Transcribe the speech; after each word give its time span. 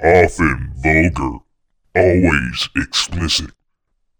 often 0.00 0.72
vulgar, 0.76 1.38
always 1.96 2.68
explicit, 2.76 3.50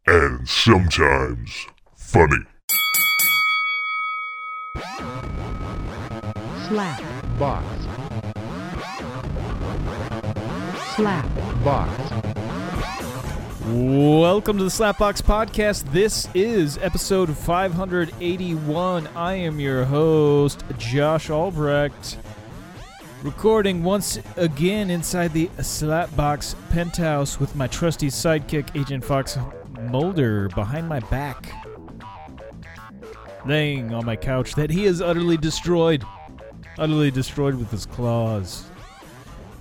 and 0.06 0.48
sometimes 0.48 1.66
funny. 1.96 2.44
slap, 6.66 7.00
box, 7.38 7.64
slap, 10.96 11.64
box, 11.64 12.12
Welcome 13.70 14.56
to 14.58 14.64
the 14.64 14.70
Slapbox 14.70 15.20
Podcast. 15.20 15.92
This 15.92 16.26
is 16.34 16.78
episode 16.78 17.36
581. 17.36 19.06
I 19.08 19.34
am 19.34 19.60
your 19.60 19.84
host, 19.84 20.64
Josh 20.78 21.28
Albrecht, 21.28 22.16
recording 23.22 23.82
once 23.82 24.18
again 24.36 24.90
inside 24.90 25.32
the 25.32 25.48
Slapbox 25.58 26.54
penthouse 26.70 27.40
with 27.40 27.56
my 27.56 27.66
trusty 27.66 28.08
sidekick, 28.08 28.78
Agent 28.78 29.04
Fox 29.04 29.36
Mulder, 29.90 30.48
behind 30.50 30.88
my 30.88 31.00
back, 31.00 31.52
laying 33.44 33.92
on 33.92 34.04
my 34.04 34.16
couch 34.16 34.54
that 34.54 34.70
he 34.70 34.84
is 34.84 35.00
utterly 35.00 35.36
destroyed. 35.36 36.04
Utterly 36.78 37.10
destroyed 37.10 37.56
with 37.56 37.70
his 37.70 37.86
claws. 37.86 38.64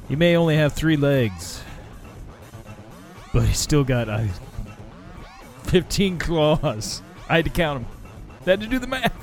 He 0.08 0.16
may 0.16 0.36
only 0.36 0.56
have 0.56 0.74
three 0.74 0.98
legs, 0.98 1.64
but 3.34 3.44
he 3.44 3.54
still 3.54 3.84
got 3.84 4.08
uh, 4.08 4.26
15 5.64 6.20
claws. 6.20 7.02
I 7.28 7.38
had 7.38 7.46
to 7.46 7.52
count 7.52 7.84
them. 7.84 7.92
I 8.46 8.50
had 8.52 8.62
to 8.62 8.68
do 8.68 8.78
the 8.80 8.88
math. 8.88 9.14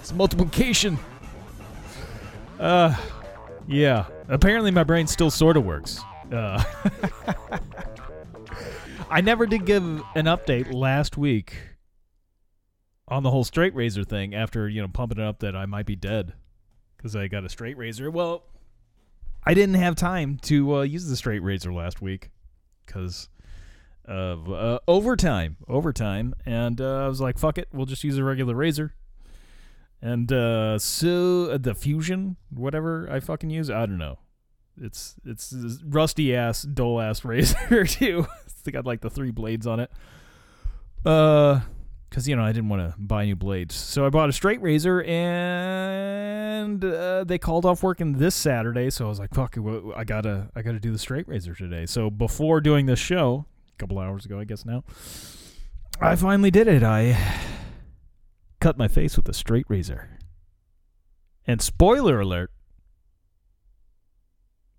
It's 0.00 0.12
multiplication. 0.12 0.98
Uh, 2.62 2.94
yeah. 3.66 4.06
Apparently, 4.28 4.70
my 4.70 4.84
brain 4.84 5.08
still 5.08 5.30
sort 5.32 5.56
of 5.56 5.64
works. 5.64 6.00
Uh, 6.30 6.62
I 9.10 9.20
never 9.20 9.46
did 9.46 9.66
give 9.66 9.82
an 9.82 10.26
update 10.26 10.72
last 10.72 11.18
week 11.18 11.56
on 13.08 13.24
the 13.24 13.30
whole 13.30 13.42
straight 13.42 13.74
razor 13.74 14.04
thing 14.04 14.32
after, 14.32 14.68
you 14.68 14.80
know, 14.80 14.86
pumping 14.86 15.18
it 15.18 15.24
up 15.24 15.40
that 15.40 15.56
I 15.56 15.66
might 15.66 15.86
be 15.86 15.96
dead 15.96 16.34
because 16.96 17.16
I 17.16 17.26
got 17.26 17.44
a 17.44 17.48
straight 17.48 17.76
razor. 17.76 18.12
Well, 18.12 18.44
I 19.44 19.54
didn't 19.54 19.74
have 19.74 19.96
time 19.96 20.38
to 20.42 20.76
uh, 20.76 20.82
use 20.82 21.08
the 21.08 21.16
straight 21.16 21.42
razor 21.42 21.72
last 21.72 22.00
week 22.00 22.30
because 22.86 23.28
of 24.04 24.48
uh, 24.50 24.78
overtime, 24.86 25.56
overtime, 25.66 26.32
and 26.46 26.80
uh, 26.80 27.04
I 27.04 27.08
was 27.08 27.20
like, 27.20 27.38
"Fuck 27.38 27.58
it, 27.58 27.68
we'll 27.72 27.86
just 27.86 28.04
use 28.04 28.18
a 28.18 28.24
regular 28.24 28.54
razor." 28.54 28.94
And 30.02 30.30
uh, 30.32 30.78
so 30.80 31.50
uh, 31.52 31.58
the 31.58 31.74
fusion, 31.76 32.36
whatever 32.50 33.08
I 33.10 33.20
fucking 33.20 33.50
use, 33.50 33.70
I 33.70 33.86
don't 33.86 33.98
know. 33.98 34.18
It's 34.80 35.14
it's 35.24 35.54
rusty 35.84 36.34
ass, 36.34 36.62
dull 36.62 37.00
ass 37.00 37.24
razor 37.26 37.84
too. 37.84 38.26
it's 38.46 38.62
got 38.70 38.84
like 38.84 39.00
the 39.00 39.10
three 39.10 39.30
blades 39.30 39.66
on 39.66 39.78
it. 39.80 39.92
Uh, 41.04 41.60
because 42.08 42.28
you 42.28 42.36
know 42.36 42.42
I 42.42 42.52
didn't 42.52 42.68
want 42.68 42.82
to 42.92 42.98
buy 42.98 43.24
new 43.24 43.36
blades, 43.36 43.74
so 43.74 44.04
I 44.04 44.10
bought 44.10 44.28
a 44.28 44.32
straight 44.32 44.60
razor, 44.60 45.02
and 45.02 46.84
uh, 46.84 47.24
they 47.24 47.38
called 47.38 47.64
off 47.64 47.82
working 47.82 48.12
this 48.18 48.34
Saturday. 48.34 48.90
So 48.90 49.06
I 49.06 49.08
was 49.08 49.18
like, 49.18 49.32
"Fuck, 49.32 49.56
I 49.96 50.04
gotta, 50.04 50.50
I 50.54 50.60
gotta 50.60 50.78
do 50.78 50.92
the 50.92 50.98
straight 50.98 51.26
razor 51.26 51.54
today." 51.54 51.86
So 51.86 52.10
before 52.10 52.60
doing 52.60 52.84
this 52.84 52.98
show, 52.98 53.46
a 53.74 53.78
couple 53.78 53.98
hours 53.98 54.26
ago, 54.26 54.38
I 54.38 54.44
guess 54.44 54.66
now, 54.66 54.84
I 56.02 56.16
finally 56.16 56.50
did 56.50 56.68
it. 56.68 56.82
I 56.82 57.16
cut 58.62 58.78
my 58.78 58.88
face 58.88 59.16
with 59.16 59.28
a 59.28 59.34
straight 59.34 59.66
razor, 59.68 60.18
and 61.46 61.60
spoiler 61.60 62.20
alert, 62.20 62.50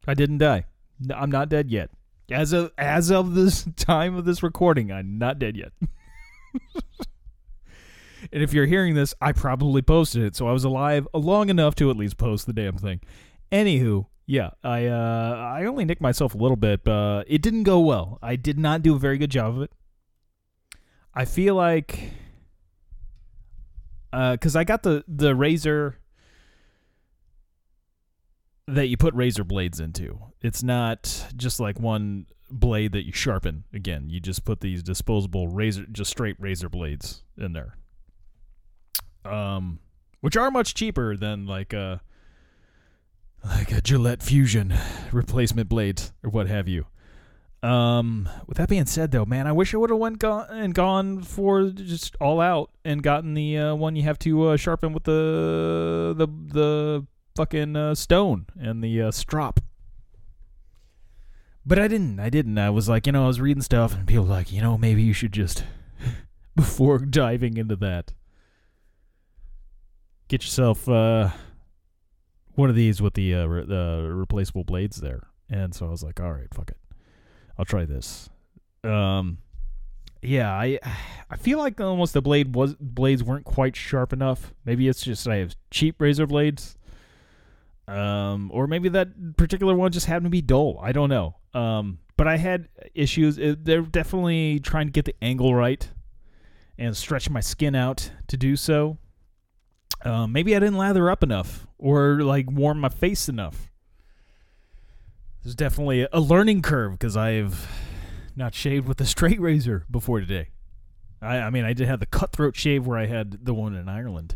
I 0.08 0.14
didn't 0.14 0.40
die. 0.40 0.66
I'm 1.14 1.32
not 1.32 1.50
dead 1.50 1.70
yet. 1.70 1.90
As 2.32 2.54
of 2.54 2.72
as 2.78 3.12
of 3.12 3.36
this 3.36 3.68
time 3.76 4.16
of 4.16 4.26
this 4.26 4.42
recording, 4.42 4.92
I'm 4.92 5.18
not 5.18 5.40
dead 5.40 5.58
yet. 5.58 5.72
And 8.32 8.42
if 8.42 8.54
you're 8.54 8.66
hearing 8.66 8.96
this, 8.96 9.14
I 9.20 9.32
probably 9.32 9.82
posted 9.82 10.24
it, 10.24 10.36
so 10.36 10.48
I 10.48 10.54
was 10.54 10.64
alive 10.64 11.08
long 11.14 11.50
enough 11.50 11.76
to 11.76 11.92
at 11.92 11.98
least 11.98 12.18
post 12.18 12.46
the 12.46 12.54
damn 12.54 12.78
thing. 12.78 13.02
Anywho, 13.52 14.08
yeah, 14.26 14.52
I 14.64 14.88
uh, 14.88 15.54
I 15.56 15.66
only 15.66 15.86
nicked 15.86 16.02
myself 16.02 16.34
a 16.34 16.38
little 16.38 16.56
bit, 16.56 16.84
but 16.84 17.26
it 17.28 17.42
didn't 17.42 17.64
go 17.64 17.80
well. 17.80 18.20
I 18.22 18.36
did 18.36 18.58
not 18.58 18.82
do 18.82 18.96
a 18.96 19.00
very 19.00 19.18
good 19.18 19.30
job 19.30 19.58
of 19.58 19.62
it. 19.64 19.72
I 21.14 21.26
feel 21.26 21.56
like 21.56 22.12
because 24.14 24.56
I 24.56 24.64
got 24.64 24.84
the 24.84 25.04
the 25.08 25.36
razor 25.36 25.98
that 28.68 28.88
you 28.88 28.96
put 28.96 29.14
razor 29.14 29.44
blades 29.44 29.80
into. 29.80 30.20
It's 30.42 30.64
not 30.64 31.26
just 31.36 31.60
like 31.60 31.80
one 31.80 32.28
blade 32.50 32.94
that 32.94 33.06
you 33.06 33.12
sharpen. 33.12 33.66
Again, 33.74 34.10
you 34.10 34.20
just 34.20 34.46
put 34.46 34.62
these 34.62 34.82
disposable 34.84 35.48
razor, 35.50 35.86
just 35.92 36.12
straight 36.12 36.38
razor 36.40 36.70
blades 36.70 37.24
in 37.38 37.54
there 37.54 37.76
um, 39.26 39.80
which 40.22 40.38
are 40.38 40.52
much 40.52 40.74
cheaper 40.74 41.16
than 41.16 41.46
like 41.46 41.74
a 41.74 42.02
like 43.44 43.72
a 43.72 43.82
Gillette 43.82 44.24
Fusion 44.24 44.74
replacement 45.12 45.70
blades 45.70 46.14
or 46.24 46.30
what 46.30 46.48
have 46.48 46.68
you. 46.68 46.86
Um, 47.64 48.28
with 48.46 48.58
that 48.58 48.68
being 48.68 48.86
said, 48.86 49.12
though, 49.12 49.26
man, 49.26 49.48
I 49.48 49.54
wish 49.54 49.74
I 49.74 49.78
would 49.78 49.90
have 49.90 50.00
went 50.00 50.20
gone 50.20 50.48
and 50.50 50.74
gone 50.74 51.22
for 51.22 51.70
just 51.70 52.16
all 52.20 52.42
out 52.42 52.72
and 52.84 53.02
gotten 53.02 53.34
the 53.34 53.58
uh, 53.58 53.76
one 53.76 53.96
you 53.96 54.04
have 54.04 54.20
to 54.20 54.50
uh, 54.50 54.58
sharpen 54.58 54.92
with 54.92 55.04
the 55.04 56.14
the 56.18 56.28
the 56.28 57.08
fucking 57.36 57.76
uh, 57.76 57.96
stone 57.96 58.48
and 58.60 58.84
the 58.84 59.04
uh, 59.04 59.12
strop. 59.12 59.62
But 61.66 61.80
I 61.80 61.88
didn't. 61.88 62.20
I 62.20 62.30
didn't. 62.30 62.58
I 62.58 62.70
was 62.70 62.90
like, 62.90 63.06
you 63.08 63.14
know, 63.14 63.24
I 63.24 63.28
was 63.28 63.40
reading 63.40 63.64
stuff 63.64 63.96
and 63.96 64.06
people 64.06 64.26
were 64.26 64.30
like, 64.30 64.52
you 64.52 64.62
know, 64.62 64.78
maybe 64.78 65.02
you 65.02 65.14
should 65.14 65.32
just 65.32 65.64
before 66.56 67.00
diving 67.00 67.56
into 67.56 67.78
that 67.78 68.12
get 70.28 70.44
yourself 70.44 70.90
uh, 70.90 71.30
one 72.56 72.70
of 72.70 72.76
these 72.76 73.02
with 73.02 73.14
the 73.14 73.36
uh, 73.36 73.46
re- 73.46 73.66
the 73.66 74.10
replaceable 74.12 74.64
blades 74.64 74.98
there. 74.98 75.28
And 75.50 75.76
so 75.76 75.86
I 75.86 75.90
was 75.90 76.04
like, 76.04 76.20
all 76.20 76.32
right, 76.32 76.52
fuck 76.54 76.72
it, 76.72 76.78
I'll 77.58 77.66
try 77.66 77.86
this. 77.86 78.30
Um, 78.84 79.38
yeah, 80.22 80.52
I 80.52 80.80
I 81.30 81.36
feel 81.36 81.58
like 81.58 81.80
almost 81.80 82.14
the 82.14 82.22
blade 82.22 82.56
was 82.56 82.76
blades 82.76 83.24
weren't 83.24 83.46
quite 83.46 83.76
sharp 83.76 84.14
enough. 84.14 84.54
Maybe 84.66 84.88
it's 84.88 85.04
just 85.04 85.28
I 85.28 85.38
have 85.38 85.56
cheap 85.72 86.00
razor 86.00 86.28
blades. 86.28 86.78
Um, 87.88 88.50
or 88.54 88.66
maybe 88.66 88.88
that 88.90 89.36
particular 89.36 89.76
one 89.76 89.92
just 89.92 90.06
happened 90.06 90.28
to 90.28 90.30
be 90.30 90.42
dull. 90.42 90.80
I 90.82 90.94
don't 90.94 91.10
know. 91.10 91.36
Um, 91.54 92.00
but 92.16 92.28
I 92.28 92.38
had 92.38 92.70
issues. 92.96 93.38
It, 93.38 93.66
they're 93.66 93.82
definitely 93.82 94.62
trying 94.62 94.88
to 94.88 94.92
get 94.92 95.06
the 95.06 95.16
angle 95.22 95.54
right 95.54 95.90
and 96.78 96.96
stretch 96.96 97.30
my 97.30 97.42
skin 97.42 97.76
out 97.76 98.10
to 98.28 98.38
do 98.38 98.56
so. 98.56 98.98
Um, 100.06 100.32
maybe 100.32 100.56
I 100.56 100.60
didn't 100.60 100.78
lather 100.78 101.10
up 101.10 101.24
enough 101.24 101.68
or 101.78 102.22
like 102.22 102.50
warm 102.50 102.80
my 102.80 102.90
face 102.90 103.28
enough. 103.28 103.73
There's 105.44 105.56
definitely 105.56 106.08
a 106.12 106.22
learning 106.22 106.62
curve 106.62 106.94
because 106.94 107.18
I've 107.18 107.68
not 108.36 108.54
shaved 108.54 108.88
with 108.88 109.02
a 109.02 109.06
straight 109.06 109.42
razor 109.42 109.86
before 109.92 110.22
today. 110.22 110.50
I, 111.22 111.40
I 111.40 111.50
mean, 111.50 111.66
I 111.66 111.74
did 111.74 111.88
have 111.88 112.00
the 112.00 112.06
cutthroat 112.06 112.56
shave 112.56 112.88
where 112.88 112.98
I 112.98 113.08
had 113.08 113.46
the 113.46 113.54
one 113.54 113.76
in 113.76 113.90
Ireland 113.90 114.36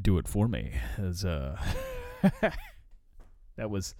do 0.00 0.18
it 0.18 0.26
for 0.26 0.48
me. 0.48 0.72
As 0.98 1.24
uh, 1.24 1.56
that 3.56 3.70
was 3.70 3.94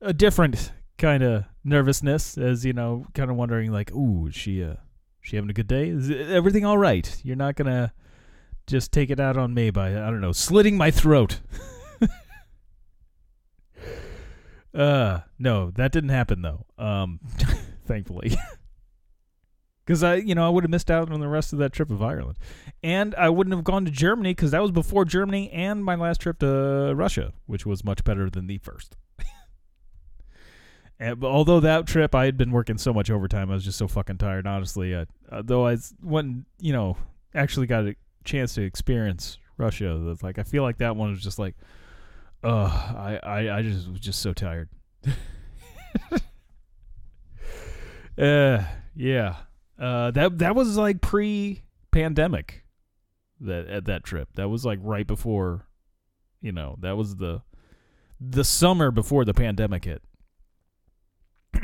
a 0.00 0.12
different 0.12 0.72
kind 0.98 1.22
of 1.22 1.44
nervousness, 1.64 2.36
as 2.36 2.64
you 2.64 2.74
know, 2.74 3.06
kind 3.14 3.30
of 3.30 3.36
wondering 3.36 3.72
like, 3.72 3.92
ooh, 3.92 4.26
is 4.26 4.34
she 4.34 4.62
uh, 4.62 4.74
she 5.22 5.36
having 5.36 5.50
a 5.50 5.54
good 5.54 5.68
day? 5.68 5.88
Is 5.88 6.10
everything 6.10 6.66
all 6.66 6.78
right? 6.78 7.18
You're 7.22 7.36
not 7.36 7.56
gonna 7.56 7.92
just 8.66 8.92
take 8.92 9.10
it 9.10 9.20
out 9.20 9.38
on 9.38 9.54
me 9.54 9.70
by 9.70 9.88
I 9.88 10.10
don't 10.10 10.20
know, 10.20 10.32
slitting 10.32 10.76
my 10.76 10.90
throat. 10.90 11.40
uh, 14.74 15.20
no, 15.38 15.70
that 15.72 15.92
didn't 15.92 16.10
happen 16.10 16.42
though. 16.42 16.66
Um, 16.78 17.20
thankfully. 17.86 18.36
Cuz 19.86 20.02
I, 20.02 20.16
you 20.16 20.34
know, 20.34 20.46
I 20.46 20.48
would 20.48 20.64
have 20.64 20.70
missed 20.70 20.90
out 20.90 21.12
on 21.12 21.20
the 21.20 21.28
rest 21.28 21.52
of 21.52 21.58
that 21.58 21.72
trip 21.72 21.90
of 21.90 22.02
Ireland. 22.02 22.38
And 22.82 23.14
I 23.16 23.28
wouldn't 23.28 23.54
have 23.54 23.64
gone 23.64 23.84
to 23.84 23.90
Germany 23.90 24.34
cuz 24.34 24.50
that 24.50 24.62
was 24.62 24.70
before 24.70 25.04
Germany 25.04 25.50
and 25.50 25.84
my 25.84 25.94
last 25.94 26.20
trip 26.20 26.38
to 26.38 26.94
Russia, 26.94 27.32
which 27.46 27.66
was 27.66 27.84
much 27.84 28.02
better 28.02 28.30
than 28.30 28.46
the 28.46 28.58
first. 28.58 28.96
And, 31.00 31.18
but 31.18 31.26
although 31.26 31.58
that 31.58 31.88
trip 31.88 32.14
I 32.14 32.24
had 32.24 32.36
been 32.36 32.52
working 32.52 32.78
so 32.78 32.94
much 32.94 33.10
overtime, 33.10 33.50
I 33.50 33.54
was 33.54 33.64
just 33.64 33.78
so 33.78 33.88
fucking 33.88 34.18
tired. 34.18 34.46
Honestly, 34.46 34.94
uh, 34.94 35.06
though 35.42 35.66
I 35.66 35.76
went, 36.00 36.46
you 36.60 36.72
know, 36.72 36.96
actually 37.34 37.66
got 37.66 37.84
a 37.84 37.96
chance 38.22 38.54
to 38.54 38.62
experience 38.62 39.38
Russia. 39.58 40.00
That's 40.06 40.22
like 40.22 40.38
I 40.38 40.44
feel 40.44 40.62
like 40.62 40.78
that 40.78 40.94
one 40.94 41.10
was 41.10 41.20
just 41.20 41.38
like, 41.38 41.56
uh, 42.44 42.64
I, 42.96 43.20
I, 43.22 43.58
I 43.58 43.62
just 43.62 43.88
was 43.88 44.00
just 44.00 44.20
so 44.20 44.32
tired. 44.32 44.68
uh, 48.18 48.62
yeah. 48.94 49.36
Uh, 49.78 50.10
that 50.12 50.38
that 50.38 50.54
was 50.54 50.76
like 50.76 51.00
pre-pandemic. 51.00 52.62
That 53.40 53.66
at 53.66 53.86
that 53.86 54.04
trip, 54.04 54.28
that 54.36 54.48
was 54.48 54.64
like 54.64 54.78
right 54.82 55.06
before, 55.06 55.66
you 56.40 56.52
know, 56.52 56.76
that 56.80 56.96
was 56.96 57.16
the 57.16 57.42
the 58.20 58.44
summer 58.44 58.90
before 58.90 59.24
the 59.24 59.34
pandemic 59.34 59.84
hit. 59.84 60.02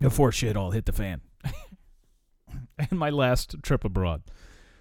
before 0.00 0.32
shit 0.32 0.56
all 0.56 0.72
hit 0.72 0.86
the 0.86 0.92
fan. 0.92 1.20
and 2.78 2.98
my 2.98 3.10
last 3.10 3.56
trip 3.62 3.84
abroad. 3.84 4.22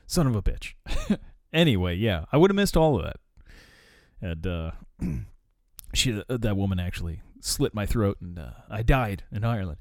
Son 0.07 0.27
of 0.27 0.35
a 0.35 0.41
bitch. 0.41 0.73
anyway, 1.53 1.95
yeah, 1.95 2.25
I 2.31 2.37
would 2.37 2.51
have 2.51 2.55
missed 2.55 2.77
all 2.77 2.97
of 2.97 3.03
that. 3.03 3.17
And 4.21 4.45
uh, 4.45 4.71
she, 5.93 6.21
uh, 6.29 6.37
that 6.37 6.57
woman 6.57 6.79
actually 6.79 7.21
slit 7.39 7.73
my 7.73 7.85
throat, 7.85 8.17
and 8.21 8.39
uh, 8.39 8.51
I 8.69 8.83
died 8.83 9.23
in 9.31 9.43
Ireland. 9.43 9.77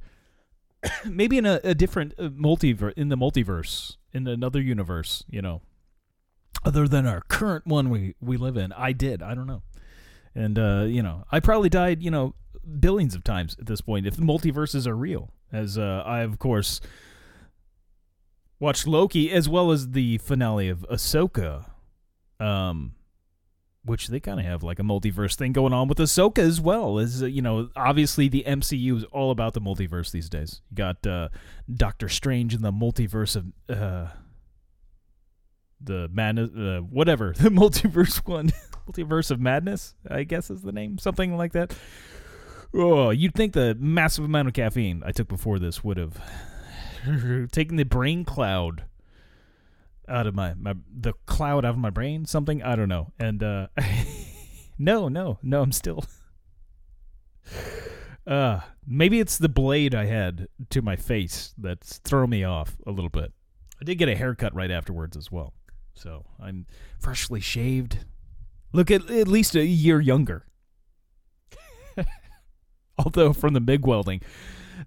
Maybe 1.05 1.39
in 1.39 1.47
a, 1.47 1.61
a 1.65 1.75
different 1.75 2.15
uh, 2.19 2.29
multiverse, 2.29 2.93
in 2.97 3.09
the 3.09 3.17
multiverse, 3.17 3.97
in 4.13 4.27
another 4.27 4.61
universe, 4.61 5.25
you 5.29 5.43
know, 5.43 5.63
other 6.65 6.87
than 6.89 7.07
our 7.07 7.21
current 7.23 7.67
one 7.67 7.91
we 7.91 8.15
we 8.21 8.37
live 8.37 8.57
in. 8.57 8.73
I 8.73 8.93
did. 8.93 9.23
I 9.23 9.35
don't 9.35 9.47
know. 9.47 9.63
And 10.35 10.59
uh, 10.59 10.85
you 10.87 11.03
know, 11.03 11.25
I 11.31 11.41
probably 11.41 11.69
died, 11.69 12.03
you 12.03 12.11
know, 12.11 12.35
billions 12.81 13.15
of 13.15 13.25
times 13.25 13.57
at 13.59 13.67
this 13.67 13.81
point 13.81 14.07
if 14.07 14.17
the 14.17 14.23
multiverses 14.23 14.87
are 14.87 14.97
real. 14.97 15.31
As 15.53 15.79
uh, 15.79 16.03
I 16.05 16.21
of 16.21 16.39
course 16.39 16.81
watched 18.59 18.87
Loki 18.87 19.31
as 19.31 19.49
well 19.49 19.71
as 19.71 19.91
the 19.91 20.19
finale 20.19 20.69
of 20.69 20.87
Ahsoka. 20.91 21.67
Um 22.41 22.95
which 23.85 24.09
they 24.09 24.19
kind 24.19 24.41
of 24.41 24.47
have 24.47 24.63
like 24.63 24.79
a 24.79 24.83
multiverse 24.83 25.35
thing 25.35 25.53
going 25.53 25.73
on 25.73 25.89
with 25.89 25.99
Ahsoka 25.99 26.39
as 26.39 26.61
well. 26.61 26.99
As 26.99 27.21
you 27.21 27.43
know, 27.43 27.69
obviously 27.77 28.29
the 28.29 28.45
MCU 28.47 28.97
is 28.97 29.05
all 29.05 29.31
about 29.31 29.55
the 29.55 29.61
multiverse 29.61 30.11
these 30.11 30.29
days. 30.29 30.63
You 30.71 30.77
got 30.77 31.07
uh, 31.07 31.29
Doctor 31.73 32.09
Strange 32.09 32.55
in 32.55 32.63
the 32.63 32.73
multiverse 32.73 33.37
of 33.37 33.47
uh, 33.69 34.09
the 35.81 36.09
madness, 36.13 36.51
uh, 36.57 36.81
whatever 36.81 37.35
the 37.39 37.51
multiverse 37.51 38.27
one, 38.27 38.53
multiverse 38.89 39.31
of 39.31 39.41
madness. 39.41 39.95
I 40.09 40.25
guess 40.25 40.51
is 40.51 40.63
the 40.63 40.73
name, 40.73 40.99
something 40.99 41.37
like 41.37 41.53
that. 41.53 41.75
Oh, 42.73 43.11
you'd 43.11 43.35
think 43.35 43.53
the 43.53 43.77
massive 43.79 44.25
amount 44.25 44.49
of 44.49 44.55
caffeine 44.55 45.03
I 45.07 45.13
took 45.13 45.29
before 45.29 45.59
this 45.59 45.85
would 45.85 45.97
have 45.97 46.19
taken 47.53 47.77
the 47.77 47.85
brain 47.85 48.25
cloud 48.25 48.85
out 50.09 50.27
of 50.27 50.35
my, 50.35 50.55
my 50.55 50.75
the 50.93 51.13
cloud 51.27 51.65
out 51.65 51.71
of 51.71 51.79
my 51.79 51.91
brain 51.91 52.25
something 52.27 52.63
i 52.63 52.77
don't 52.77 52.89
know. 52.89 53.13
And 53.19 53.43
uh 53.43 53.69
no 54.79 55.09
no 55.09 55.39
no 55.43 55.63
i'm 55.63 55.73
still 55.73 56.05
uh 58.27 58.61
maybe 58.87 59.21
it's 59.21 59.39
the 59.39 59.49
blade 59.49 59.95
i 59.95 60.07
had 60.07 60.49
to 60.71 60.83
my 60.83 60.97
face 60.97 61.55
that's 61.57 61.99
thrown 61.99 62.31
me 62.31 62.45
off 62.45 62.77
a 62.87 62.91
little 62.91 63.11
bit. 63.11 63.33
I 63.81 63.85
did 63.85 63.97
get 63.97 64.09
a 64.09 64.17
haircut 64.17 64.55
right 64.55 64.71
afterwards 64.71 65.17
as 65.17 65.31
well. 65.31 65.55
So 65.95 66.25
i'm 66.41 66.67
freshly 67.01 67.41
shaved. 67.41 67.99
Look 68.73 68.91
at 68.91 69.09
at 69.11 69.29
least 69.29 69.55
a 69.55 69.65
year 69.65 70.01
younger. 70.01 70.47
Although 72.99 73.33
from 73.33 73.55
the 73.55 73.61
MIG 73.61 73.87
welding 73.87 74.21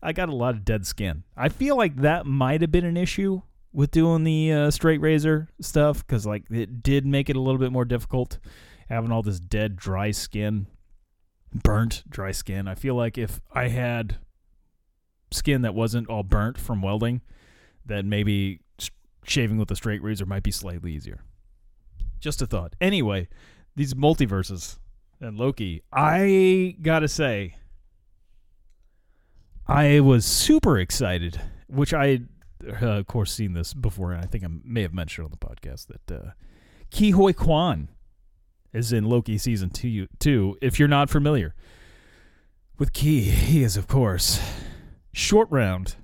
i 0.02 0.14
got 0.14 0.30
a 0.30 0.36
lot 0.36 0.56
of 0.56 0.66
dead 0.66 0.86
skin. 0.86 1.24
I 1.36 1.50
feel 1.50 1.76
like 1.78 1.98
that 1.98 2.26
might 2.26 2.62
have 2.62 2.72
been 2.72 2.86
an 2.86 2.98
issue 2.98 3.42
with 3.74 3.92
doing 3.92 4.24
the 4.24 4.52
uh, 4.52 4.72
straight 4.72 5.02
razor 5.02 5.50
stuff 5.62 6.06
because 6.06 6.26
like 6.26 6.44
it 6.50 6.82
did 6.82 7.06
make 7.06 7.30
it 7.30 7.36
a 7.36 7.42
little 7.42 7.60
bit 7.60 7.72
more 7.72 7.86
difficult 7.86 8.40
having 8.90 9.12
all 9.12 9.22
this 9.22 9.40
dead 9.40 9.76
dry 9.76 10.12
skin 10.12 10.68
burnt 11.54 12.04
dry 12.10 12.32
skin. 12.32 12.68
I 12.68 12.76
feel 12.76 12.96
like 12.96 13.18
if 13.18 13.42
i 13.54 13.68
had 13.68 14.18
skin 15.32 15.62
that 15.62 15.76
wasn't 15.76 16.10
all 16.10 16.24
burnt 16.24 16.58
from 16.58 16.82
welding 16.82 17.22
then 17.86 18.10
maybe 18.10 18.62
shaving 19.26 19.58
with 19.58 19.70
a 19.72 19.76
straight 19.76 20.02
razor 20.02 20.26
might 20.26 20.44
be 20.44 20.52
slightly 20.52 20.94
easier. 20.94 21.22
Just 22.20 22.42
a 22.42 22.48
thought. 22.48 22.76
Anyway 22.80 23.28
these 23.78 23.94
multiverses 23.94 24.80
and 25.22 25.38
loki 25.38 25.84
i 25.94 26.76
gotta 26.82 27.08
say 27.08 27.56
i 29.68 30.00
was 30.00 30.26
super 30.26 30.78
excited 30.80 31.40
which 31.68 31.94
i 31.94 32.20
uh, 32.68 32.86
of 33.00 33.08
course, 33.08 33.32
seen 33.32 33.54
this 33.54 33.74
before, 33.74 34.12
and 34.12 34.22
I 34.22 34.26
think 34.26 34.44
I 34.44 34.48
may 34.64 34.82
have 34.82 34.94
mentioned 34.94 35.26
on 35.26 35.32
the 35.32 35.38
podcast 35.38 35.88
that 35.88 36.16
uh, 36.16 36.32
Ke 36.92 37.14
Huy 37.14 37.34
Quan 37.34 37.90
is 38.74 38.92
in 38.92 39.06
Loki 39.06 39.38
season 39.38 39.70
two. 39.70 40.08
Two, 40.20 40.58
if 40.62 40.80
you're 40.80 40.88
not 40.88 41.10
familiar 41.10 41.56
with 42.78 42.94
Ke, 42.94 43.24
he 43.24 43.64
is 43.64 43.78
of 43.78 43.88
course 43.88 44.40
Short 45.14 45.48
Round 45.50 45.96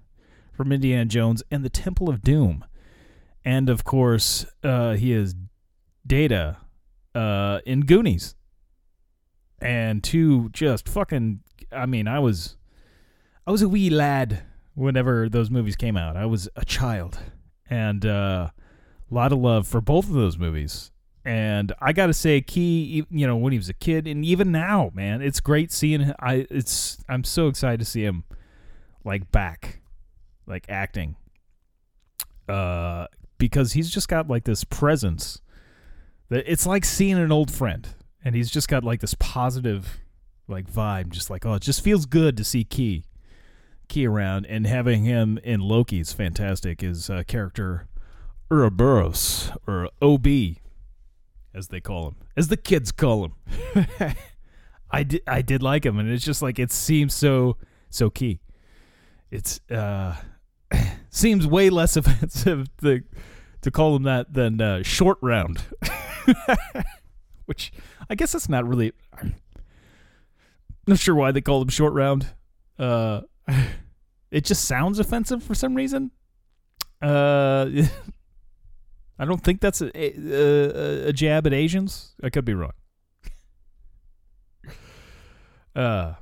from 0.54 0.72
Indiana 0.72 1.06
Jones 1.06 1.44
and 1.52 1.64
the 1.64 1.70
Temple 1.70 2.10
of 2.10 2.22
Doom, 2.22 2.66
and 3.44 3.70
of 3.70 3.84
course, 3.84 4.46
uh, 4.64 4.94
he 4.94 5.12
is 5.12 5.36
Data 6.06 6.58
uh, 7.14 7.60
in 7.66 7.82
Goonies, 7.82 8.36
and 9.60 10.04
two 10.04 10.50
just 10.50 10.88
fucking. 10.88 11.42
I 11.72 11.88
mean, 11.88 12.08
I 12.08 12.20
was, 12.20 12.56
I 13.48 13.52
was 13.52 13.64
a 13.64 13.70
wee 13.70 13.90
lad 13.90 14.44
whenever 14.76 15.30
those 15.30 15.50
movies 15.50 15.76
came 15.76 15.98
out. 15.98 16.16
I 16.18 16.26
was 16.26 16.50
a 16.56 16.66
child, 16.66 17.20
and 17.70 18.06
uh, 18.06 18.50
a 19.10 19.14
lot 19.14 19.32
of 19.32 19.40
love 19.40 19.68
for 19.68 19.82
both 19.82 20.08
of 20.08 20.14
those 20.14 20.38
movies. 20.38 20.92
And 21.26 21.72
I 21.80 21.94
got 21.94 22.08
to 22.08 22.14
say, 22.14 22.42
Ke, 22.42 22.58
you 22.58 23.06
know, 23.10 23.38
when 23.38 23.54
he 23.54 23.58
was 23.58 23.70
a 23.70 23.74
kid, 23.74 24.08
and 24.08 24.26
even 24.26 24.52
now, 24.52 24.92
man, 24.94 25.22
it's 25.22 25.40
great 25.40 25.72
seeing. 25.72 26.02
him. 26.02 26.16
I 26.20 26.48
it's 26.50 26.98
I'm 27.08 27.24
so 27.24 27.48
excited 27.48 27.80
to 27.80 27.86
see 27.86 28.04
him 28.04 28.26
like 29.06 29.32
back, 29.32 29.80
like 30.46 30.66
acting, 30.68 31.16
uh, 32.50 33.08
because 33.38 33.74
he's 33.74 33.90
just 33.90 34.10
got 34.10 34.28
like 34.28 34.44
this 34.44 34.66
presence 34.66 35.40
that 36.30 36.44
it's 36.52 36.66
like 36.66 36.84
seeing 36.84 37.18
an 37.18 37.32
old 37.32 37.52
friend, 37.52 37.88
and 38.26 38.36
he's 38.36 38.52
just 38.52 38.68
got 38.68 38.84
like 38.84 39.00
this 39.00 39.16
positive 39.18 40.02
like 40.50 40.70
vibe, 40.70 41.08
just 41.08 41.30
like 41.30 41.46
oh, 41.46 41.54
it 41.54 41.62
just 41.62 41.82
feels 41.82 42.06
good 42.06 42.36
to 42.36 42.44
see 42.44 42.66
Ke 42.66 43.06
Ke 43.90 44.06
around, 44.06 44.46
and 44.46 44.66
having 44.68 45.04
him 45.04 45.38
in 45.44 45.62
Loki's 45.62 46.14
fantastic. 46.14 46.82
His 46.82 47.10
uh, 47.10 47.24
character 47.28 47.88
Ouroboros 48.52 49.52
or 49.68 49.90
OB, 50.02 50.28
as 51.54 51.70
they 51.70 51.80
call 51.80 52.10
him, 52.10 52.16
as 52.38 52.50
the 52.50 52.58
kids 52.58 52.92
call 52.92 53.26
him. 53.26 53.36
I 54.92 55.04
did 55.04 55.24
I 55.26 55.42
did 55.42 55.64
like 55.64 55.86
him, 55.86 55.98
and 55.98 56.10
it's 56.10 56.24
just 56.24 56.42
like 56.42 56.60
it 56.60 56.72
seems 56.72 57.14
so 57.14 57.58
so 57.90 58.10
key. 58.10 58.42
It's 59.32 59.60
uh 59.72 60.16
seems 61.10 61.48
way 61.48 61.70
less 61.70 61.96
offensive 61.98 62.68
to 62.82 63.02
to 63.62 63.72
call 63.72 63.96
him 63.96 64.04
that 64.04 64.34
than 64.34 64.62
uh, 64.62 64.84
short 64.84 65.18
round, 65.22 65.64
which 67.46 67.72
I 68.10 68.16
guess 68.16 68.34
that's 68.34 68.50
not 68.50 68.68
really. 68.68 68.94
I'm 69.20 69.34
not 70.86 71.00
sure 71.00 71.16
why 71.16 71.32
they 71.32 71.42
call 71.42 71.62
him 71.62 71.70
short 71.70 71.94
round. 71.94 72.28
Uh, 72.78 73.22
it 74.32 74.44
just 74.44 74.66
sounds 74.66 75.00
offensive 75.00 75.44
for 75.44 75.56
some 75.56 75.76
reason. 75.76 76.12
Uh, 77.02 77.70
I 79.20 79.26
don't 79.26 79.44
think 79.44 79.62
that's 79.62 79.82
a, 79.82 79.92
a, 79.96 81.10
a 81.10 81.14
jab 81.14 81.46
at 81.48 81.54
Asians. 81.54 82.14
I 82.24 82.30
could 82.30 82.46
be 82.46 82.54
wrong. 82.54 82.74
Uh, 85.76 86.14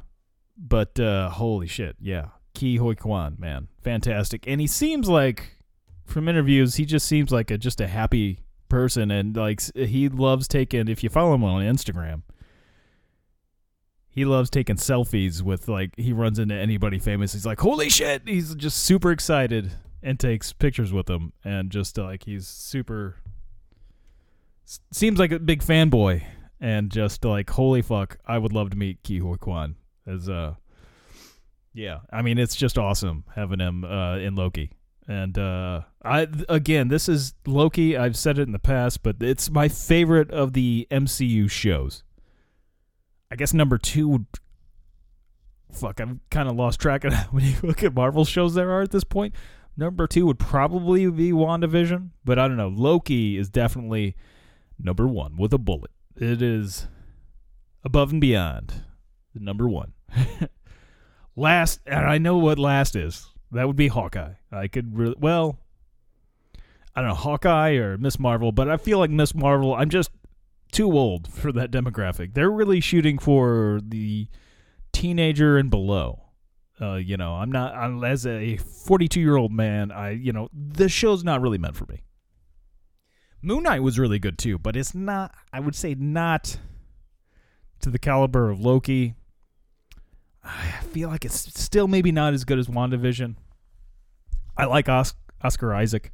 but 0.57 0.97
uh, 0.97 1.29
holy 1.29 1.67
shit, 1.67 1.97
yeah, 1.99 2.27
Ke 2.55 2.79
Huy 2.79 2.95
Quan, 2.95 3.35
man, 3.37 3.67
fantastic, 3.81 4.47
and 4.47 4.61
he 4.61 4.67
seems 4.67 5.09
like, 5.09 5.57
from 6.05 6.29
interviews, 6.29 6.75
he 6.75 6.85
just 6.85 7.05
seems 7.05 7.33
like 7.33 7.51
a 7.51 7.57
just 7.57 7.81
a 7.81 7.87
happy 7.87 8.39
person, 8.69 9.11
and 9.11 9.35
like 9.35 9.59
he 9.75 10.07
loves 10.07 10.47
taking. 10.47 10.87
If 10.87 11.03
you 11.03 11.09
follow 11.09 11.33
him 11.33 11.43
on 11.43 11.63
Instagram, 11.63 12.21
he 14.11 14.25
loves 14.25 14.49
taking 14.49 14.75
selfies 14.75 15.41
with 15.41 15.69
like 15.69 15.91
he 15.95 16.11
runs 16.11 16.37
into 16.37 16.53
anybody 16.53 16.99
famous. 16.99 17.31
He's 17.31 17.45
like, 17.45 17.61
holy 17.61 17.89
shit! 17.89 18.23
He's 18.27 18.53
just 18.55 18.77
super 18.83 19.11
excited 19.11 19.71
and 20.03 20.19
takes 20.19 20.51
pictures 20.51 20.91
with 20.91 21.05
them, 21.05 21.31
and 21.45 21.71
just 21.71 21.97
uh, 21.97 22.03
like 22.03 22.25
he's 22.25 22.45
super. 22.45 23.15
Seems 24.91 25.17
like 25.17 25.31
a 25.31 25.39
big 25.39 25.63
fanboy, 25.63 26.23
and 26.59 26.91
just 26.91 27.23
like 27.23 27.49
holy 27.49 27.81
fuck, 27.81 28.17
I 28.25 28.37
would 28.37 28.51
love 28.51 28.69
to 28.71 28.77
meet 28.77 28.99
Ke 29.03 29.21
Huy 29.21 29.37
Quan 29.37 29.75
as 30.05 30.29
uh. 30.29 30.55
Yeah, 31.73 31.99
I 32.11 32.21
mean 32.21 32.37
it's 32.37 32.57
just 32.57 32.77
awesome 32.77 33.23
having 33.33 33.59
him 33.59 33.85
uh, 33.85 34.17
in 34.17 34.35
Loki, 34.35 34.73
and 35.07 35.37
uh, 35.37 35.83
I 36.03 36.27
again 36.49 36.89
this 36.89 37.07
is 37.07 37.33
Loki. 37.47 37.95
I've 37.95 38.17
said 38.17 38.37
it 38.39 38.41
in 38.41 38.51
the 38.51 38.59
past, 38.59 39.03
but 39.03 39.15
it's 39.21 39.49
my 39.49 39.69
favorite 39.69 40.31
of 40.31 40.51
the 40.51 40.85
MCU 40.91 41.49
shows. 41.49 42.03
I 43.31 43.35
guess 43.35 43.53
number 43.53 43.77
two 43.77 44.09
would. 44.09 44.25
Fuck, 45.71 46.01
I've 46.01 46.19
kind 46.29 46.49
of 46.49 46.57
lost 46.57 46.81
track 46.81 47.05
of 47.05 47.13
how 47.13 47.31
many 47.31 47.55
look 47.63 47.81
at 47.81 47.93
Marvel 47.93 48.25
shows 48.25 48.53
there 48.53 48.71
are 48.71 48.81
at 48.81 48.91
this 48.91 49.05
point. 49.05 49.33
Number 49.77 50.05
two 50.05 50.25
would 50.25 50.37
probably 50.37 51.09
be 51.09 51.31
WandaVision, 51.31 52.09
but 52.25 52.37
I 52.37 52.47
don't 52.49 52.57
know. 52.57 52.67
Loki 52.67 53.37
is 53.37 53.49
definitely 53.49 54.17
number 54.77 55.07
one 55.07 55.37
with 55.37 55.53
a 55.53 55.57
bullet. 55.57 55.91
It 56.17 56.41
is 56.41 56.87
above 57.85 58.11
and 58.11 58.19
beyond 58.19 58.83
the 59.33 59.39
number 59.39 59.69
one. 59.69 59.93
last, 61.37 61.79
and 61.85 62.05
I 62.05 62.17
know 62.17 62.37
what 62.37 62.59
last 62.59 62.97
is. 62.97 63.27
That 63.51 63.65
would 63.65 63.77
be 63.77 63.87
Hawkeye. 63.87 64.33
I 64.51 64.67
could 64.67 64.97
really, 64.97 65.15
well, 65.17 65.57
I 66.93 66.99
don't 66.99 67.09
know, 67.09 67.15
Hawkeye 67.15 67.75
or 67.75 67.97
Miss 67.97 68.19
Marvel, 68.19 68.51
but 68.51 68.69
I 68.69 68.75
feel 68.75 68.99
like 68.99 69.09
Miss 69.09 69.33
Marvel, 69.33 69.73
I'm 69.73 69.89
just 69.89 70.11
too 70.71 70.91
old 70.91 71.27
for 71.33 71.51
that 71.51 71.71
demographic. 71.71 72.33
They're 72.33 72.51
really 72.51 72.79
shooting 72.79 73.17
for 73.17 73.79
the 73.83 74.27
teenager 74.91 75.57
and 75.57 75.69
below 75.69 76.23
Uh, 76.81 76.95
you 76.95 77.15
know, 77.15 77.35
I'm 77.35 77.51
not 77.51 77.75
I'm, 77.75 78.03
as 78.03 78.25
a 78.25 78.57
42 78.57 79.19
year 79.19 79.37
old 79.37 79.51
man. 79.51 79.91
I 79.91 80.11
you 80.11 80.33
know 80.33 80.49
the 80.53 80.89
show's 80.89 81.23
not 81.23 81.41
really 81.41 81.57
meant 81.57 81.75
for 81.75 81.85
me. 81.85 82.03
Moon 83.41 83.63
Knight 83.63 83.81
was 83.81 83.97
really 83.97 84.19
good 84.19 84.37
too, 84.37 84.57
but 84.59 84.75
it's 84.75 84.93
not. 84.93 85.33
I 85.51 85.59
would 85.59 85.75
say 85.75 85.95
not 85.95 86.57
to 87.79 87.89
the 87.89 87.97
caliber 87.99 88.49
of 88.51 88.59
Loki. 88.59 89.15
I 90.43 90.81
feel 90.91 91.09
like 91.09 91.23
it's 91.25 91.59
still 91.59 91.87
maybe 91.87 92.11
not 92.11 92.33
as 92.33 92.43
good 92.45 92.59
as 92.59 92.67
WandaVision. 92.67 93.35
I 94.57 94.65
like 94.65 94.89
Os- 94.89 95.13
Oscar 95.43 95.73
Isaac. 95.73 96.11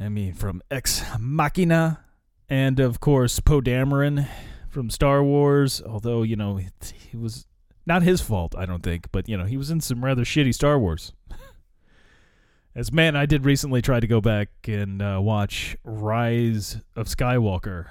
I 0.00 0.08
mean, 0.08 0.34
from 0.34 0.62
Ex 0.70 1.02
Machina, 1.18 2.04
and 2.48 2.80
of 2.80 3.00
course 3.00 3.40
Poe 3.40 3.60
Dameron 3.60 4.28
from 4.68 4.90
Star 4.90 5.22
Wars. 5.22 5.82
Although 5.82 6.22
you 6.22 6.36
know 6.36 6.58
it, 6.58 6.92
it 7.12 7.18
was 7.18 7.46
not 7.86 8.02
his 8.02 8.20
fault, 8.20 8.54
I 8.56 8.66
don't 8.66 8.82
think, 8.82 9.10
but 9.12 9.28
you 9.28 9.36
know 9.36 9.44
he 9.44 9.56
was 9.56 9.70
in 9.70 9.80
some 9.80 10.04
rather 10.04 10.22
shitty 10.22 10.54
Star 10.54 10.78
Wars. 10.78 11.12
As 12.74 12.92
man, 12.92 13.16
I 13.16 13.24
did 13.24 13.44
recently 13.44 13.80
try 13.80 14.00
to 14.00 14.06
go 14.06 14.20
back 14.20 14.48
and 14.66 15.00
uh, 15.00 15.18
watch 15.22 15.76
Rise 15.82 16.78
of 16.94 17.06
Skywalker, 17.06 17.86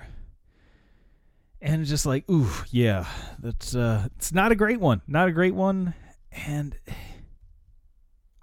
and 1.60 1.86
just 1.86 2.06
like, 2.06 2.30
ooh, 2.30 2.52
yeah, 2.70 3.08
that's 3.40 3.76
uh, 3.76 4.08
it's 4.18 4.32
not 4.32 4.52
a 4.52 4.56
great 4.56 4.80
one, 4.80 5.02
not 5.08 5.28
a 5.28 5.32
great 5.32 5.56
one, 5.56 5.96
and 6.32 6.78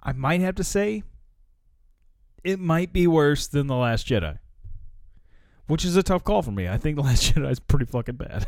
I 0.01 0.11
might 0.11 0.41
have 0.41 0.55
to 0.55 0.65
say 0.65 1.03
it 2.43 2.59
might 2.59 2.91
be 2.91 3.07
worse 3.07 3.47
than 3.47 3.67
The 3.67 3.75
Last 3.75 4.05
Jedi. 4.05 4.37
Which 5.67 5.85
is 5.85 5.95
a 5.95 6.03
tough 6.03 6.23
call 6.23 6.41
for 6.41 6.51
me. 6.51 6.67
I 6.67 6.77
think 6.77 6.97
The 6.97 7.01
Last 7.03 7.33
Jedi 7.33 7.51
is 7.51 7.59
pretty 7.59 7.85
fucking 7.85 8.15
bad. 8.15 8.45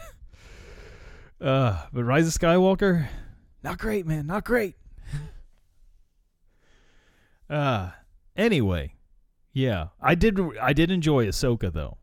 uh, 1.41 1.83
but 1.93 2.03
Rise 2.03 2.27
of 2.27 2.33
Skywalker, 2.33 3.07
not 3.63 3.77
great, 3.77 4.05
man. 4.05 4.27
Not 4.27 4.45
great. 4.45 4.75
uh 7.49 7.91
anyway, 8.35 8.93
yeah. 9.53 9.87
I 10.01 10.15
did 10.15 10.39
I 10.61 10.73
did 10.73 10.91
enjoy 10.91 11.25
Ahsoka 11.25 11.71
though. 11.71 11.97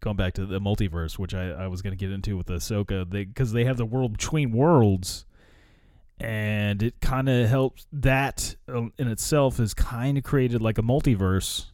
Going 0.00 0.16
back 0.16 0.34
to 0.34 0.44
the 0.44 0.60
multiverse, 0.60 1.18
which 1.18 1.32
I, 1.32 1.50
I 1.50 1.66
was 1.68 1.80
gonna 1.80 1.96
get 1.96 2.10
into 2.10 2.36
with 2.36 2.48
Ahsoka, 2.48 3.08
they 3.08 3.24
because 3.24 3.52
they 3.52 3.64
have 3.64 3.76
the 3.76 3.86
world 3.86 4.12
between 4.12 4.52
worlds 4.52 5.24
and 6.20 6.82
it 6.82 7.00
kind 7.00 7.28
of 7.28 7.48
helps 7.48 7.86
that 7.92 8.54
um, 8.68 8.92
in 8.98 9.08
itself 9.08 9.56
has 9.56 9.74
kind 9.74 10.16
of 10.16 10.24
created 10.24 10.62
like 10.62 10.78
a 10.78 10.82
multiverse 10.82 11.66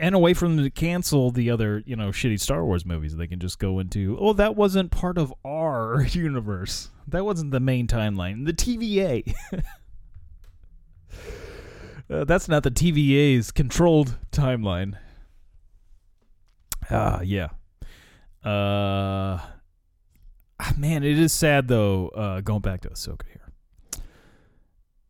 and 0.00 0.14
away 0.14 0.34
from 0.34 0.56
them 0.56 0.64
to 0.64 0.70
cancel 0.70 1.30
the 1.30 1.50
other 1.50 1.82
you 1.86 1.94
know 1.94 2.08
shitty 2.08 2.40
star 2.40 2.64
wars 2.64 2.84
movies. 2.84 3.16
They 3.16 3.26
can 3.26 3.38
just 3.38 3.58
go 3.58 3.78
into 3.78 4.16
oh 4.20 4.32
that 4.32 4.56
wasn't 4.56 4.90
part 4.90 5.18
of 5.18 5.32
our 5.44 6.02
universe. 6.10 6.90
That 7.06 7.24
wasn't 7.24 7.52
the 7.52 7.60
main 7.60 7.86
timeline. 7.86 8.46
The 8.46 8.52
tva. 8.52 9.34
Uh, 12.08 12.24
that's 12.24 12.48
not 12.48 12.64
the 12.64 12.72
tva's 12.72 13.52
controlled 13.52 14.18
timeline. 14.32 14.98
Ah 16.90 17.20
yeah. 17.20 17.50
Uh 18.44 19.38
Ah, 20.62 20.74
man, 20.76 21.02
it 21.02 21.18
is 21.18 21.32
sad 21.32 21.68
though. 21.68 22.08
Uh, 22.08 22.42
going 22.42 22.60
back 22.60 22.82
to 22.82 22.90
Ahsoka 22.90 23.22
here, 23.28 24.02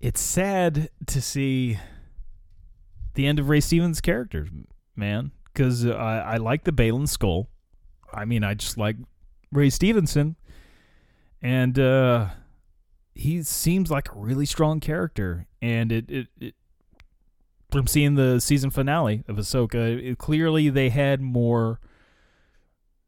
it's 0.00 0.20
sad 0.20 0.90
to 1.06 1.20
see 1.20 1.76
the 3.14 3.26
end 3.26 3.40
of 3.40 3.48
Ray 3.48 3.58
Stevens' 3.58 4.00
character, 4.00 4.46
man. 4.96 5.32
Because 5.52 5.86
I, 5.86 6.20
I 6.20 6.36
like 6.36 6.64
the 6.64 6.72
Baylan 6.72 7.08
Skoll. 7.08 7.46
I 8.12 8.24
mean, 8.24 8.44
I 8.44 8.54
just 8.54 8.78
like 8.78 8.96
Ray 9.52 9.70
Stevenson, 9.70 10.36
and 11.42 11.78
uh, 11.78 12.28
he 13.14 13.42
seems 13.42 13.90
like 13.90 14.08
a 14.14 14.18
really 14.18 14.46
strong 14.46 14.80
character. 14.80 15.46
And 15.60 15.92
it, 15.92 16.10
it, 16.10 16.26
it 16.40 16.54
from 17.70 17.86
seeing 17.86 18.14
the 18.14 18.40
season 18.40 18.70
finale 18.70 19.24
of 19.28 19.36
Ahsoka, 19.36 20.10
it, 20.12 20.18
clearly 20.18 20.68
they 20.70 20.88
had 20.88 21.20
more 21.20 21.80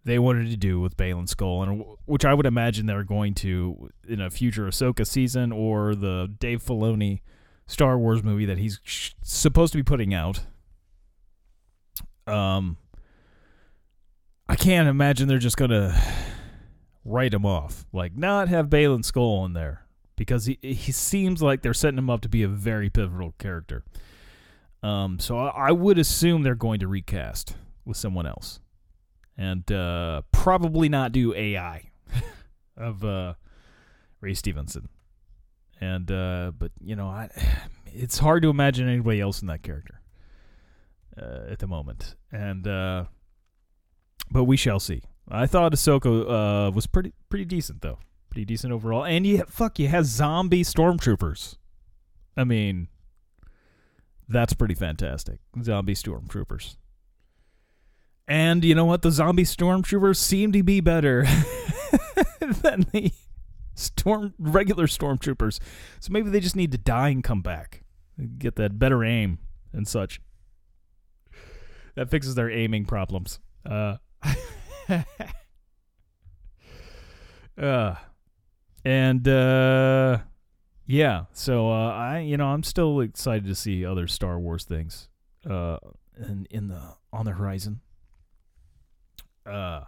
they 0.04 0.18
wanted 0.18 0.50
to 0.50 0.56
do 0.56 0.80
with 0.80 0.96
Baylan 0.96 1.28
Skoll, 1.32 1.62
and 1.62 1.84
which 2.06 2.24
I 2.24 2.34
would 2.34 2.46
imagine 2.46 2.86
they're 2.86 3.04
going 3.04 3.34
to 3.34 3.90
in 4.08 4.20
a 4.20 4.30
future 4.30 4.66
Ahsoka 4.66 5.06
season 5.06 5.52
or 5.52 5.94
the 5.94 6.32
Dave 6.40 6.62
Filoni 6.62 7.20
Star 7.66 7.96
Wars 7.98 8.22
movie 8.22 8.44
that 8.46 8.58
he's 8.58 8.80
sh- 8.82 9.12
supposed 9.22 9.72
to 9.72 9.78
be 9.78 9.84
putting 9.84 10.12
out. 10.12 10.40
Um, 12.26 12.76
I 14.49 14.57
can't 14.57 14.88
imagine 14.88 15.29
they're 15.29 15.38
just 15.38 15.57
gonna 15.57 16.00
write 17.05 17.35
him 17.35 17.47
off, 17.47 17.87
like 17.93 18.17
not 18.17 18.49
have 18.49 18.69
Baylan 18.69 19.00
Skoll 19.00 19.45
in 19.47 19.52
there 19.52 19.87
because 20.17 20.47
he 20.47 20.59
he 20.62 20.93
seems 20.93 21.43
like 21.43 21.62
they're 21.62 21.75
setting 21.75 21.99
him 21.99 22.11
up 22.11 22.21
to 22.23 22.29
be 22.29 22.43
a 22.43 22.49
very 22.49 22.91
pivotal 22.91 23.35
character. 23.38 23.85
Um, 24.83 25.19
so 25.19 25.38
I, 25.38 25.69
I 25.69 25.73
would 25.73 25.99
assume 25.99 26.43
they're 26.43 26.55
going 26.55 26.81
to 26.81 26.88
recast 26.88 27.55
with 27.85 27.97
someone 27.97 28.26
else 28.26 28.61
and 29.37 29.71
uh, 29.73 30.23
probably 30.33 30.88
not 30.88 31.12
do 31.12 31.35
AI 31.35 31.91
of 32.76 33.05
uh, 33.05 33.35
Ray 34.21 34.35
Stevenson. 34.35 34.88
And 35.81 36.11
uh, 36.11 36.52
but 36.57 36.73
you 36.81 36.97
know, 36.97 37.07
I, 37.07 37.31
it's 37.87 38.19
hard 38.19 38.43
to 38.43 38.50
imagine 38.50 38.88
anybody 38.88 39.21
else 39.21 39.41
in 39.41 39.49
that 39.49 39.62
character 39.62 40.00
uh, 41.21 41.50
at 41.50 41.59
the 41.59 41.66
moment. 41.66 42.16
And 42.31 42.66
uh, 42.66 43.04
but 44.31 44.45
we 44.45 44.57
shall 44.57 44.81
see. 44.81 45.02
I 45.28 45.47
thought 45.47 45.73
Ahsoka 45.73 46.69
uh, 46.69 46.71
was 46.71 46.87
pretty 46.87 47.12
pretty 47.28 47.45
decent 47.45 47.83
though, 47.83 47.99
pretty 48.31 48.45
decent 48.45 48.73
overall. 48.73 49.04
And 49.04 49.26
yeah, 49.26 49.42
fuck, 49.49 49.78
you 49.78 49.88
have 49.88 50.07
zombie 50.07 50.64
stormtroopers. 50.64 51.57
I 52.37 52.45
mean, 52.45 52.88
that's 54.28 54.54
pretty 54.54 54.75
fantastic. 54.75 55.40
Zombie 55.62 55.95
stormtroopers. 55.95 56.76
And 58.26 58.64
you 58.64 58.75
know 58.75 58.85
what? 58.85 59.02
The 59.02 59.11
zombie 59.11 59.45
stormtroopers 59.45 60.16
seem 60.16 60.52
to 60.52 60.62
be 60.62 60.81
better 60.81 61.25
than 62.40 62.87
the 62.92 63.12
storm 63.75 64.35
regular 64.38 64.87
stormtroopers. 64.87 65.59
So 66.00 66.12
maybe 66.12 66.31
they 66.31 66.40
just 66.40 66.57
need 66.57 66.73
to 66.73 66.78
die 66.78 67.11
and 67.11 67.23
come 67.23 67.42
back. 67.42 67.83
Get 68.38 68.57
that 68.57 68.78
better 68.78 69.04
aim 69.04 69.38
and 69.73 69.87
such. 69.87 70.21
That 71.94 72.11
fixes 72.11 72.34
their 72.34 72.50
aiming 72.50 72.87
problems. 72.87 73.38
Uh, 73.64 73.96
uh 77.58 77.94
and 78.84 79.28
uh 79.28 80.18
yeah, 80.87 81.25
so 81.32 81.70
uh 81.70 81.90
I 81.90 82.20
you 82.20 82.37
know, 82.37 82.46
I'm 82.46 82.62
still 82.62 83.00
excited 83.00 83.46
to 83.46 83.54
see 83.54 83.84
other 83.84 84.06
Star 84.06 84.38
Wars 84.38 84.64
things 84.64 85.08
uh 85.49 85.78
in 86.16 86.46
in 86.50 86.68
the 86.68 86.80
on 87.12 87.25
the 87.26 87.32
horizon 87.32 87.80
uh 89.46 89.82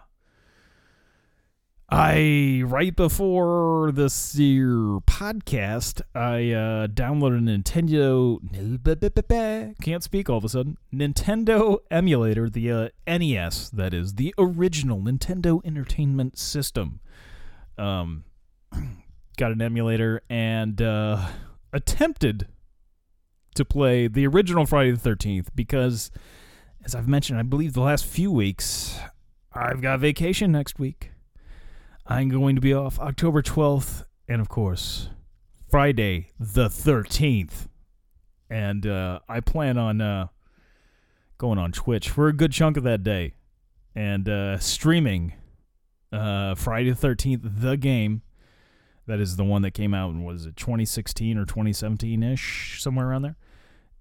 I 1.96 2.64
right 2.66 2.96
before 2.96 3.92
this 3.92 4.34
year 4.34 4.98
podcast, 5.06 6.00
I 6.12 6.50
uh, 6.50 6.86
downloaded 6.88 7.38
a 7.38 7.56
Nintendo. 7.56 8.40
Can't 9.80 10.02
speak 10.02 10.28
all 10.28 10.38
of 10.38 10.44
a 10.44 10.48
sudden. 10.48 10.76
Nintendo 10.92 11.78
emulator, 11.92 12.50
the 12.50 12.72
uh, 12.72 12.88
NES, 13.06 13.70
that 13.70 13.94
is 13.94 14.14
the 14.14 14.34
original 14.36 14.98
Nintendo 14.98 15.64
Entertainment 15.64 16.36
System. 16.36 16.98
Um, 17.78 18.24
got 19.36 19.52
an 19.52 19.62
emulator 19.62 20.20
and 20.28 20.82
uh, 20.82 21.28
attempted 21.72 22.48
to 23.54 23.64
play 23.64 24.08
the 24.08 24.26
original 24.26 24.66
Friday 24.66 24.90
the 24.90 24.98
Thirteenth 24.98 25.54
because, 25.54 26.10
as 26.84 26.96
I've 26.96 27.06
mentioned, 27.06 27.38
I 27.38 27.42
believe 27.42 27.74
the 27.74 27.82
last 27.82 28.04
few 28.04 28.32
weeks 28.32 28.98
I've 29.52 29.80
got 29.80 30.00
vacation 30.00 30.50
next 30.50 30.80
week. 30.80 31.12
I'm 32.06 32.28
going 32.28 32.54
to 32.54 32.60
be 32.60 32.74
off 32.74 32.98
October 33.00 33.40
12th 33.40 34.04
and, 34.28 34.42
of 34.42 34.50
course, 34.50 35.08
Friday 35.70 36.32
the 36.38 36.66
13th. 36.66 37.68
And 38.50 38.86
uh, 38.86 39.20
I 39.26 39.40
plan 39.40 39.78
on 39.78 40.02
uh, 40.02 40.26
going 41.38 41.58
on 41.58 41.72
Twitch 41.72 42.10
for 42.10 42.28
a 42.28 42.34
good 42.34 42.52
chunk 42.52 42.76
of 42.76 42.82
that 42.82 43.02
day 43.02 43.36
and 43.94 44.28
uh, 44.28 44.58
streaming 44.58 45.32
uh, 46.12 46.54
Friday 46.54 46.90
the 46.90 47.08
13th, 47.08 47.40
the 47.60 47.78
game. 47.78 48.20
That 49.06 49.18
is 49.18 49.36
the 49.36 49.44
one 49.44 49.62
that 49.62 49.70
came 49.70 49.94
out 49.94 50.10
in, 50.10 50.24
was 50.24 50.44
it, 50.44 50.56
2016 50.56 51.38
or 51.38 51.46
2017 51.46 52.22
ish, 52.22 52.82
somewhere 52.82 53.08
around 53.08 53.22
there. 53.22 53.36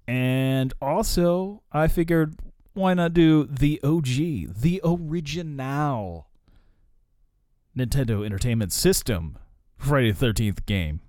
And 0.10 0.74
also, 0.82 1.64
I 1.72 1.88
figured 1.88 2.36
why 2.74 2.96
not 2.96 3.14
do 3.14 3.46
the 3.46 3.80
OG, 3.82 4.06
the 4.60 4.82
original 4.84 6.28
Nintendo 7.78 8.26
Entertainment 8.26 8.72
System 8.72 9.38
Friday 9.78 10.12
the 10.12 10.26
13th 10.26 10.66
game? 10.66 11.02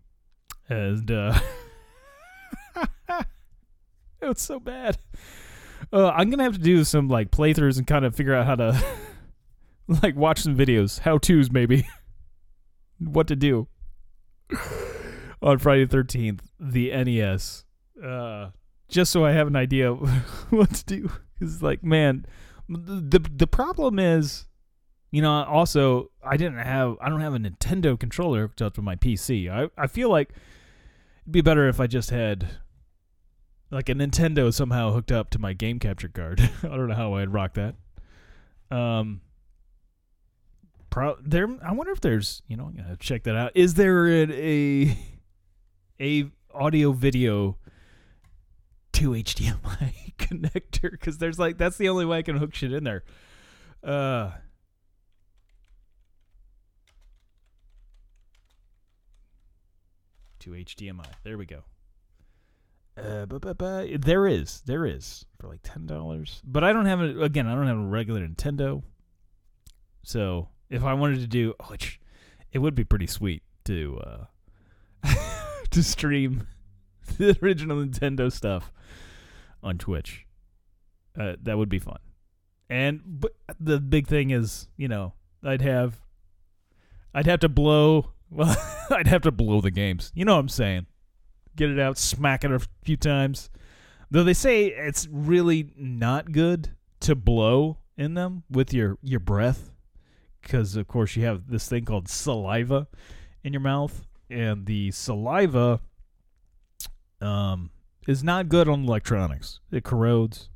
And, 0.69 1.11
uh, 1.11 1.39
it 4.21 4.27
was 4.27 4.41
so 4.41 4.59
bad. 4.59 4.99
Uh, 5.93 6.09
I'm 6.09 6.31
going 6.31 6.39
to 6.39 6.45
have 6.45 6.55
to 6.55 6.61
do 6.61 6.85
some, 6.85 7.09
like, 7.09 7.31
playthroughs 7.31 7.77
and 7.79 7.87
kind 7.87 8.05
of 8.05 8.15
figure 8.17 8.35
out 8.35 8.47
how 8.47 8.55
to, 8.57 8.85
like, 10.03 10.17
watch 10.17 10.41
some 10.41 10.57
videos, 10.57 11.01
how 11.01 11.19
to's 11.19 11.51
maybe, 11.51 11.87
what 12.99 13.27
to 13.29 13.37
do. 13.37 13.69
on 15.43 15.59
Friday 15.59 15.85
the 15.85 15.97
13th, 15.97 16.41
the 16.59 16.91
NES, 16.91 17.65
uh, 18.03 18.51
just 18.89 19.13
so 19.13 19.25
I 19.25 19.33
have 19.33 19.47
an 19.47 19.57
idea 19.57 19.93
what 20.51 20.73
to 20.75 20.85
do. 20.85 21.11
Because, 21.39 21.63
like, 21.63 21.85
man, 21.85 22.27
the 22.69 23.19
the 23.19 23.47
problem 23.47 23.99
is, 23.99 24.47
you 25.15 25.23
know, 25.23 25.45
also 25.45 26.11
I 26.25 26.37
didn't 26.37 26.59
have 26.59 26.97
I 27.01 27.09
don't 27.09 27.21
have 27.21 27.35
a 27.35 27.39
Nintendo 27.39 27.97
controller 27.97 28.49
hooked 28.49 28.61
up 28.61 28.75
to 28.75 28.83
my 28.83 28.97
PC. 28.97 29.49
I 29.49 29.71
I 29.81 29.87
feel 29.87 30.11
like 30.11 30.31
it'd 31.23 31.31
be 31.31 31.41
better 31.41 31.69
if 31.69 31.79
I 31.79 31.87
just 31.87 32.11
had 32.11 32.49
like 33.71 33.89
a 33.89 33.95
Nintendo 33.95 34.53
somehow 34.53 34.91
hooked 34.91 35.13
up 35.13 35.31
to 35.31 35.39
my 35.39 35.53
game 35.53 35.79
capture 35.79 36.09
card. 36.09 36.41
I 36.65 36.67
don't 36.67 36.89
know 36.89 36.97
how 36.97 37.15
I'd 37.15 37.33
rock 37.33 37.55
that. 37.55 37.77
Um, 38.77 39.21
pro- 40.91 41.19
there. 41.25 41.47
I 41.65 41.71
wonder 41.75 41.93
if 41.93 42.01
there's. 42.01 42.43
You 42.49 42.57
know, 42.57 42.65
I'm 42.65 42.75
gonna 42.75 42.97
check 42.97 43.23
that 43.23 43.37
out. 43.37 43.53
Is 43.55 43.75
there 43.75 44.07
an, 44.07 44.33
a 44.33 44.99
a 46.01 46.29
audio 46.53 46.91
video 46.91 47.57
to 48.95 49.11
HDMI 49.11 50.15
connector? 50.19 50.91
Because 50.91 51.19
there's 51.19 51.39
like 51.39 51.57
that's 51.57 51.77
the 51.77 51.89
only 51.89 52.05
way 52.05 52.19
I 52.19 52.23
can 52.23 52.37
hook 52.37 52.53
shit 52.53 52.73
in 52.73 52.83
there. 52.83 53.05
Uh. 53.81 54.33
To 60.45 60.51
HDMI. 60.51 61.07
There 61.23 61.39
we 61.39 61.47
go. 61.47 61.65
Uh, 62.99 63.25
but, 63.25 63.41
but, 63.41 63.57
but 63.57 64.03
there 64.03 64.27
is, 64.27 64.61
there 64.67 64.85
is 64.85 65.25
for 65.41 65.49
like 65.49 65.61
ten 65.63 65.87
dollars. 65.87 66.43
But 66.45 66.63
I 66.63 66.75
don't 66.75 66.85
have 66.85 67.01
it 67.01 67.19
again. 67.23 67.47
I 67.47 67.55
don't 67.55 67.67
have 67.67 67.79
a 67.79 67.87
regular 67.87 68.21
Nintendo. 68.29 68.83
So 70.03 70.49
if 70.69 70.85
I 70.85 70.93
wanted 70.93 71.21
to 71.21 71.27
do, 71.27 71.55
which 71.69 71.99
it 72.53 72.59
would 72.59 72.75
be 72.75 72.85
pretty 72.85 73.07
sweet 73.07 73.43
to 73.65 73.99
uh, 75.03 75.09
to 75.71 75.83
stream 75.83 76.47
the 77.19 77.39
original 77.43 77.79
Nintendo 77.79 78.31
stuff 78.31 78.71
on 79.63 79.79
Twitch. 79.79 80.27
Uh, 81.19 81.37
that 81.43 81.57
would 81.57 81.71
be 81.71 81.79
fun. 81.79 82.01
And 82.69 83.01
but 83.03 83.33
the 83.59 83.81
big 83.81 84.09
thing 84.09 84.31
is, 84.31 84.69
you 84.77 84.89
know, 84.89 85.15
I'd 85.43 85.63
have, 85.63 86.03
I'd 87.15 87.25
have 87.25 87.41
to 87.41 87.49
blow. 87.49 88.11
Well, 88.31 88.57
I'd 88.91 89.07
have 89.07 89.23
to 89.23 89.33
blow 89.33 89.61
the 89.61 89.71
games. 89.71 90.13
You 90.15 90.25
know 90.25 90.35
what 90.35 90.41
I'm 90.41 90.49
saying? 90.49 90.87
get 91.57 91.71
it 91.71 91.79
out, 91.79 91.99
smack 91.99 92.45
it 92.45 92.53
a 92.53 92.61
few 92.83 92.97
times. 92.97 93.51
Though 94.11 94.25
they 94.25 94.35
say 94.35 94.67
it's 94.67 95.09
really 95.11 95.71
not 95.77 96.33
good 96.33 96.71
to 97.01 97.15
blow 97.15 97.79
in 97.97 98.15
them 98.15 98.45
with 98.51 98.73
your 98.73 98.99
your 99.03 99.21
breath 99.21 99.71
because 100.43 100.77
of 100.77 100.89
course 100.89 101.17
you 101.17 101.25
have 101.25 101.49
this 101.49 101.69
thing 101.69 101.85
called 101.85 102.09
saliva 102.09 102.89
in 103.45 103.53
your 103.53 103.61
mouth 103.61 104.05
and 104.29 104.67
the 104.67 104.91
saliva 104.91 105.81
um 107.21 107.71
is 108.09 108.23
not 108.23 108.49
good 108.49 108.69
on 108.69 108.85
electronics. 108.85 109.61
It 109.71 109.85
corrodes, 109.85 110.51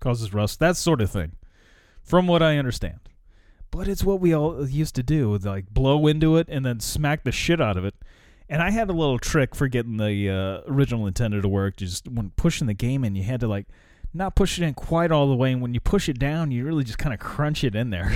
causes 0.00 0.32
rust, 0.32 0.58
that 0.60 0.76
sort 0.76 1.00
of 1.00 1.10
thing. 1.10 1.32
From 2.02 2.26
what 2.26 2.42
I 2.42 2.56
understand. 2.56 3.00
But 3.70 3.86
it's 3.86 4.02
what 4.02 4.20
we 4.20 4.34
all 4.34 4.68
used 4.68 4.94
to 4.96 5.02
do, 5.02 5.36
like 5.38 5.70
blow 5.70 6.06
into 6.06 6.36
it 6.36 6.48
and 6.48 6.66
then 6.66 6.80
smack 6.80 7.24
the 7.24 7.32
shit 7.32 7.60
out 7.60 7.76
of 7.76 7.84
it. 7.84 7.94
And 8.48 8.60
I 8.60 8.70
had 8.70 8.90
a 8.90 8.92
little 8.92 9.18
trick 9.18 9.54
for 9.54 9.68
getting 9.68 9.96
the 9.96 10.28
uh, 10.28 10.70
original 10.70 11.08
Nintendo 11.08 11.40
to 11.40 11.48
work. 11.48 11.76
Just 11.76 12.08
when 12.08 12.30
pushing 12.30 12.66
the 12.66 12.74
game 12.74 13.04
in, 13.04 13.14
you 13.14 13.22
had 13.22 13.40
to 13.40 13.48
like 13.48 13.66
not 14.12 14.34
push 14.34 14.58
it 14.58 14.64
in 14.64 14.74
quite 14.74 15.12
all 15.12 15.28
the 15.28 15.36
way, 15.36 15.52
and 15.52 15.62
when 15.62 15.74
you 15.74 15.80
push 15.80 16.08
it 16.08 16.18
down, 16.18 16.50
you 16.50 16.64
really 16.64 16.84
just 16.84 16.98
kind 16.98 17.14
of 17.14 17.20
crunch 17.20 17.62
it 17.62 17.76
in 17.76 17.90
there. 17.90 18.10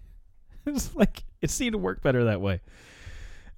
it's 0.66 0.94
like 0.94 1.24
it 1.42 1.50
seemed 1.50 1.72
to 1.72 1.78
work 1.78 2.02
better 2.02 2.24
that 2.24 2.40
way. 2.40 2.54
It 2.54 2.62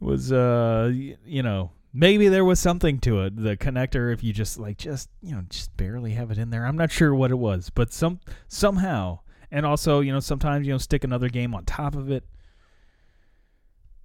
was 0.00 0.32
uh, 0.32 0.90
you 0.92 1.42
know, 1.42 1.70
maybe 1.92 2.28
there 2.28 2.44
was 2.44 2.58
something 2.58 2.98
to 3.00 3.22
it. 3.22 3.36
The 3.40 3.56
connector, 3.56 4.12
if 4.12 4.24
you 4.24 4.32
just 4.32 4.58
like 4.58 4.78
just 4.78 5.08
you 5.22 5.34
know 5.34 5.42
just 5.48 5.76
barely 5.76 6.12
have 6.12 6.30
it 6.30 6.38
in 6.38 6.50
there. 6.50 6.66
I'm 6.66 6.76
not 6.76 6.90
sure 6.90 7.14
what 7.14 7.30
it 7.30 7.38
was, 7.38 7.70
but 7.70 7.92
some 7.92 8.20
somehow, 8.48 9.20
and 9.52 9.64
also 9.64 10.00
you 10.00 10.10
know 10.12 10.18
sometimes 10.18 10.66
you 10.66 10.72
know 10.72 10.78
stick 10.78 11.04
another 11.04 11.28
game 11.28 11.54
on 11.54 11.64
top 11.64 11.94
of 11.94 12.10
it. 12.10 12.24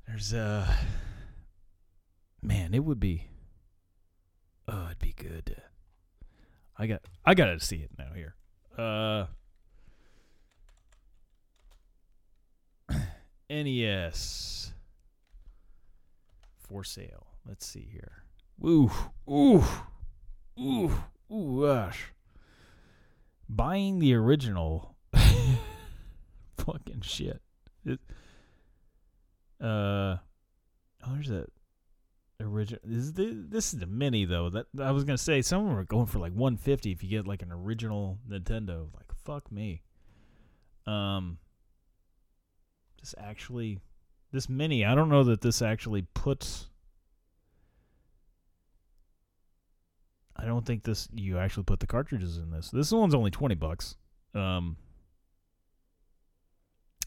There's 0.06 0.34
uh 0.34 0.72
man, 2.42 2.76
it 2.76 2.84
would 2.84 3.00
be. 3.00 3.24
Oh, 4.68 4.88
it'd 4.88 5.00
be 5.00 5.14
good. 5.14 5.56
I 6.78 6.88
got, 6.88 7.02
I 7.26 7.34
gotta 7.34 7.60
see 7.60 7.78
it 7.78 7.92
now 7.98 8.14
here. 8.14 8.36
Uh, 8.78 9.26
NES 13.50 14.74
for 16.60 16.84
sale. 16.84 17.28
Let's 17.48 17.66
see 17.66 17.88
here. 17.92 18.24
Ooh, 18.64 18.92
ooh, 19.30 19.64
ooh, 20.60 20.92
ooh, 21.32 21.62
gosh. 21.66 22.12
Buying 23.50 24.00
the 24.00 24.14
original. 24.14 24.97
Fucking 26.68 27.00
shit. 27.02 27.42
It, 27.86 28.00
uh, 29.62 30.18
oh, 31.06 31.14
there's 31.14 31.30
that 31.30 31.48
original. 32.42 32.82
This 32.84 33.04
is 33.04 33.14
the 33.14 33.46
this 33.48 33.74
is 33.74 33.80
the 33.80 33.88
mini 33.88 34.26
though. 34.26 34.50
That 34.50 34.66
I 34.78 34.92
was 34.92 35.06
gonna 35.06 35.18
say 35.18 35.42
some 35.42 35.64
of 35.64 35.70
them 35.70 35.78
are 35.78 35.86
going 35.86 36.08
for 36.08 36.20
like 36.20 36.34
150 36.34 36.92
if 36.92 37.04
you 37.04 37.10
get 37.10 37.26
like 37.26 37.42
an 37.42 37.54
original 37.54 38.20
Nintendo. 38.30 38.88
Like 38.94 39.06
fuck 39.24 39.50
me. 39.50 39.82
Um, 40.86 41.38
this 43.00 43.16
actually, 43.18 43.80
this 44.34 44.50
mini. 44.50 44.84
I 44.84 44.94
don't 44.94 45.10
know 45.10 45.24
that 45.24 45.40
this 45.40 45.62
actually 45.62 46.02
puts. 46.14 46.70
I 50.36 50.44
don't 50.44 50.66
think 50.66 50.84
this 50.84 51.08
you 51.16 51.38
actually 51.38 51.64
put 51.64 51.80
the 51.80 51.88
cartridges 51.88 52.38
in 52.38 52.52
this. 52.52 52.72
This 52.72 52.92
one's 52.92 53.16
only 53.16 53.32
20 53.32 53.56
bucks. 53.56 53.96
Um. 54.36 54.76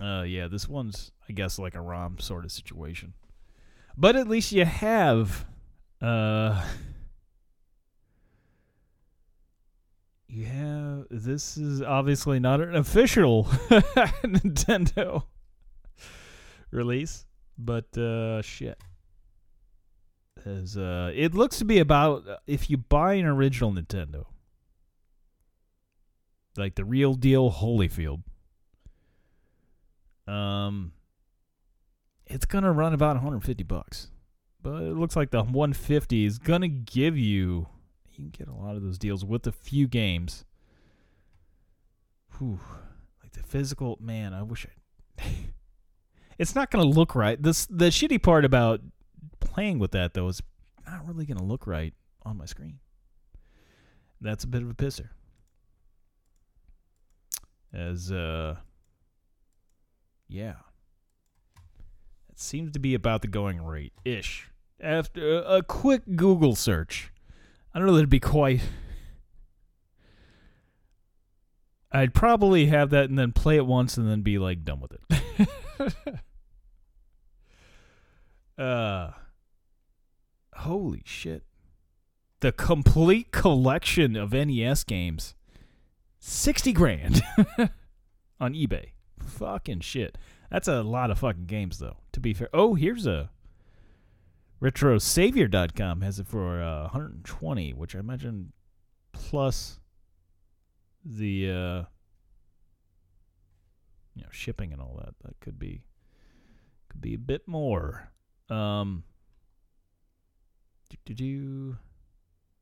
Uh 0.00 0.22
yeah, 0.22 0.48
this 0.48 0.68
one's 0.68 1.12
I 1.28 1.32
guess 1.32 1.58
like 1.58 1.74
a 1.74 1.80
ROM 1.80 2.18
sort 2.18 2.44
of 2.44 2.52
situation. 2.52 3.14
But 3.96 4.16
at 4.16 4.28
least 4.28 4.52
you 4.52 4.64
have 4.64 5.46
uh 6.00 6.64
you 10.28 10.46
have 10.46 11.06
this 11.10 11.56
is 11.56 11.82
obviously 11.82 12.40
not 12.40 12.60
an 12.60 12.76
official 12.76 13.44
Nintendo 14.24 15.24
release, 16.70 17.26
but 17.58 17.96
uh 17.98 18.40
shit. 18.42 18.78
As 20.46 20.78
uh 20.78 21.12
it 21.14 21.34
looks 21.34 21.58
to 21.58 21.66
be 21.66 21.78
about 21.78 22.26
uh, 22.26 22.36
if 22.46 22.70
you 22.70 22.78
buy 22.78 23.14
an 23.14 23.26
original 23.26 23.72
Nintendo 23.72 24.24
like 26.56 26.74
the 26.74 26.84
real 26.84 27.14
deal 27.14 27.50
Holyfield 27.50 28.22
um 30.30 30.92
it's 32.26 32.46
gonna 32.46 32.72
run 32.72 32.94
about 32.94 33.16
150 33.16 33.64
bucks. 33.64 34.08
But 34.62 34.82
it 34.82 34.96
looks 34.96 35.16
like 35.16 35.30
the 35.30 35.42
150 35.42 36.24
is 36.24 36.38
gonna 36.38 36.68
give 36.68 37.18
you 37.18 37.66
you 38.12 38.14
can 38.14 38.28
get 38.30 38.48
a 38.48 38.54
lot 38.54 38.76
of 38.76 38.82
those 38.82 38.98
deals 38.98 39.24
with 39.24 39.46
a 39.46 39.52
few 39.52 39.88
games. 39.88 40.44
Whew. 42.38 42.60
Like 43.22 43.32
the 43.32 43.42
physical 43.42 43.98
man, 44.00 44.32
I 44.32 44.42
wish 44.42 44.66
I 45.18 45.24
It's 46.38 46.54
not 46.54 46.70
gonna 46.70 46.84
look 46.84 47.14
right. 47.14 47.42
This 47.42 47.66
the 47.66 47.86
shitty 47.86 48.22
part 48.22 48.44
about 48.44 48.80
playing 49.40 49.78
with 49.78 49.90
that 49.90 50.14
though 50.14 50.28
is 50.28 50.40
not 50.86 51.06
really 51.06 51.26
gonna 51.26 51.44
look 51.44 51.66
right 51.66 51.92
on 52.22 52.36
my 52.36 52.46
screen. 52.46 52.78
That's 54.20 54.44
a 54.44 54.46
bit 54.46 54.62
of 54.62 54.70
a 54.70 54.74
pisser. 54.74 55.08
As 57.72 58.12
uh 58.12 58.56
yeah 60.30 60.54
That 62.28 62.38
seems 62.38 62.72
to 62.72 62.78
be 62.78 62.94
about 62.94 63.22
the 63.22 63.28
going 63.28 63.62
rate 63.62 63.92
ish. 64.04 64.48
After 64.80 65.42
a 65.42 65.62
quick 65.62 66.02
Google 66.16 66.54
search, 66.54 67.12
I 67.74 67.78
don't 67.78 67.86
know 67.86 67.94
that 67.94 67.98
it'd 67.98 68.10
be 68.10 68.20
quite. 68.20 68.62
I'd 71.92 72.14
probably 72.14 72.66
have 72.66 72.90
that 72.90 73.10
and 73.10 73.18
then 73.18 73.32
play 73.32 73.56
it 73.56 73.66
once 73.66 73.98
and 73.98 74.08
then 74.08 74.22
be 74.22 74.38
like 74.38 74.64
done 74.64 74.80
with 74.80 74.92
it. 74.94 76.18
uh, 78.62 79.10
holy 80.54 81.02
shit! 81.04 81.42
The 82.38 82.52
complete 82.52 83.32
collection 83.32 84.16
of 84.16 84.32
NES 84.32 84.84
games, 84.84 85.34
sixty 86.20 86.72
grand 86.72 87.20
on 88.40 88.54
eBay. 88.54 88.90
Fucking 89.24 89.80
shit. 89.80 90.18
That's 90.50 90.68
a 90.68 90.82
lot 90.82 91.10
of 91.10 91.18
fucking 91.18 91.46
games, 91.46 91.78
though. 91.78 91.96
To 92.12 92.20
be 92.20 92.34
fair. 92.34 92.48
Oh, 92.52 92.74
here's 92.74 93.06
a 93.06 93.30
RetroSavior.com 94.62 96.02
has 96.02 96.18
it 96.18 96.26
for 96.26 96.62
uh, 96.62 96.82
120, 96.82 97.72
which 97.72 97.96
I 97.96 98.00
imagine 98.00 98.52
plus 99.12 99.80
the 101.04 101.50
uh, 101.50 101.84
you 104.14 104.22
know 104.22 104.28
shipping 104.30 104.72
and 104.72 104.82
all 104.82 105.00
that. 105.02 105.14
That 105.24 105.40
could 105.40 105.58
be 105.58 105.80
could 106.90 107.00
be 107.00 107.14
a 107.14 107.18
bit 107.18 107.48
more. 107.48 108.10
Um, 108.50 109.04
did 111.06 111.20
you? 111.20 111.78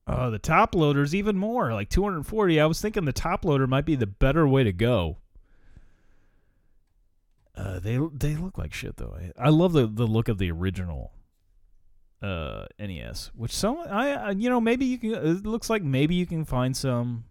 Oh, 0.07 0.31
the 0.31 0.39
top 0.39 0.75
loader's 0.75 1.15
even 1.15 1.37
more, 1.37 1.75
like 1.75 1.91
240. 1.91 2.61
I 2.61 2.67
was 2.67 2.81
thinking 2.81 3.05
the 3.05 3.13
top 3.13 3.45
loader 3.45 3.67
might 3.67 3.85
be 3.85 3.95
the 3.95 4.07
better 4.07 4.47
way 4.47 4.65
to 4.65 4.73
go. 4.73 5.19
Uh, 7.59 7.81
they 7.81 7.99
they 8.15 8.37
look 8.37 8.57
like 8.57 8.73
shit 8.73 8.97
though. 8.99 9.17
I, 9.19 9.47
I 9.47 9.49
love 9.49 9.73
the 9.73 9.87
the 9.87 10.07
look 10.07 10.29
of 10.29 10.39
the 10.39 10.51
original 10.51 11.13
uh 12.23 12.67
NES, 12.79 13.33
which 13.35 13.55
some 13.55 13.79
I 13.79 14.31
you 14.31 14.49
know 14.49 14.61
maybe 14.61 14.85
you 14.85 14.99
can. 14.99 15.15
It 15.15 15.45
looks 15.45 15.69
like 15.69 15.83
maybe 15.83 16.15
you 16.15 16.25
can 16.25 16.45
find 16.45 16.77
some 16.77 17.25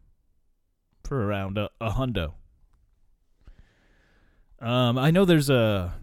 for 1.06 1.26
around 1.26 1.58
a, 1.58 1.70
a 1.80 1.92
hundo. 1.92 2.34
Um, 4.60 4.98
I 4.98 5.12
know 5.12 5.24
there's 5.24 5.50
a 5.50 5.94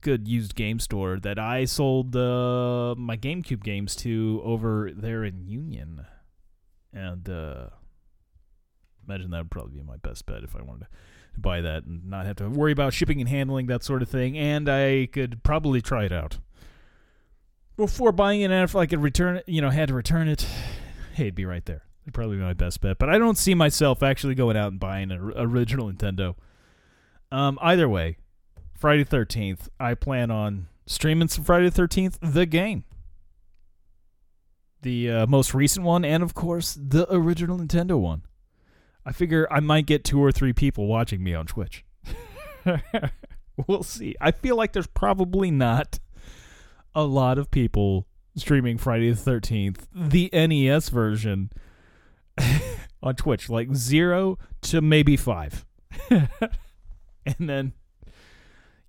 good 0.00 0.26
used 0.26 0.56
game 0.56 0.80
store 0.80 1.20
that 1.20 1.38
I 1.38 1.66
sold 1.66 2.16
uh, 2.16 2.96
my 2.96 3.16
GameCube 3.16 3.62
games 3.62 3.94
to 3.96 4.40
over 4.42 4.90
there 4.92 5.22
in 5.24 5.46
Union, 5.46 6.04
and 6.92 7.28
uh, 7.28 7.66
imagine 9.06 9.30
that 9.30 9.38
would 9.38 9.50
probably 9.52 9.78
be 9.78 9.82
my 9.84 9.98
best 9.98 10.26
bet 10.26 10.42
if 10.42 10.56
I 10.56 10.62
wanted 10.62 10.80
to 10.80 10.88
buy 11.40 11.60
that 11.60 11.84
and 11.84 12.08
not 12.08 12.26
have 12.26 12.36
to 12.36 12.48
worry 12.48 12.72
about 12.72 12.92
shipping 12.92 13.20
and 13.20 13.28
handling 13.28 13.66
that 13.66 13.82
sort 13.82 14.02
of 14.02 14.08
thing, 14.08 14.36
and 14.36 14.68
I 14.68 15.08
could 15.12 15.42
probably 15.42 15.80
try 15.80 16.04
it 16.04 16.12
out 16.12 16.38
before 17.76 18.12
buying 18.12 18.40
it. 18.40 18.50
And 18.50 18.64
if 18.64 18.76
I 18.76 18.86
could 18.86 19.02
return 19.02 19.36
it, 19.36 19.44
you 19.46 19.60
know, 19.60 19.70
had 19.70 19.88
to 19.88 19.94
return 19.94 20.28
it, 20.28 20.46
hey, 21.14 21.22
it'd 21.24 21.34
be 21.34 21.44
right 21.44 21.64
there. 21.64 21.84
It'd 22.04 22.14
probably 22.14 22.36
be 22.36 22.42
my 22.42 22.52
best 22.52 22.80
bet, 22.80 22.98
but 22.98 23.08
I 23.08 23.16
don't 23.16 23.38
see 23.38 23.54
myself 23.54 24.02
actually 24.02 24.34
going 24.34 24.56
out 24.56 24.72
and 24.72 24.78
buying 24.78 25.10
an 25.10 25.32
original 25.36 25.90
Nintendo. 25.90 26.34
Um, 27.32 27.58
either 27.62 27.88
way, 27.88 28.18
Friday 28.74 29.04
Thirteenth, 29.04 29.70
I 29.80 29.94
plan 29.94 30.30
on 30.30 30.68
streaming 30.86 31.28
some 31.28 31.44
Friday 31.44 31.70
Thirteenth, 31.70 32.18
the 32.20 32.44
game, 32.44 32.84
the 34.82 35.10
uh, 35.10 35.26
most 35.26 35.54
recent 35.54 35.86
one, 35.86 36.04
and 36.04 36.22
of 36.22 36.34
course 36.34 36.78
the 36.78 37.10
original 37.10 37.58
Nintendo 37.58 37.98
one. 37.98 38.22
I 39.06 39.12
figure 39.12 39.46
I 39.50 39.60
might 39.60 39.86
get 39.86 40.04
two 40.04 40.22
or 40.22 40.32
three 40.32 40.52
people 40.52 40.86
watching 40.86 41.22
me 41.22 41.34
on 41.34 41.46
Twitch. 41.46 41.84
we'll 43.66 43.82
see. 43.82 44.16
I 44.20 44.30
feel 44.30 44.56
like 44.56 44.72
there's 44.72 44.86
probably 44.86 45.50
not 45.50 45.98
a 46.94 47.04
lot 47.04 47.38
of 47.38 47.50
people 47.50 48.06
streaming 48.36 48.78
Friday 48.78 49.10
the 49.10 49.16
Thirteenth, 49.16 49.86
the 49.94 50.30
NES 50.32 50.88
version, 50.88 51.50
on 53.02 53.14
Twitch. 53.16 53.50
Like 53.50 53.74
zero 53.74 54.38
to 54.62 54.80
maybe 54.80 55.16
five. 55.16 55.66
and 56.10 56.28
then 57.38 57.72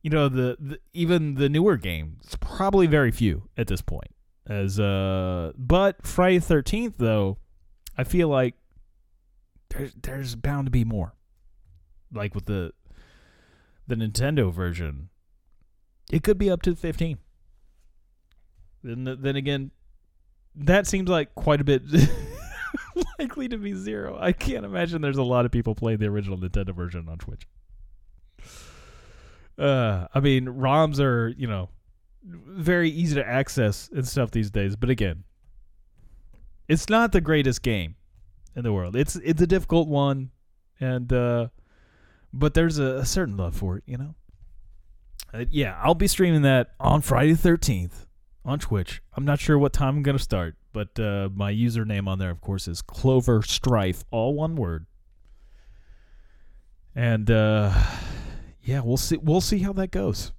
you 0.01 0.09
know 0.09 0.29
the, 0.29 0.57
the 0.59 0.79
even 0.93 1.35
the 1.35 1.49
newer 1.49 1.77
game 1.77 2.17
it's 2.23 2.35
probably 2.35 2.87
very 2.87 3.11
few 3.11 3.49
at 3.57 3.67
this 3.67 3.81
point 3.81 4.11
as 4.47 4.79
uh 4.79 5.51
but 5.57 6.05
friday 6.05 6.39
13th 6.39 6.93
though 6.97 7.37
i 7.97 8.03
feel 8.03 8.27
like 8.27 8.53
there's 9.77 9.93
there's 10.01 10.35
bound 10.35 10.67
to 10.67 10.71
be 10.71 10.83
more. 10.83 11.13
Like 12.13 12.35
with 12.35 12.45
the 12.45 12.71
the 13.87 13.95
nintendo 13.95 14.51
version 14.51 15.09
it 16.11 16.23
could 16.23 16.39
be 16.39 16.49
up 16.49 16.63
to 16.63 16.75
15 16.75 17.19
then 18.83 19.17
then 19.19 19.35
again 19.35 19.69
that 20.55 20.87
seems 20.87 21.07
like 21.07 21.35
quite 21.35 21.61
a 21.61 21.63
bit 21.63 21.83
likely 23.19 23.47
to 23.47 23.57
be 23.57 23.73
zero. 23.73 24.17
I 24.19 24.31
can't 24.31 24.65
imagine 24.65 25.01
there's 25.01 25.17
a 25.17 25.23
lot 25.23 25.45
of 25.45 25.51
people 25.51 25.75
playing 25.75 25.99
the 25.99 26.07
original 26.07 26.37
nintendo 26.37 26.73
version 26.73 27.07
on 27.07 27.19
twitch 27.19 27.47
uh, 29.57 30.07
I 30.13 30.19
mean, 30.19 30.45
ROMs 30.45 30.99
are 30.99 31.29
you 31.29 31.47
know 31.47 31.69
very 32.23 32.89
easy 32.89 33.15
to 33.15 33.27
access 33.27 33.89
and 33.93 34.07
stuff 34.07 34.31
these 34.31 34.51
days. 34.51 34.75
But 34.75 34.89
again, 34.89 35.23
it's 36.67 36.89
not 36.89 37.11
the 37.11 37.21
greatest 37.21 37.61
game 37.61 37.95
in 38.55 38.63
the 38.63 38.73
world. 38.73 38.95
It's 38.95 39.15
it's 39.17 39.41
a 39.41 39.47
difficult 39.47 39.87
one, 39.87 40.31
and 40.79 41.11
uh, 41.11 41.47
but 42.33 42.53
there's 42.53 42.79
a, 42.79 42.97
a 42.97 43.05
certain 43.05 43.37
love 43.37 43.55
for 43.55 43.77
it, 43.77 43.83
you 43.85 43.97
know. 43.97 44.15
Uh, 45.33 45.45
yeah, 45.49 45.79
I'll 45.81 45.95
be 45.95 46.07
streaming 46.07 46.43
that 46.43 46.71
on 46.79 47.01
Friday 47.01 47.33
the 47.33 47.37
thirteenth 47.37 48.05
on 48.43 48.59
Twitch. 48.59 49.01
I'm 49.15 49.25
not 49.25 49.39
sure 49.39 49.57
what 49.57 49.73
time 49.73 49.97
I'm 49.97 50.03
gonna 50.03 50.19
start, 50.19 50.55
but 50.71 50.97
uh, 50.99 51.29
my 51.33 51.51
username 51.51 52.07
on 52.07 52.19
there, 52.19 52.31
of 52.31 52.41
course, 52.41 52.67
is 52.67 52.81
Clover 52.81 53.41
Strife, 53.41 54.03
all 54.11 54.33
one 54.33 54.55
word. 54.55 54.85
And 56.95 57.29
uh, 57.29 57.73
yeah, 58.63 58.81
we'll 58.81 58.97
see. 58.97 59.17
We'll 59.17 59.41
see 59.41 59.59
how 59.59 59.73
that 59.73 59.91
goes. 59.91 60.31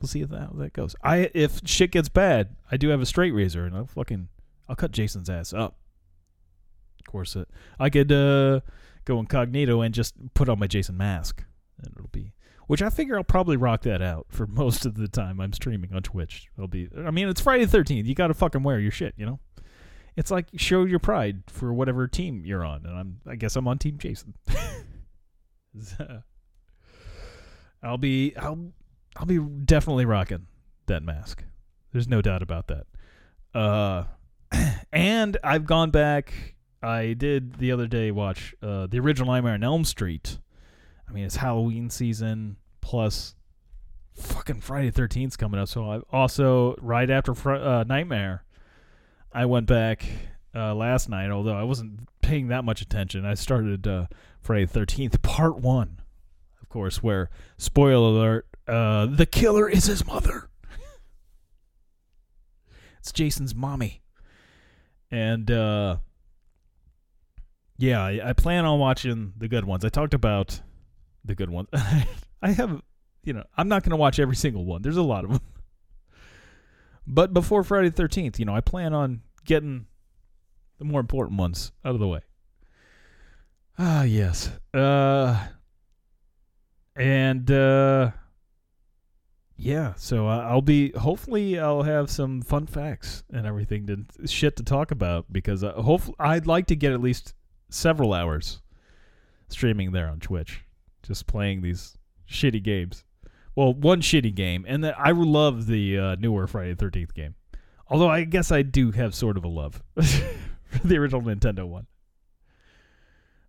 We'll 0.00 0.08
see 0.08 0.20
how 0.20 0.26
that, 0.26 0.40
how 0.40 0.52
that 0.54 0.72
goes. 0.72 0.96
I 1.04 1.30
if 1.34 1.60
shit 1.64 1.92
gets 1.92 2.08
bad, 2.08 2.56
I 2.70 2.76
do 2.76 2.88
have 2.88 3.00
a 3.00 3.06
straight 3.06 3.32
razor, 3.32 3.64
and 3.64 3.76
I'll 3.76 3.86
fucking 3.86 4.28
I'll 4.68 4.76
cut 4.76 4.90
Jason's 4.90 5.30
ass 5.30 5.52
up. 5.52 5.76
Of 7.10 7.12
course, 7.12 7.34
uh, 7.34 7.44
I 7.80 7.90
could 7.90 8.12
uh, 8.12 8.60
go 9.04 9.18
incognito 9.18 9.80
and 9.80 9.92
just 9.92 10.14
put 10.32 10.48
on 10.48 10.60
my 10.60 10.68
Jason 10.68 10.96
mask, 10.96 11.42
and 11.82 11.92
it'll 11.96 12.08
be. 12.12 12.34
Which 12.68 12.82
I 12.82 12.88
figure 12.88 13.16
I'll 13.16 13.24
probably 13.24 13.56
rock 13.56 13.82
that 13.82 14.00
out 14.00 14.26
for 14.28 14.46
most 14.46 14.86
of 14.86 14.94
the 14.94 15.08
time 15.08 15.40
I'm 15.40 15.52
streaming 15.52 15.92
on 15.92 16.02
Twitch. 16.02 16.46
It'll 16.56 16.68
be. 16.68 16.88
I 16.96 17.10
mean, 17.10 17.28
it's 17.28 17.40
Friday 17.40 17.64
the 17.64 17.70
Thirteenth. 17.72 18.06
You 18.06 18.14
got 18.14 18.28
to 18.28 18.34
fucking 18.34 18.62
wear 18.62 18.78
your 18.78 18.92
shit, 18.92 19.14
you 19.16 19.26
know. 19.26 19.40
It's 20.16 20.30
like 20.30 20.46
show 20.54 20.84
your 20.84 21.00
pride 21.00 21.42
for 21.48 21.72
whatever 21.72 22.06
team 22.06 22.44
you're 22.46 22.64
on, 22.64 22.86
and 22.86 22.96
I'm. 22.96 23.20
I 23.26 23.34
guess 23.34 23.56
I'm 23.56 23.66
on 23.66 23.78
Team 23.78 23.98
Jason. 23.98 24.34
I'll 27.82 27.98
be 27.98 28.36
I'll 28.36 28.72
I'll 29.16 29.26
be 29.26 29.40
definitely 29.40 30.04
rocking 30.04 30.46
that 30.86 31.02
mask. 31.02 31.42
There's 31.90 32.06
no 32.06 32.22
doubt 32.22 32.42
about 32.42 32.68
that. 32.68 32.86
Uh 33.52 34.04
and 34.92 35.36
I've 35.42 35.66
gone 35.66 35.90
back 35.90 36.54
I 36.82 37.12
did 37.12 37.58
the 37.58 37.72
other 37.72 37.86
day 37.86 38.10
watch 38.10 38.54
uh 38.62 38.86
the 38.86 39.00
original 39.00 39.32
Nightmare 39.32 39.54
on 39.54 39.62
Elm 39.62 39.84
Street. 39.84 40.38
I 41.08 41.12
mean, 41.12 41.24
it's 41.24 41.36
Halloween 41.36 41.90
season 41.90 42.56
plus 42.80 43.34
fucking 44.14 44.60
Friday 44.60 44.90
Thirteenth 44.90 45.32
13th's 45.32 45.36
coming 45.36 45.60
up. 45.60 45.68
So 45.68 45.90
I 45.90 46.00
also 46.16 46.76
right 46.80 47.10
after 47.10 47.34
Fri 47.34 47.58
uh, 47.58 47.84
Nightmare 47.84 48.44
I 49.32 49.46
went 49.46 49.66
back 49.66 50.04
uh, 50.54 50.74
last 50.74 51.08
night, 51.08 51.30
although 51.30 51.56
I 51.56 51.62
wasn't 51.62 52.08
paying 52.20 52.48
that 52.48 52.64
much 52.64 52.80
attention. 52.80 53.24
I 53.24 53.34
started 53.34 53.86
uh, 53.86 54.06
Friday 54.40 54.66
13th 54.66 55.22
part 55.22 55.58
1 55.58 56.00
of 56.62 56.68
course, 56.68 57.02
where 57.02 57.30
spoiler 57.56 58.08
alert, 58.08 58.46
uh, 58.68 59.06
the 59.06 59.26
killer 59.26 59.68
is 59.68 59.86
his 59.86 60.06
mother. 60.06 60.48
it's 63.00 63.12
Jason's 63.12 63.54
mommy, 63.54 64.02
and 65.10 65.50
uh, 65.50 65.96
yeah, 67.80 68.02
I, 68.02 68.30
I 68.30 68.32
plan 68.32 68.64
on 68.64 68.78
watching 68.78 69.32
the 69.36 69.48
good 69.48 69.64
ones. 69.64 69.84
I 69.84 69.88
talked 69.88 70.14
about 70.14 70.60
the 71.24 71.34
good 71.34 71.50
ones. 71.50 71.68
I 72.42 72.52
have, 72.52 72.82
you 73.24 73.32
know, 73.32 73.44
I'm 73.56 73.68
not 73.68 73.82
going 73.82 73.90
to 73.90 73.96
watch 73.96 74.18
every 74.18 74.36
single 74.36 74.64
one. 74.64 74.82
There's 74.82 74.96
a 74.96 75.02
lot 75.02 75.24
of 75.24 75.30
them, 75.32 75.40
but 77.06 77.32
before 77.32 77.64
Friday 77.64 77.88
the 77.88 77.96
Thirteenth, 77.96 78.38
you 78.38 78.44
know, 78.44 78.54
I 78.54 78.60
plan 78.60 78.94
on 78.94 79.22
getting 79.44 79.86
the 80.78 80.84
more 80.84 81.00
important 81.00 81.38
ones 81.38 81.72
out 81.84 81.94
of 81.94 82.00
the 82.00 82.08
way. 82.08 82.20
Ah, 83.78 84.02
yes. 84.02 84.50
Uh 84.74 85.46
and 86.96 87.50
uh 87.50 88.10
yeah 89.56 89.94
so 89.94 90.26
i'll 90.26 90.62
be 90.62 90.90
hopefully 90.92 91.58
i'll 91.58 91.82
have 91.82 92.10
some 92.10 92.42
fun 92.42 92.66
facts 92.66 93.22
and 93.32 93.46
everything 93.46 93.86
to 93.86 94.26
shit 94.26 94.56
to 94.56 94.62
talk 94.62 94.90
about 94.90 95.24
because 95.32 95.62
uh, 95.62 95.72
hopefully 95.72 96.16
i'd 96.20 96.46
like 96.46 96.66
to 96.66 96.76
get 96.76 96.92
at 96.92 97.00
least 97.00 97.34
several 97.70 98.12
hours 98.12 98.60
streaming 99.48 99.92
there 99.92 100.08
on 100.08 100.20
twitch 100.20 100.64
just 101.02 101.26
playing 101.26 101.62
these 101.62 101.96
shitty 102.28 102.62
games. 102.62 103.04
Well 103.56 103.74
one 103.74 104.00
shitty 104.00 104.34
game 104.34 104.64
and 104.68 104.86
i 104.86 105.10
love 105.10 105.66
the 105.66 105.98
uh, 105.98 106.16
newer 106.16 106.46
friday 106.46 106.74
the 106.74 106.84
13th 106.84 107.14
game. 107.14 107.34
Although 107.88 108.08
i 108.08 108.24
guess 108.24 108.52
i 108.52 108.62
do 108.62 108.90
have 108.92 109.14
sort 109.14 109.36
of 109.36 109.44
a 109.44 109.48
love 109.48 109.82
for 109.94 110.86
the 110.86 110.98
original 110.98 111.22
nintendo 111.22 111.66
one. 111.66 111.86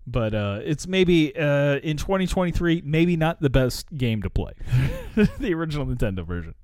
But 0.07 0.33
uh, 0.33 0.59
it's 0.63 0.87
maybe 0.87 1.35
uh, 1.35 1.75
in 1.77 1.95
2023 1.97 2.81
maybe 2.83 3.15
not 3.15 3.39
the 3.39 3.51
best 3.51 3.95
game 3.95 4.21
to 4.23 4.29
play. 4.29 4.53
The 5.39 5.53
original 5.53 5.85
nintendo 5.85 6.25
version. 6.25 6.55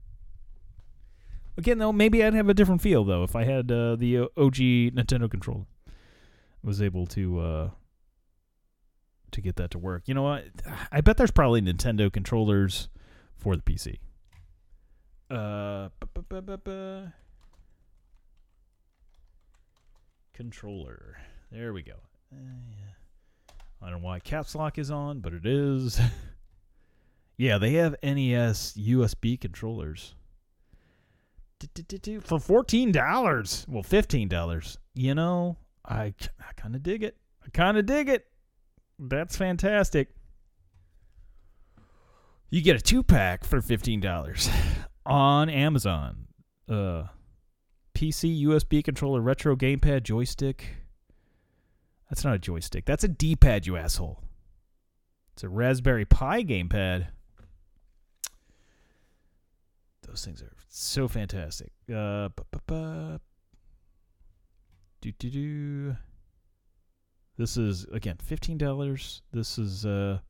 Again 1.58 1.80
though 1.80 1.94
maybe 1.94 2.24
i'd 2.24 2.34
have 2.34 2.50
a 2.50 2.54
different 2.54 2.82
feel 2.82 3.04
though 3.04 3.24
if 3.24 3.36
i 3.36 3.44
had 3.44 3.72
uh, 3.72 3.96
the 3.96 4.20
og 4.38 4.56
nintendo 4.56 5.30
controller 5.30 5.66
was 6.64 6.82
able 6.82 7.06
to 7.08 7.40
uh, 7.40 7.70
to 9.32 9.42
get 9.42 9.56
that 9.58 9.72
to 9.72 9.78
work 9.78 10.04
you 10.06 10.14
know 10.14 10.24
what 10.24 10.46
i 10.92 11.02
bet 11.02 11.18
there's 11.18 11.32
probably 11.32 11.62
nintendo 11.62 12.12
controllers 12.12 12.90
for 13.36 13.56
the 13.56 13.62
pc 13.62 13.98
uh 15.30 15.90
bu- 16.00 17.12
controller 20.34 21.18
there 21.52 21.74
we 21.74 21.82
go 21.82 21.96
uh, 22.34 22.38
yeah. 22.38 22.88
I 23.82 23.90
don't 23.90 24.02
know 24.02 24.08
why 24.08 24.20
caps 24.20 24.56
lock 24.56 24.78
is 24.78 24.90
on, 24.90 25.20
but 25.20 25.34
it 25.34 25.46
is. 25.46 26.00
yeah, 27.38 27.58
they 27.58 27.74
have 27.74 27.96
NES 28.02 28.74
USB 28.78 29.40
controllers. 29.40 30.16
For 32.22 32.40
fourteen 32.40 32.92
dollars, 32.92 33.66
well, 33.68 33.84
fifteen 33.84 34.28
dollars. 34.28 34.78
You 34.94 35.16
know, 35.16 35.58
I 35.88 36.14
I 36.40 36.54
kind 36.56 36.76
of 36.76 36.84
dig 36.84 37.04
it. 37.04 37.18
I 37.46 37.50
kind 37.50 37.78
of 37.78 37.86
dig 37.86 38.10
it. 38.10 38.26
That's 39.00 39.38
fantastic. 39.38 40.10
You 42.50 42.62
get 42.62 42.76
a 42.76 42.82
two 42.82 43.04
pack 43.04 43.44
for 43.44 43.62
fifteen 43.62 44.00
dollars 44.00 44.50
on 45.06 45.50
Amazon. 45.50 46.28
Uh, 46.70 47.04
PC 47.94 48.44
USB 48.44 48.84
controller, 48.84 49.22
retro 49.22 49.56
gamepad, 49.56 50.04
joystick. 50.04 50.76
That's 52.10 52.24
not 52.24 52.36
a 52.36 52.40
joystick. 52.40 52.86
That's 52.86 53.04
a 53.04 53.08
D-pad, 53.08 53.68
you 53.68 53.76
asshole. 53.76 54.22
It's 55.34 55.44
a 55.44 55.50
Raspberry 55.50 56.06
Pi 56.06 56.44
gamepad. 56.44 57.08
Those 60.08 60.24
things 60.24 60.42
are 60.42 60.54
so 60.70 61.08
fantastic. 61.08 61.72
Uh. 61.94 62.30
Do 65.02 65.12
do 65.12 65.30
do. 65.30 65.96
This 67.38 67.56
is 67.58 67.86
again 67.86 68.18
fifteen 68.22 68.58
dollars. 68.58 69.22
This 69.32 69.58
is 69.60 69.86
a 69.86 70.24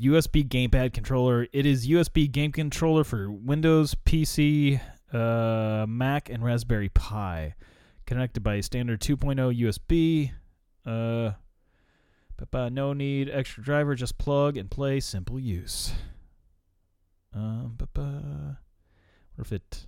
USB 0.00 0.48
gamepad 0.48 0.94
controller. 0.94 1.46
It 1.52 1.66
is 1.66 1.86
USB 1.86 2.30
game 2.30 2.52
controller 2.52 3.04
for 3.04 3.30
Windows, 3.30 3.94
PC, 4.06 4.80
uh, 5.12 5.84
Mac, 5.86 6.30
and 6.30 6.42
Raspberry 6.42 6.88
Pi. 6.88 7.54
Connected 8.06 8.42
by 8.42 8.60
standard 8.60 9.00
2.0 9.00 9.60
USB. 9.60 10.32
Uh, 10.86 11.34
but 12.50 12.72
no 12.72 12.94
need 12.94 13.28
extra 13.28 13.62
driver. 13.62 13.94
Just 13.94 14.16
plug 14.16 14.56
and 14.56 14.70
play. 14.70 15.00
Simple 15.00 15.38
use. 15.38 15.92
Um, 17.34 17.74
ba-ba. 17.76 18.58
what 19.34 19.46
if 19.46 19.52
it 19.52 19.86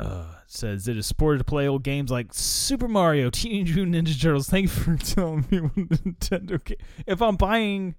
uh, 0.00 0.24
says 0.46 0.88
it 0.88 0.96
is 0.96 1.06
supported 1.06 1.38
to 1.38 1.44
play 1.44 1.68
old 1.68 1.82
games 1.82 2.10
like 2.10 2.32
Super 2.32 2.88
Mario, 2.88 3.28
Teenage 3.28 3.74
Mutant 3.74 4.08
Ninja 4.08 4.20
Turtles. 4.20 4.48
Thank 4.48 4.64
you 4.64 4.68
for 4.68 4.96
telling 4.96 5.46
me 5.50 5.58
Nintendo. 5.60 6.62
Ga- 6.64 6.78
if 7.06 7.20
I'm 7.20 7.36
buying 7.36 7.94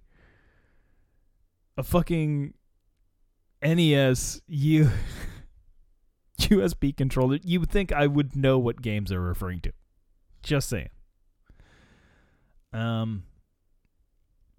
a 1.78 1.84
fucking 1.84 2.56
NES 3.62 4.42
U 4.48 4.90
USB 6.40 6.98
controller, 6.98 7.38
you 7.44 7.60
would 7.60 7.70
think 7.70 7.92
I 7.92 8.08
would 8.08 8.36
know 8.36 8.58
what 8.58 8.82
games 8.82 9.12
they're 9.12 9.22
referring 9.22 9.62
to. 9.62 9.72
Just 10.42 10.70
saying. 10.70 10.90
Um, 12.74 13.26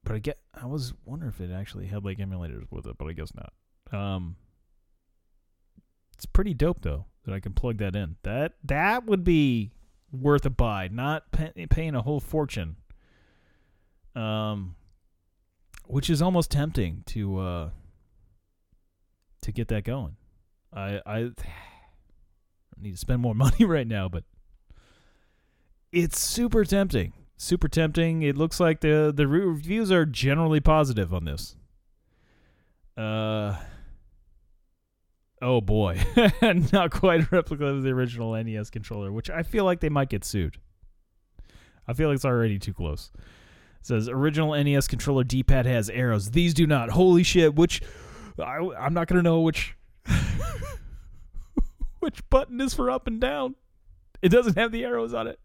but 0.05 0.15
I 0.15 0.19
get 0.21 0.39
I 0.55 0.67
was 0.67 0.93
wondering 1.05 1.33
if 1.33 1.41
it 1.41 1.53
actually 1.53 1.87
had 1.87 2.05
like 2.05 2.19
emulators 2.19 2.67
with 2.71 2.87
it, 2.87 2.97
but 2.99 3.09
I 3.09 3.13
guess 3.15 3.33
not. 3.35 3.53
Um, 3.91 4.37
it's 6.15 6.27
pretty 6.27 6.55
dope 6.55 6.83
though 6.83 7.07
that 7.25 7.35
I 7.35 7.41
can 7.41 7.53
plug 7.53 7.79
that 7.79 7.95
in. 7.95 8.17
That 8.23 8.55
that 8.65 9.07
would 9.07 9.25
be 9.25 9.73
worth 10.11 10.45
a 10.45 10.51
buy, 10.51 10.89
not 10.93 11.31
pay, 11.33 11.67
paying 11.71 11.95
a 11.95 12.03
whole 12.03 12.21
fortune. 12.21 12.77
Um, 14.15 14.77
which 15.87 16.11
is 16.11 16.21
almost 16.21 16.51
tempting 16.51 17.03
to 17.07 17.39
uh 17.39 17.71
to 19.43 19.53
get 19.53 19.69
that 19.69 19.85
going. 19.85 20.17
I 20.73 21.01
I 21.07 21.31
need 22.81 22.93
to 22.93 22.99
spend 22.99 23.21
more 23.21 23.35
money 23.37 23.65
right 23.65 23.87
now, 23.87 24.09
but 24.09 24.25
it's 25.91 26.19
super 26.19 26.65
tempting. 26.65 27.13
Super 27.37 27.69
tempting. 27.69 28.23
It 28.23 28.37
looks 28.37 28.61
like 28.61 28.81
the 28.81 29.13
the 29.15 29.27
reviews 29.27 29.91
are 29.91 30.07
generally 30.07 30.61
positive 30.61 31.13
on 31.13 31.25
this. 31.25 31.57
Uh 32.97 33.57
Oh 35.43 35.61
boy. 35.61 36.01
Not 36.73 36.93
quite 36.93 37.21
a 37.25 37.29
replica 37.33 37.67
of 37.67 37.83
the 37.83 37.91
original 37.91 38.33
NES 38.41 38.71
controller, 38.71 39.11
which 39.11 39.29
I 39.29 39.43
feel 39.43 39.65
like 39.65 39.81
they 39.81 39.89
might 39.89 40.09
get 40.09 40.25
sued. 40.25 40.57
I 41.87 41.95
feel 41.95 42.09
like 42.09 42.15
it's 42.15 42.25
already 42.25 42.61
too 42.61 42.73
close. 42.73 43.11
It 43.17 43.87
says 43.87 44.09
original 44.09 44.55
NES 44.55 44.87
controller 44.87 45.25
D-pad 45.25 45.67
has 45.67 45.91
arrows. 45.91 46.31
These 46.31 46.55
do 46.55 46.65
not. 46.69 46.91
Holy 46.91 47.25
shit! 47.25 47.57
Which 47.57 47.83
I, 48.39 48.59
I'm 48.79 48.95
not 48.95 49.09
gonna 49.09 49.23
know 49.23 49.41
which 49.41 49.77
which 51.99 52.31
button 52.31 52.61
is 52.61 52.73
for 52.73 52.89
up 52.89 53.09
and 53.09 53.21
down. 53.21 53.57
It 54.23 54.29
doesn't 54.29 54.57
have 54.57 54.71
the 54.71 54.85
arrows 54.85 55.13
on 55.13 55.27
it. 55.27 55.41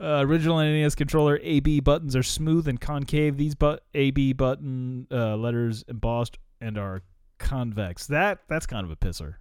Uh, 0.00 0.22
original 0.24 0.58
NES 0.58 0.94
controller 0.94 1.40
AB 1.42 1.80
buttons 1.80 2.14
are 2.14 2.22
smooth 2.22 2.68
and 2.68 2.80
concave. 2.80 3.36
These 3.36 3.56
but 3.56 3.82
AB 3.92 4.34
button 4.34 5.08
uh, 5.10 5.36
letters 5.36 5.84
embossed 5.88 6.38
and 6.60 6.78
are 6.78 7.02
convex. 7.38 8.06
That 8.06 8.40
that's 8.48 8.66
kind 8.66 8.84
of 8.84 8.90
a 8.90 8.96
pisser. 8.96 9.34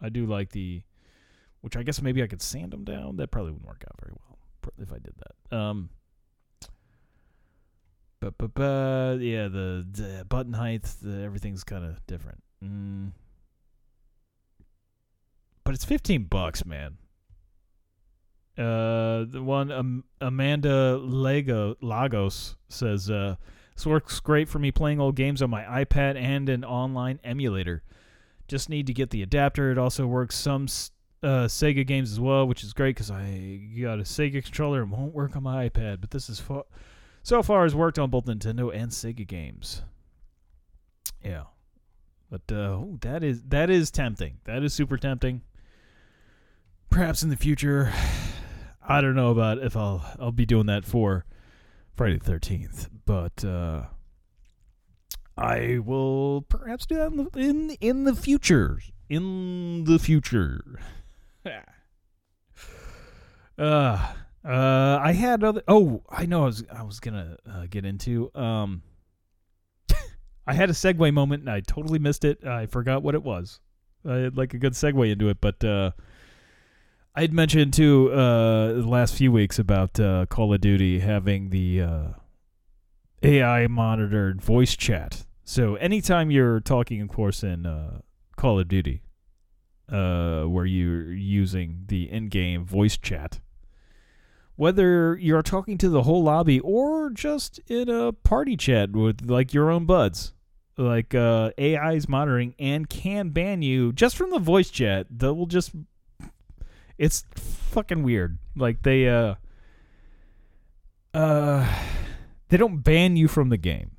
I 0.00 0.08
do 0.08 0.26
like 0.26 0.50
the, 0.50 0.82
which 1.60 1.76
I 1.76 1.82
guess 1.82 2.02
maybe 2.02 2.22
I 2.22 2.26
could 2.26 2.42
sand 2.42 2.72
them 2.72 2.84
down. 2.84 3.16
That 3.16 3.30
probably 3.30 3.52
wouldn't 3.52 3.68
work 3.68 3.84
out 3.86 3.98
very 4.00 4.12
well 4.14 4.38
if 4.78 4.92
I 4.92 4.98
did 4.98 5.14
that. 5.18 5.56
Um, 5.56 5.90
but 8.20 8.36
but 8.38 8.54
but 8.54 9.18
yeah, 9.20 9.48
the, 9.48 9.86
the 9.90 10.24
button 10.28 10.52
height, 10.52 10.84
the, 11.02 11.22
everything's 11.22 11.64
kind 11.64 11.84
of 11.84 12.04
different. 12.06 12.42
Mm. 12.64 13.12
But 15.64 15.74
it's 15.74 15.84
fifteen 15.84 16.24
bucks, 16.24 16.64
man. 16.64 16.98
Uh, 18.56 19.26
the 19.28 19.42
one 19.42 19.70
um, 19.70 20.04
Amanda 20.20 20.96
Lego 20.96 21.76
Lagos 21.82 22.56
says, 22.68 23.10
uh, 23.10 23.36
"This 23.76 23.86
works 23.86 24.20
great 24.20 24.48
for 24.48 24.58
me 24.58 24.72
playing 24.72 25.00
old 25.00 25.16
games 25.16 25.42
on 25.42 25.50
my 25.50 25.62
iPad 25.62 26.16
and 26.16 26.48
an 26.48 26.64
online 26.64 27.20
emulator. 27.22 27.82
Just 28.48 28.70
need 28.70 28.86
to 28.86 28.94
get 28.94 29.10
the 29.10 29.22
adapter. 29.22 29.70
It 29.70 29.76
also 29.76 30.06
works 30.06 30.34
some 30.34 30.66
uh, 31.22 31.46
Sega 31.46 31.86
games 31.86 32.10
as 32.10 32.18
well, 32.18 32.46
which 32.46 32.64
is 32.64 32.72
great 32.72 32.96
because 32.96 33.10
I 33.10 33.60
got 33.80 33.98
a 33.98 34.02
Sega 34.02 34.42
controller 34.42 34.80
and 34.82 34.90
won't 34.90 35.14
work 35.14 35.36
on 35.36 35.42
my 35.42 35.68
iPad. 35.68 36.00
But 36.00 36.10
this 36.10 36.30
is 36.30 36.40
fa- 36.40 36.64
so 37.22 37.42
far 37.42 37.64
has 37.64 37.74
worked 37.74 37.98
on 37.98 38.08
both 38.08 38.24
Nintendo 38.24 38.74
and 38.74 38.90
Sega 38.90 39.26
games. 39.26 39.82
Yeah, 41.22 41.44
but 42.30 42.50
uh, 42.50 42.80
that 43.02 43.22
is 43.22 43.42
that 43.48 43.68
is 43.68 43.90
tempting. 43.90 44.38
That 44.44 44.62
is 44.62 44.72
super 44.72 44.96
tempting. 44.96 45.42
Perhaps 46.88 47.22
in 47.22 47.28
the 47.28 47.36
future." 47.36 47.92
I 48.88 49.00
don't 49.00 49.16
know 49.16 49.32
about 49.32 49.58
if 49.58 49.76
I'll 49.76 50.06
I'll 50.20 50.30
be 50.30 50.46
doing 50.46 50.66
that 50.66 50.84
for 50.84 51.26
Friday 51.96 52.18
the 52.18 52.24
Thirteenth, 52.24 52.90
but 53.06 53.42
uh, 53.42 53.84
I 55.38 55.78
will 55.78 56.42
perhaps 56.42 56.84
do 56.84 56.96
that 56.96 57.06
in 57.06 57.16
the, 57.16 57.30
in 57.38 57.70
in 57.80 58.04
the 58.04 58.14
future. 58.14 58.80
In 59.08 59.84
the 59.84 59.98
future. 59.98 60.78
uh, 63.58 63.58
uh, 63.58 64.12
I 64.44 65.12
had 65.12 65.42
other. 65.42 65.62
Oh, 65.66 66.02
I 66.10 66.26
know. 66.26 66.42
I 66.42 66.46
was 66.46 66.64
I 66.70 66.82
was 66.82 67.00
gonna 67.00 67.38
uh, 67.50 67.64
get 67.70 67.86
into. 67.86 68.30
Um, 68.34 68.82
I 70.46 70.52
had 70.52 70.68
a 70.68 70.74
segue 70.74 71.14
moment 71.14 71.44
and 71.44 71.50
I 71.50 71.60
totally 71.60 71.98
missed 71.98 72.26
it. 72.26 72.44
I 72.44 72.66
forgot 72.66 73.02
what 73.02 73.14
it 73.14 73.22
was. 73.22 73.60
I 74.06 74.16
had 74.16 74.36
like 74.36 74.52
a 74.52 74.58
good 74.58 74.74
segue 74.74 75.10
into 75.10 75.30
it, 75.30 75.40
but. 75.40 75.64
Uh, 75.64 75.92
I 77.18 77.22
had 77.22 77.32
mentioned 77.32 77.72
too 77.72 78.12
uh, 78.12 78.74
the 78.74 78.86
last 78.86 79.14
few 79.14 79.32
weeks 79.32 79.58
about 79.58 79.98
uh, 79.98 80.26
Call 80.26 80.52
of 80.52 80.60
Duty 80.60 80.98
having 80.98 81.48
the 81.48 81.80
uh, 81.80 82.08
AI 83.22 83.68
monitored 83.68 84.42
voice 84.42 84.76
chat. 84.76 85.24
So 85.42 85.76
anytime 85.76 86.30
you're 86.30 86.60
talking, 86.60 87.00
of 87.00 87.08
course, 87.08 87.42
in 87.42 87.64
uh, 87.64 88.00
Call 88.36 88.60
of 88.60 88.68
Duty, 88.68 89.00
uh, 89.90 90.42
where 90.42 90.66
you're 90.66 91.10
using 91.10 91.84
the 91.86 92.10
in-game 92.10 92.66
voice 92.66 92.98
chat, 92.98 93.40
whether 94.56 95.16
you're 95.16 95.40
talking 95.40 95.78
to 95.78 95.88
the 95.88 96.02
whole 96.02 96.22
lobby 96.22 96.60
or 96.60 97.08
just 97.08 97.60
in 97.66 97.88
a 97.88 98.12
party 98.12 98.58
chat 98.58 98.92
with 98.92 99.22
like 99.24 99.54
your 99.54 99.70
own 99.70 99.86
buds, 99.86 100.34
like 100.76 101.14
uh, 101.14 101.50
AI 101.56 101.94
is 101.94 102.10
monitoring 102.10 102.54
and 102.58 102.90
can 102.90 103.30
ban 103.30 103.62
you 103.62 103.94
just 103.94 104.16
from 104.16 104.28
the 104.28 104.38
voice 104.38 104.68
chat. 104.68 105.06
That 105.08 105.32
will 105.32 105.46
just 105.46 105.72
it's 106.98 107.24
fucking 107.34 108.02
weird. 108.02 108.38
Like 108.56 108.82
they 108.82 109.08
uh 109.08 109.34
uh 111.14 111.68
they 112.48 112.56
don't 112.56 112.78
ban 112.78 113.16
you 113.16 113.28
from 113.28 113.48
the 113.48 113.56
game. 113.56 113.92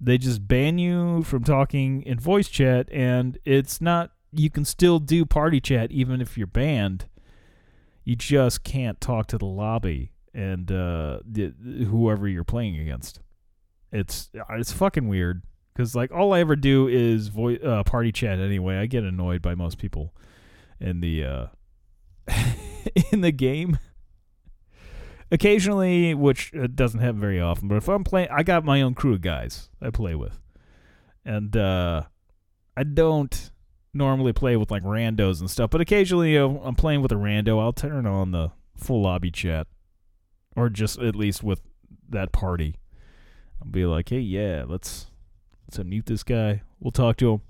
They 0.00 0.18
just 0.18 0.46
ban 0.46 0.78
you 0.78 1.22
from 1.22 1.44
talking 1.44 2.02
in 2.02 2.18
voice 2.18 2.48
chat 2.48 2.88
and 2.92 3.38
it's 3.44 3.80
not 3.80 4.12
you 4.32 4.50
can 4.50 4.64
still 4.64 4.98
do 4.98 5.24
party 5.24 5.60
chat 5.60 5.90
even 5.90 6.20
if 6.20 6.36
you're 6.36 6.46
banned. 6.46 7.06
You 8.04 8.16
just 8.16 8.62
can't 8.62 9.00
talk 9.00 9.26
to 9.28 9.38
the 9.38 9.46
lobby 9.46 10.12
and 10.34 10.70
uh 10.70 11.20
whoever 11.88 12.28
you're 12.28 12.44
playing 12.44 12.78
against. 12.78 13.20
It's 13.92 14.30
it's 14.50 14.72
fucking 14.72 15.08
weird 15.08 15.42
cuz 15.76 15.94
like 15.94 16.10
all 16.12 16.32
I 16.32 16.40
ever 16.40 16.56
do 16.56 16.88
is 16.88 17.28
voice 17.28 17.60
uh, 17.62 17.84
party 17.84 18.12
chat 18.12 18.38
anyway. 18.38 18.76
I 18.76 18.86
get 18.86 19.04
annoyed 19.04 19.42
by 19.42 19.54
most 19.54 19.78
people 19.78 20.12
in 20.80 21.00
the 21.00 21.24
uh 21.24 21.46
in 23.12 23.20
the 23.20 23.32
game. 23.32 23.78
Occasionally, 25.30 26.14
which 26.14 26.52
doesn't 26.74 27.00
happen 27.00 27.18
very 27.18 27.40
often, 27.40 27.66
but 27.66 27.76
if 27.76 27.88
I'm 27.88 28.04
playing, 28.04 28.28
I 28.30 28.44
got 28.44 28.64
my 28.64 28.80
own 28.80 28.94
crew 28.94 29.14
of 29.14 29.22
guys 29.22 29.70
I 29.82 29.90
play 29.90 30.14
with, 30.14 30.38
and 31.24 31.56
uh, 31.56 32.02
I 32.76 32.84
don't 32.84 33.50
normally 33.92 34.32
play 34.32 34.56
with 34.56 34.70
like 34.70 34.84
randos 34.84 35.40
and 35.40 35.50
stuff, 35.50 35.70
but 35.70 35.80
occasionally 35.80 36.34
you 36.34 36.38
know, 36.38 36.60
I'm 36.62 36.76
playing 36.76 37.02
with 37.02 37.10
a 37.10 37.16
rando. 37.16 37.60
I'll 37.60 37.72
turn 37.72 38.06
on 38.06 38.30
the 38.30 38.52
full 38.76 39.02
lobby 39.02 39.32
chat, 39.32 39.66
or 40.54 40.68
just 40.68 41.00
at 41.00 41.16
least 41.16 41.42
with 41.42 41.60
that 42.08 42.30
party. 42.30 42.76
I'll 43.60 43.68
be 43.68 43.84
like, 43.84 44.10
hey, 44.10 44.20
yeah, 44.20 44.64
let's 44.66 45.06
let's 45.66 45.78
unmute 45.78 46.06
this 46.06 46.22
guy. 46.22 46.62
We'll 46.78 46.92
talk 46.92 47.16
to 47.16 47.40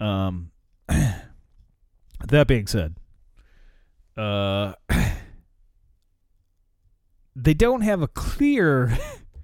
him. 0.00 0.06
Um, 0.06 0.50
that 0.88 2.46
being 2.48 2.66
said, 2.66 2.96
uh, 4.16 4.74
they 7.36 7.54
don't 7.54 7.82
have 7.82 8.02
a 8.02 8.08
clear 8.08 8.96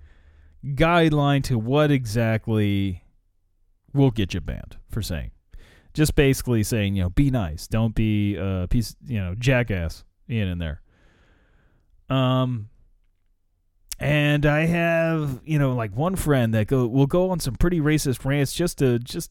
guideline 0.64 1.42
to 1.44 1.58
what 1.58 1.90
exactly 1.90 3.02
will 3.92 4.10
get 4.10 4.34
you 4.34 4.40
banned 4.40 4.76
for 4.90 5.02
saying. 5.02 5.30
Just 5.94 6.14
basically 6.14 6.62
saying, 6.62 6.94
you 6.94 7.02
know, 7.02 7.10
be 7.10 7.30
nice, 7.30 7.66
don't 7.66 7.94
be 7.94 8.36
a 8.36 8.66
piece, 8.68 8.94
you 9.06 9.18
know, 9.18 9.34
jackass 9.34 10.04
in 10.28 10.48
in 10.48 10.58
there. 10.58 10.82
Um, 12.08 12.68
and 13.98 14.44
I 14.44 14.66
have, 14.66 15.40
you 15.44 15.58
know, 15.58 15.72
like 15.72 15.96
one 15.96 16.16
friend 16.16 16.52
that 16.54 16.66
go 16.66 16.86
will 16.86 17.06
go 17.06 17.30
on 17.30 17.40
some 17.40 17.54
pretty 17.54 17.80
racist 17.80 18.24
rants 18.24 18.52
just 18.52 18.78
to 18.78 18.98
just 18.98 19.30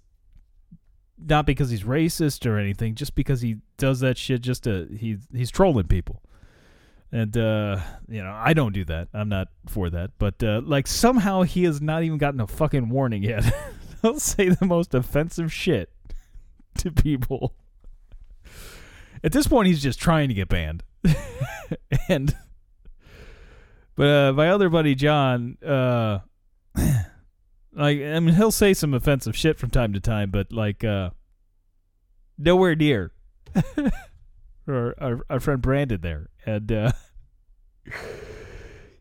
not 1.17 1.45
because 1.45 1.69
he's 1.69 1.83
racist 1.83 2.45
or 2.45 2.57
anything, 2.57 2.95
just 2.95 3.15
because 3.15 3.41
he 3.41 3.57
does 3.77 3.99
that 4.01 4.17
shit 4.17 4.41
just 4.41 4.63
to 4.63 4.87
he 4.97 5.17
he's 5.33 5.51
trolling 5.51 5.87
people. 5.87 6.21
And 7.11 7.35
uh, 7.37 7.79
you 8.09 8.23
know, 8.23 8.31
I 8.31 8.53
don't 8.53 8.73
do 8.73 8.83
that. 8.85 9.07
I'm 9.13 9.29
not 9.29 9.47
for 9.67 9.89
that. 9.89 10.11
But 10.17 10.43
uh, 10.43 10.61
like 10.65 10.87
somehow 10.87 11.43
he 11.43 11.63
has 11.63 11.81
not 11.81 12.03
even 12.03 12.17
gotten 12.17 12.41
a 12.41 12.47
fucking 12.47 12.89
warning 12.89 13.23
yet. 13.23 13.45
He'll 14.01 14.19
say 14.19 14.49
the 14.49 14.65
most 14.65 14.93
offensive 14.93 15.51
shit 15.51 15.89
to 16.79 16.91
people. 16.91 17.55
At 19.23 19.31
this 19.31 19.47
point, 19.47 19.67
he's 19.67 19.81
just 19.81 19.99
trying 19.99 20.27
to 20.27 20.35
get 20.35 20.49
banned. 20.49 20.83
and 22.09 22.35
but 23.95 24.07
uh, 24.07 24.33
my 24.33 24.49
other 24.49 24.69
buddy 24.69 24.93
John, 24.93 25.57
uh, 25.65 26.19
like 27.75 27.99
I 27.99 28.19
mean, 28.19 28.35
he'll 28.35 28.51
say 28.51 28.73
some 28.73 28.93
offensive 28.93 29.35
shit 29.35 29.59
from 29.59 29.69
time 29.69 29.93
to 29.93 29.99
time, 29.99 30.31
but 30.31 30.51
like 30.51 30.83
uh, 30.83 31.11
nowhere 32.37 32.75
near. 32.75 33.11
or 34.67 34.95
our, 34.99 35.19
our 35.29 35.39
friend 35.39 35.61
Brandon 35.61 36.01
there, 36.01 36.29
and 36.45 36.71
uh, 36.71 36.91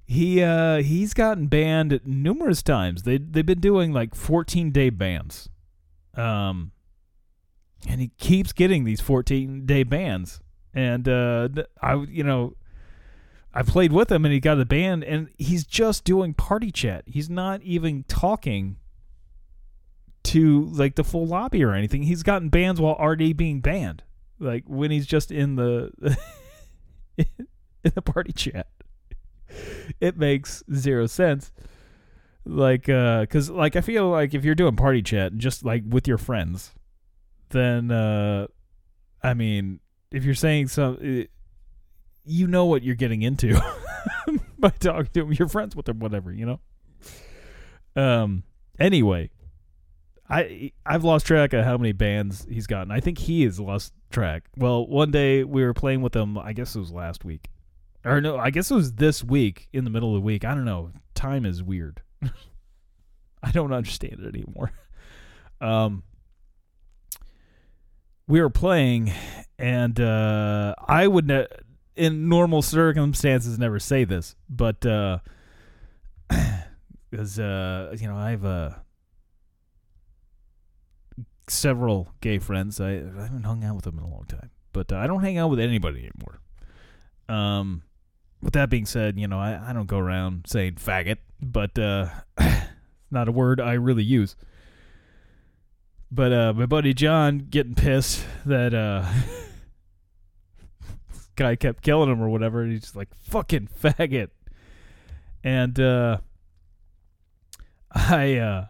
he 0.04 0.42
uh, 0.42 0.82
he's 0.82 1.14
gotten 1.14 1.46
banned 1.46 2.00
numerous 2.04 2.62
times. 2.62 3.02
They 3.02 3.18
they've 3.18 3.46
been 3.46 3.60
doing 3.60 3.92
like 3.92 4.14
14 4.14 4.70
day 4.70 4.90
bans, 4.90 5.48
um, 6.14 6.72
and 7.88 8.00
he 8.00 8.08
keeps 8.18 8.52
getting 8.52 8.84
these 8.84 9.00
14 9.00 9.66
day 9.66 9.82
bans. 9.82 10.40
And 10.72 11.08
uh, 11.08 11.48
I 11.80 11.94
you 11.94 12.24
know 12.24 12.54
I 13.56 13.62
played 13.62 13.92
with 13.92 14.10
him 14.10 14.24
and 14.24 14.34
he 14.34 14.40
got 14.40 14.60
a 14.60 14.64
band 14.64 15.04
and 15.04 15.28
he's 15.38 15.64
just 15.64 16.04
doing 16.04 16.34
party 16.34 16.72
chat. 16.72 17.04
He's 17.06 17.30
not 17.30 17.62
even 17.62 18.04
talking 18.08 18.78
to 20.24 20.64
like 20.64 20.96
the 20.96 21.04
full 21.04 21.26
lobby 21.26 21.62
or 21.62 21.72
anything. 21.72 22.02
He's 22.02 22.24
gotten 22.24 22.48
bans 22.48 22.80
while 22.80 22.96
RD 23.00 23.36
being 23.36 23.60
banned. 23.60 24.02
Like 24.40 24.64
when 24.66 24.90
he's 24.90 25.06
just 25.06 25.30
in 25.30 25.54
the 25.54 26.18
in 27.16 27.92
the 27.94 28.02
party 28.02 28.32
chat. 28.32 28.66
It 30.00 30.18
makes 30.18 30.64
zero 30.74 31.06
sense. 31.06 31.52
Like 32.44 32.88
uh 32.88 33.26
cuz 33.26 33.50
like 33.50 33.76
I 33.76 33.82
feel 33.82 34.08
like 34.08 34.34
if 34.34 34.44
you're 34.44 34.56
doing 34.56 34.74
party 34.74 35.00
chat 35.00 35.36
just 35.36 35.64
like 35.64 35.84
with 35.88 36.08
your 36.08 36.18
friends 36.18 36.72
then 37.50 37.92
uh 37.92 38.48
I 39.22 39.32
mean 39.34 39.78
if 40.10 40.24
you're 40.24 40.34
saying 40.34 40.68
some 40.68 40.98
you 42.24 42.46
know 42.46 42.64
what 42.64 42.82
you're 42.82 42.94
getting 42.94 43.22
into 43.22 43.60
by 44.58 44.70
talking 44.70 45.06
to 45.12 45.20
them. 45.20 45.32
You're 45.32 45.48
friends 45.48 45.76
with 45.76 45.87
them, 45.87 45.98
whatever, 45.98 46.32
you 46.32 46.46
know. 46.46 48.02
Um. 48.02 48.44
Anyway, 48.80 49.30
I 50.28 50.72
I've 50.84 51.04
lost 51.04 51.26
track 51.26 51.52
of 51.52 51.64
how 51.64 51.76
many 51.76 51.92
bands 51.92 52.46
he's 52.50 52.66
gotten. 52.66 52.90
I 52.90 53.00
think 53.00 53.18
he 53.18 53.44
has 53.44 53.60
lost 53.60 53.92
track. 54.10 54.44
Well, 54.56 54.87
one 54.87 55.10
day 55.10 55.44
we 55.44 55.62
were 55.62 55.74
playing 55.74 56.02
with 56.02 56.14
him. 56.16 56.37
I 56.38 56.52
guess 56.52 56.74
it 56.74 56.80
was 56.80 56.90
last 56.90 57.24
week, 57.24 57.50
or 58.04 58.20
no, 58.20 58.37
I 58.37 58.50
guess 58.50 58.70
it 58.70 58.74
was 58.74 58.94
this 58.94 59.22
week 59.22 59.68
in 59.72 59.84
the 59.84 59.90
middle 59.90 60.10
of 60.10 60.14
the 60.22 60.26
week. 60.26 60.44
I 60.44 60.54
don't 60.54 60.64
know. 60.64 60.90
Time 61.14 61.46
is 61.46 61.62
weird. 61.62 62.02
I 63.42 63.50
don't 63.52 63.72
understand 63.72 64.20
it 64.20 64.34
anymore. 64.34 64.72
Um. 65.60 66.02
We 68.26 68.40
were 68.40 68.50
playing, 68.50 69.12
and 69.58 69.98
uh, 70.00 70.74
I 70.87 71.06
would 71.06 71.26
ne- 71.28 71.46
in 71.96 72.28
normal 72.28 72.62
circumstances 72.62 73.59
never 73.59 73.78
say 73.78 74.04
this, 74.04 74.35
but 74.48 74.80
because 74.80 75.20
uh, 77.38 77.90
uh, 77.92 77.96
you 77.98 78.09
know 78.09 78.16
I 78.16 78.30
have 78.30 78.44
uh, 78.44 78.70
several 81.48 82.09
gay 82.20 82.38
friends. 82.38 82.80
I, 82.80 82.90
I 82.90 83.22
haven't 83.22 83.44
hung 83.44 83.64
out 83.64 83.76
with 83.76 83.85
them 83.85 83.98
in 83.98 84.04
a 84.04 84.09
long 84.09 84.24
time, 84.24 84.50
but 84.72 84.92
uh, 84.92 84.96
I 84.96 85.07
don't 85.07 85.22
hang 85.22 85.38
out 85.38 85.50
with 85.50 85.61
anybody 85.61 86.11
anymore. 86.11 86.40
Um, 87.28 87.83
with 88.42 88.52
that 88.54 88.68
being 88.68 88.87
said, 88.87 89.18
you 89.18 89.28
know 89.28 89.38
I, 89.38 89.70
I 89.70 89.72
don't 89.72 89.87
go 89.87 89.98
around 89.98 90.46
saying 90.46 90.74
faggot, 90.74 91.18
but 91.40 91.78
uh, 91.78 92.09
not 93.11 93.28
a 93.28 93.33
word 93.33 93.61
I 93.61 93.74
really 93.74 94.04
use. 94.04 94.37
But 96.11 96.33
uh, 96.33 96.52
my 96.52 96.66
buddy 96.66 96.94
John 96.94 97.38
getting 97.50 97.74
pissed 97.74 98.24
that 98.44 98.72
uh 98.74 99.04
guy 101.36 101.56
kept 101.56 101.82
killing 101.82 102.10
him 102.10 102.22
or 102.22 102.28
whatever. 102.28 102.62
And 102.62 102.72
he's 102.72 102.82
just 102.82 102.96
like 102.96 103.08
fucking 103.22 103.68
faggot. 103.82 104.30
And 105.42 105.78
uh, 105.78 106.18
I 107.90 108.36
uh, 108.36 108.66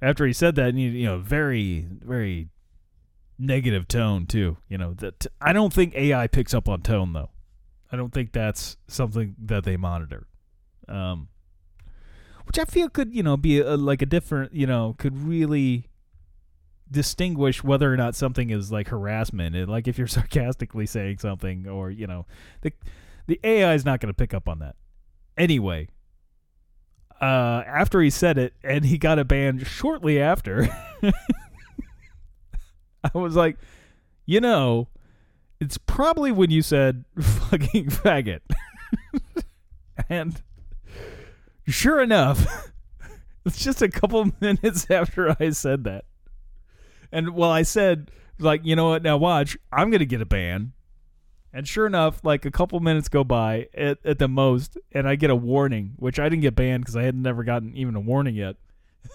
after 0.00 0.26
he 0.26 0.32
said 0.32 0.54
that, 0.56 0.74
you, 0.74 0.90
you 0.90 1.06
know, 1.06 1.18
very 1.18 1.86
very 2.00 2.48
negative 3.38 3.88
tone 3.88 4.26
too. 4.26 4.56
You 4.68 4.78
know 4.78 4.94
that 4.94 5.26
I 5.40 5.52
don't 5.52 5.72
think 5.72 5.94
AI 5.94 6.26
picks 6.26 6.54
up 6.54 6.68
on 6.68 6.82
tone 6.82 7.12
though. 7.12 7.30
I 7.90 7.96
don't 7.96 8.12
think 8.12 8.32
that's 8.32 8.76
something 8.86 9.34
that 9.38 9.64
they 9.64 9.76
monitor. 9.76 10.26
Um, 10.88 11.28
which 12.44 12.58
I 12.58 12.64
feel 12.64 12.88
could 12.88 13.14
you 13.14 13.22
know 13.22 13.36
be 13.36 13.60
a, 13.60 13.76
like 13.76 14.02
a 14.02 14.06
different 14.06 14.54
you 14.54 14.66
know 14.66 14.94
could 14.98 15.16
really 15.16 15.88
distinguish 16.92 17.64
whether 17.64 17.92
or 17.92 17.96
not 17.96 18.14
something 18.14 18.50
is 18.50 18.70
like 18.70 18.88
harassment. 18.88 19.56
And 19.56 19.68
like 19.68 19.88
if 19.88 19.98
you're 19.98 20.06
sarcastically 20.08 20.86
saying 20.86 21.18
something, 21.18 21.66
or 21.66 21.90
you 21.90 22.06
know, 22.06 22.26
the 22.60 22.72
the 23.26 23.40
AI 23.42 23.74
is 23.74 23.84
not 23.84 24.00
going 24.00 24.12
to 24.12 24.16
pick 24.16 24.34
up 24.34 24.48
on 24.48 24.58
that. 24.60 24.76
Anyway, 25.36 25.88
uh, 27.20 27.62
after 27.66 28.00
he 28.00 28.10
said 28.10 28.36
it, 28.38 28.54
and 28.62 28.84
he 28.84 28.98
got 28.98 29.18
a 29.18 29.24
ban 29.24 29.62
shortly 29.64 30.20
after, 30.20 30.68
I 33.04 33.10
was 33.14 33.34
like, 33.34 33.56
you 34.26 34.40
know, 34.40 34.88
it's 35.60 35.78
probably 35.78 36.32
when 36.32 36.50
you 36.50 36.62
said 36.62 37.04
fucking 37.20 37.86
faggot. 37.86 38.40
and 40.08 40.42
sure 41.66 42.02
enough, 42.02 42.70
it's 43.44 43.62
just 43.62 43.82
a 43.82 43.88
couple 43.88 44.32
minutes 44.40 44.88
after 44.90 45.36
I 45.40 45.50
said 45.50 45.84
that. 45.84 46.04
And 47.12 47.34
well, 47.34 47.50
I 47.50 47.62
said, 47.62 48.10
like, 48.38 48.62
you 48.64 48.74
know 48.74 48.88
what? 48.88 49.02
Now 49.02 49.18
watch. 49.18 49.56
I'm 49.70 49.90
gonna 49.90 50.06
get 50.06 50.22
a 50.22 50.26
ban. 50.26 50.72
And 51.52 51.68
sure 51.68 51.86
enough, 51.86 52.24
like 52.24 52.46
a 52.46 52.50
couple 52.50 52.80
minutes 52.80 53.10
go 53.10 53.24
by 53.24 53.68
at, 53.74 53.98
at 54.04 54.18
the 54.18 54.28
most, 54.28 54.78
and 54.92 55.06
I 55.06 55.16
get 55.16 55.28
a 55.28 55.36
warning, 55.36 55.92
which 55.96 56.18
I 56.18 56.24
didn't 56.24 56.40
get 56.40 56.54
banned 56.54 56.82
because 56.82 56.96
I 56.96 57.02
had 57.02 57.14
never 57.14 57.44
gotten 57.44 57.76
even 57.76 57.94
a 57.94 58.00
warning 58.00 58.34
yet. 58.34 58.56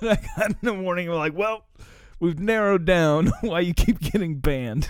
And 0.01 0.11
I 0.11 0.15
got 0.37 0.61
the 0.61 0.73
warning. 0.75 1.09
I'm 1.09 1.15
like, 1.15 1.35
well, 1.35 1.65
we've 2.19 2.39
narrowed 2.39 2.85
down 2.85 3.27
why 3.41 3.61
you 3.61 3.73
keep 3.73 3.99
getting 3.99 4.37
banned, 4.37 4.87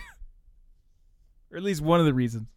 or 1.51 1.57
at 1.57 1.63
least 1.63 1.81
one 1.81 2.01
of 2.01 2.05
the 2.05 2.13
reasons. 2.13 2.47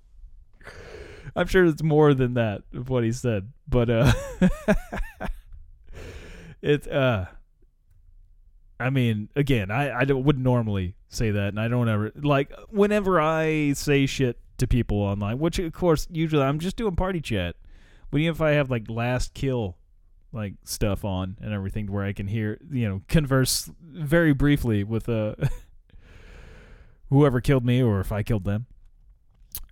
I'm 1.36 1.46
sure 1.46 1.64
it's 1.64 1.82
more 1.82 2.12
than 2.12 2.34
that 2.34 2.62
of 2.74 2.88
what 2.88 3.05
he 3.05 3.12
said, 3.12 3.53
but 3.68 3.88
uh, 3.88 4.12
it's 6.61 6.88
uh, 6.88 7.26
I 8.81 8.91
mean, 8.91 9.28
again, 9.37 9.70
I 9.70 9.91
I 9.91 10.05
wouldn't 10.05 10.45
normally 10.45 10.95
say 11.09 11.31
that, 11.31 11.49
and 11.49 11.61
I 11.61 11.68
don't 11.68 11.89
ever 11.89 12.12
like 12.16 12.53
whenever 12.70 13.20
I 13.20 13.74
say 13.74 14.07
shit 14.07 14.39
to 14.59 14.66
people 14.66 14.99
online, 14.99 15.39
which 15.39 15.59
of 15.59 15.72
course 15.72 16.07
usually 16.11 16.43
I'm 16.43 16.59
just 16.59 16.76
doing 16.76 16.97
party 16.97 17.20
chat. 17.20 17.57
But 18.11 18.18
even 18.18 18.35
if 18.35 18.41
I 18.41 18.53
have 18.53 18.70
like 18.70 18.89
last 18.89 19.35
kill 19.35 19.76
like 20.33 20.55
stuff 20.64 21.05
on 21.05 21.37
and 21.41 21.53
everything 21.53 21.91
where 21.91 22.05
I 22.05 22.12
can 22.12 22.28
hear 22.28 22.59
you 22.70 22.89
know 22.89 23.03
converse 23.09 23.70
very 23.83 24.33
briefly 24.33 24.85
with 24.85 25.09
uh 25.09 25.35
whoever 27.11 27.41
killed 27.41 27.64
me 27.64 27.83
or 27.83 28.01
if 28.01 28.12
I 28.12 28.22
killed 28.22 28.45
them. 28.45 28.66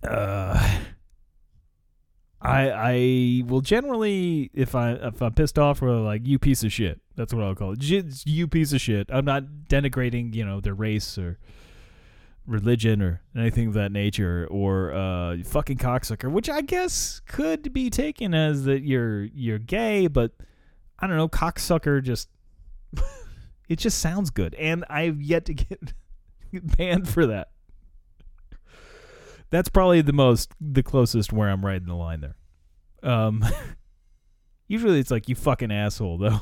Uh 0.03 0.79
I 2.41 2.71
I 2.71 3.43
will 3.47 3.61
generally 3.61 4.51
if 4.53 4.75
I 4.75 4.91
if 4.91 5.21
I'm 5.21 5.33
pissed 5.33 5.57
off 5.57 5.81
or 5.81 5.91
like 5.95 6.25
you 6.25 6.39
piece 6.39 6.63
of 6.63 6.71
shit 6.71 6.99
That's 7.19 7.33
what 7.33 7.43
I'll 7.43 7.53
call 7.53 7.73
it. 7.73 7.83
You 8.25 8.47
piece 8.47 8.71
of 8.71 8.79
shit. 8.79 9.09
I'm 9.11 9.25
not 9.25 9.43
denigrating, 9.67 10.33
you 10.33 10.45
know, 10.45 10.61
their 10.61 10.73
race 10.73 11.17
or 11.17 11.37
religion 12.47 13.01
or 13.01 13.21
anything 13.35 13.67
of 13.67 13.73
that 13.73 13.91
nature 13.91 14.47
or 14.49 14.93
uh 14.93 15.35
fucking 15.43 15.79
cocksucker, 15.79 16.31
which 16.31 16.49
I 16.49 16.61
guess 16.61 17.19
could 17.27 17.73
be 17.73 17.89
taken 17.89 18.33
as 18.33 18.63
that 18.63 18.83
you're 18.83 19.23
you're 19.23 19.59
gay, 19.59 20.07
but 20.07 20.31
I 20.97 21.07
don't 21.07 21.17
know, 21.17 21.27
cocksucker 21.27 22.01
just 22.01 22.29
it 23.67 23.79
just 23.79 23.99
sounds 23.99 24.29
good. 24.29 24.55
And 24.55 24.85
I've 24.89 25.21
yet 25.21 25.43
to 25.47 25.53
get 25.53 25.93
banned 26.53 27.09
for 27.09 27.25
that. 27.25 27.49
That's 29.49 29.67
probably 29.67 29.99
the 29.99 30.13
most 30.13 30.53
the 30.61 30.83
closest 30.83 31.33
where 31.33 31.49
I'm 31.49 31.65
riding 31.65 31.89
the 31.89 31.95
line 31.95 32.21
there. 32.21 32.35
Um 33.03 33.43
usually 34.69 35.01
it's 35.01 35.11
like 35.11 35.27
you 35.27 35.35
fucking 35.35 35.69
asshole 35.69 36.17
though. 36.17 36.39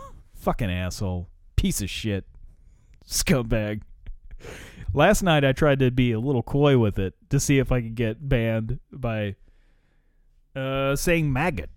Fucking 0.47 0.71
asshole. 0.71 1.27
Piece 1.57 1.81
of 1.81 1.89
shit. 1.89 2.23
Scumbag. 3.05 3.81
Last 4.93 5.21
night 5.21 5.43
I 5.43 5.51
tried 5.51 5.79
to 5.79 5.91
be 5.91 6.13
a 6.13 6.21
little 6.21 6.41
coy 6.41 6.77
with 6.77 6.97
it 6.97 7.15
to 7.31 7.37
see 7.37 7.59
if 7.59 7.69
I 7.69 7.81
could 7.81 7.95
get 7.95 8.29
banned 8.29 8.79
by 8.89 9.35
uh 10.55 10.95
saying 10.95 11.33
maggot. 11.33 11.69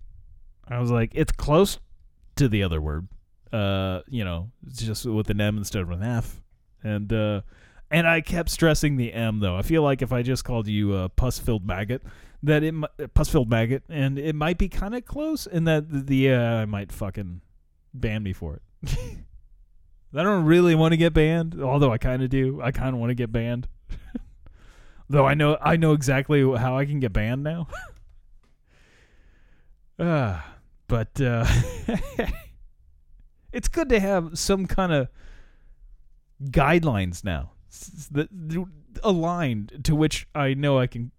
I 0.69 0.79
was 0.79 0.89
like, 0.89 1.11
it's 1.13 1.33
close 1.33 1.79
to 2.37 2.47
the 2.47 2.63
other 2.63 2.79
word. 2.79 3.09
Uh, 3.51 4.03
you 4.07 4.23
know, 4.23 4.51
it's 4.65 4.81
just 4.81 5.05
with 5.05 5.29
an 5.29 5.41
M 5.41 5.57
instead 5.57 5.81
of 5.81 5.91
an 5.91 6.01
F. 6.01 6.39
And 6.81 7.11
uh 7.11 7.41
and 7.89 8.07
I 8.07 8.21
kept 8.21 8.47
stressing 8.47 8.95
the 8.95 9.11
M 9.11 9.41
though. 9.41 9.57
I 9.57 9.63
feel 9.63 9.83
like 9.83 10.01
if 10.01 10.13
I 10.13 10.21
just 10.21 10.45
called 10.45 10.69
you 10.69 10.95
a 10.95 11.09
pus-filled 11.09 11.67
maggot, 11.67 12.03
that 12.41 12.63
it 12.63 12.73
pus-filled 13.13 13.49
maggot, 13.49 13.83
and 13.89 14.17
it 14.17 14.33
might 14.33 14.57
be 14.57 14.69
kind 14.69 14.95
of 14.95 15.03
close, 15.03 15.45
and 15.45 15.67
that 15.67 16.07
the 16.07 16.31
uh, 16.31 16.39
I 16.39 16.65
might 16.65 16.93
fucking 16.93 17.41
ban 17.93 18.23
me 18.23 18.33
for 18.33 18.55
it. 18.55 18.97
I 20.13 20.23
don't 20.23 20.45
really 20.45 20.75
want 20.75 20.91
to 20.91 20.97
get 20.97 21.13
banned, 21.13 21.61
although 21.61 21.91
I 21.91 21.97
kind 21.97 22.21
of 22.21 22.29
do. 22.29 22.61
I 22.61 22.71
kind 22.71 22.93
of 22.93 22.99
want 22.99 23.11
to 23.11 23.15
get 23.15 23.31
banned. 23.31 23.67
though 25.09 25.25
I 25.25 25.33
know 25.33 25.57
I 25.61 25.75
know 25.75 25.93
exactly 25.93 26.41
how 26.41 26.77
I 26.77 26.85
can 26.85 26.99
get 26.99 27.13
banned 27.13 27.43
now. 27.43 27.67
uh, 29.99 30.41
but 30.87 31.21
uh, 31.21 31.45
it's 33.53 33.67
good 33.67 33.89
to 33.89 33.99
have 33.99 34.37
some 34.37 34.65
kind 34.65 34.91
of 34.91 35.07
guidelines 36.43 37.23
now 37.23 37.51
that 38.11 38.27
aligned 39.03 39.81
to 39.83 39.95
which 39.95 40.27
I 40.35 40.53
know 40.55 40.79
I 40.79 40.87
can 40.87 41.11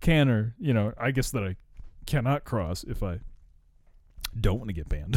can 0.00 0.28
or 0.28 0.54
you 0.58 0.74
know 0.74 0.92
I 0.98 1.12
guess 1.12 1.30
that 1.30 1.44
I 1.44 1.56
cannot 2.06 2.44
cross 2.44 2.84
if 2.84 3.02
I 3.02 3.20
don't 4.38 4.58
want 4.58 4.68
to 4.68 4.74
get 4.74 4.88
banned. 4.88 5.16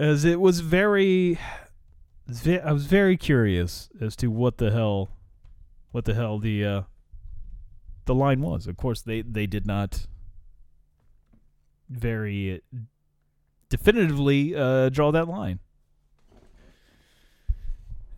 As 0.00 0.24
it 0.24 0.40
was 0.40 0.60
very, 0.60 1.38
I 2.26 2.72
was 2.72 2.86
very 2.86 3.18
curious 3.18 3.90
as 4.00 4.16
to 4.16 4.28
what 4.28 4.56
the 4.56 4.70
hell, 4.70 5.10
what 5.90 6.06
the 6.06 6.14
hell 6.14 6.38
the 6.38 6.64
uh, 6.64 6.82
the 8.06 8.14
line 8.14 8.40
was. 8.40 8.66
Of 8.66 8.78
course, 8.78 9.02
they 9.02 9.20
they 9.20 9.46
did 9.46 9.66
not 9.66 10.06
very 11.90 12.62
definitively 13.68 14.56
uh, 14.56 14.88
draw 14.88 15.12
that 15.12 15.28
line. 15.28 15.58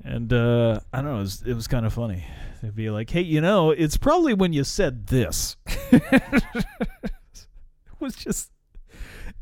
And 0.05 0.33
uh, 0.33 0.79
I 0.93 0.99
don't 0.99 1.11
know, 1.11 1.17
it 1.17 1.23
was, 1.23 1.43
it 1.43 1.55
was 1.55 1.67
kind 1.67 1.85
of 1.85 1.93
funny. 1.93 2.25
They'd 2.63 2.77
be 2.77 2.91
like, 2.91 3.11
"Hey, 3.11 3.23
you 3.23 3.41
know, 3.41 3.73
it's 3.73 3.97
probably 3.97 4.35
when 4.35 4.53
you 4.53 4.63
said 4.63 5.09
this." 5.09 5.57
it 5.67 6.45
was 7.99 8.15
just, 8.15 8.52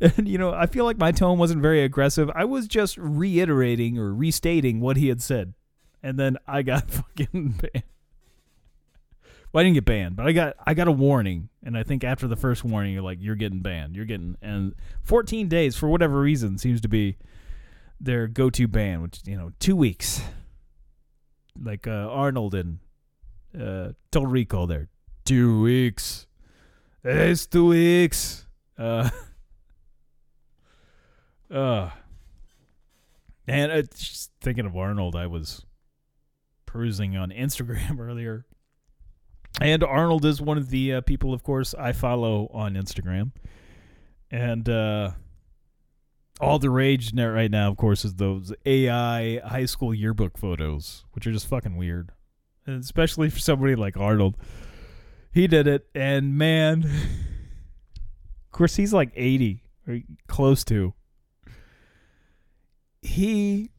and 0.01 0.29
you 0.29 0.39
know, 0.39 0.53
I 0.53 0.67
feel 0.67 0.85
like 0.85 0.99
my 0.99 1.13
tone 1.13 1.39
wasn't 1.39 1.63
very 1.63 1.83
aggressive. 1.83 2.31
I 2.35 2.45
was 2.45 2.67
just 2.67 2.97
reiterating 2.99 3.99
or 3.99 4.15
restating 4.15 4.81
what 4.81 4.97
he 4.97 5.09
had 5.09 5.23
said, 5.23 5.55
and 6.03 6.19
then 6.19 6.37
I 6.47 6.63
got 6.63 6.91
fucking 6.91 7.61
banned. 7.61 7.85
Well, 9.53 9.61
I 9.61 9.65
didn't 9.65 9.75
get 9.75 9.85
banned, 9.85 10.17
but 10.17 10.27
I 10.27 10.33
got 10.33 10.55
I 10.65 10.75
got 10.75 10.89
a 10.89 10.93
warning, 10.93 11.49
and 11.65 11.77
I 11.77 11.83
think 11.83 12.05
after 12.05 12.29
the 12.29 12.37
first 12.37 12.65
warning, 12.65 12.93
you're 12.93 13.03
like, 13.03 13.19
you're 13.21 13.35
getting 13.37 13.61
banned. 13.61 13.97
You're 13.97 14.05
getting 14.05 14.37
and 14.41 14.75
14 15.03 15.49
days 15.49 15.77
for 15.77 15.89
whatever 15.89 16.21
reason 16.21 16.57
seems 16.57 16.81
to 16.83 16.89
be 16.89 17.17
their 18.01 18.27
go-to 18.27 18.67
ban, 18.69 19.03
which 19.03 19.21
you 19.27 19.37
know, 19.37 19.53
two 19.59 19.77
weeks. 19.77 20.23
Like 21.61 21.87
uh, 21.87 21.91
Arnold 21.91 22.55
and 22.55 22.79
uh, 23.61 23.93
Total 24.13 24.31
Recall, 24.31 24.67
there, 24.67 24.89
two 25.25 25.61
weeks. 25.61 26.27
It's 27.03 27.47
two 27.47 27.67
weeks. 27.67 28.47
Uh, 28.79 29.11
uh, 31.51 31.91
and 33.47 33.73
uh, 33.73 33.83
just 33.83 34.31
thinking 34.41 34.67
of 34.67 34.77
Arnold, 34.77 35.17
I 35.17 35.27
was 35.27 35.65
perusing 36.67 37.17
on 37.17 37.31
Instagram 37.31 37.99
earlier. 37.99 38.47
And 39.61 39.83
Arnold 39.83 40.25
is 40.25 40.41
one 40.41 40.59
of 40.59 40.71
the 40.71 40.95
uh, 40.95 41.01
people, 41.01 41.35
of 41.35 41.43
course, 41.43 41.75
I 41.75 41.93
follow 41.93 42.49
on 42.53 42.75
Instagram. 42.75 43.33
And 44.31 44.69
uh, 44.69 45.11
all 46.41 46.59
the 46.59 46.71
rage 46.71 47.13
right 47.15 47.51
now, 47.51 47.69
of 47.69 47.77
course, 47.77 48.05
is 48.05 48.15
those 48.15 48.53
AI 48.65 49.41
high 49.45 49.67
school 49.67 49.93
yearbook 49.93 50.39
photos, 50.39 51.05
which 51.13 51.27
are 51.27 51.33
just 51.33 51.49
fucking 51.49 51.77
weird. 51.77 52.13
And 52.67 52.83
especially 52.83 53.29
for 53.29 53.41
somebody 53.41 53.75
like 53.75 53.97
Arnold. 53.97 54.37
He 55.33 55.47
did 55.47 55.67
it, 55.67 55.87
and 55.95 56.37
man, 56.37 56.85
of 56.85 58.51
course, 58.53 58.77
he's 58.77 58.93
like 58.93 59.13
80 59.15 59.63
or 59.87 60.01
close 60.27 60.65
to. 60.65 60.95
He 63.03 63.71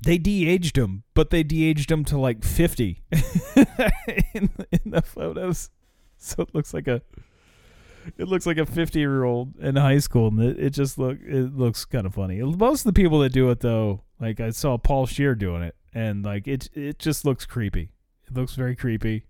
they 0.00 0.18
de-aged 0.18 0.78
him, 0.78 1.02
but 1.14 1.30
they 1.30 1.42
de-aged 1.42 1.90
him 1.90 2.04
to 2.04 2.18
like 2.18 2.44
50 2.44 3.02
in, 4.34 4.50
in 4.70 4.90
the 4.90 5.02
photos. 5.02 5.70
So 6.18 6.42
it 6.42 6.54
looks 6.54 6.72
like 6.72 6.88
a 6.88 7.02
it 8.16 8.26
looks 8.26 8.46
like 8.46 8.58
a 8.58 8.66
50 8.66 8.98
year 8.98 9.24
old 9.24 9.56
in 9.58 9.76
high 9.76 9.98
school 9.98 10.28
and 10.28 10.40
it, 10.40 10.58
it 10.58 10.70
just 10.70 10.98
look 10.98 11.18
it 11.22 11.56
looks 11.56 11.84
kind 11.84 12.06
of 12.06 12.14
funny. 12.14 12.40
Most 12.40 12.80
of 12.80 12.94
the 12.94 13.00
people 13.00 13.20
that 13.20 13.32
do 13.32 13.50
it 13.50 13.60
though, 13.60 14.02
like 14.20 14.40
I 14.40 14.50
saw 14.50 14.78
Paul 14.78 15.06
Scheer 15.06 15.34
doing 15.34 15.62
it 15.62 15.76
and 15.92 16.24
like 16.24 16.46
it 16.48 16.68
it 16.74 16.98
just 16.98 17.24
looks 17.24 17.46
creepy. 17.46 17.90
It 18.26 18.34
looks 18.34 18.54
very 18.54 18.76
creepy. 18.76 19.26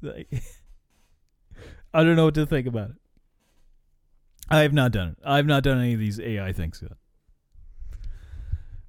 Like 0.00 0.28
I 1.94 2.04
don't 2.04 2.16
know 2.16 2.26
what 2.26 2.34
to 2.34 2.46
think 2.46 2.66
about 2.66 2.90
it. 2.90 2.96
I 4.50 4.60
have 4.60 4.72
not 4.72 4.92
done 4.92 5.08
it. 5.08 5.18
I've 5.24 5.46
not 5.46 5.62
done 5.62 5.78
any 5.78 5.94
of 5.94 6.00
these 6.00 6.18
AI 6.18 6.52
things 6.52 6.80
yet. 6.82 6.92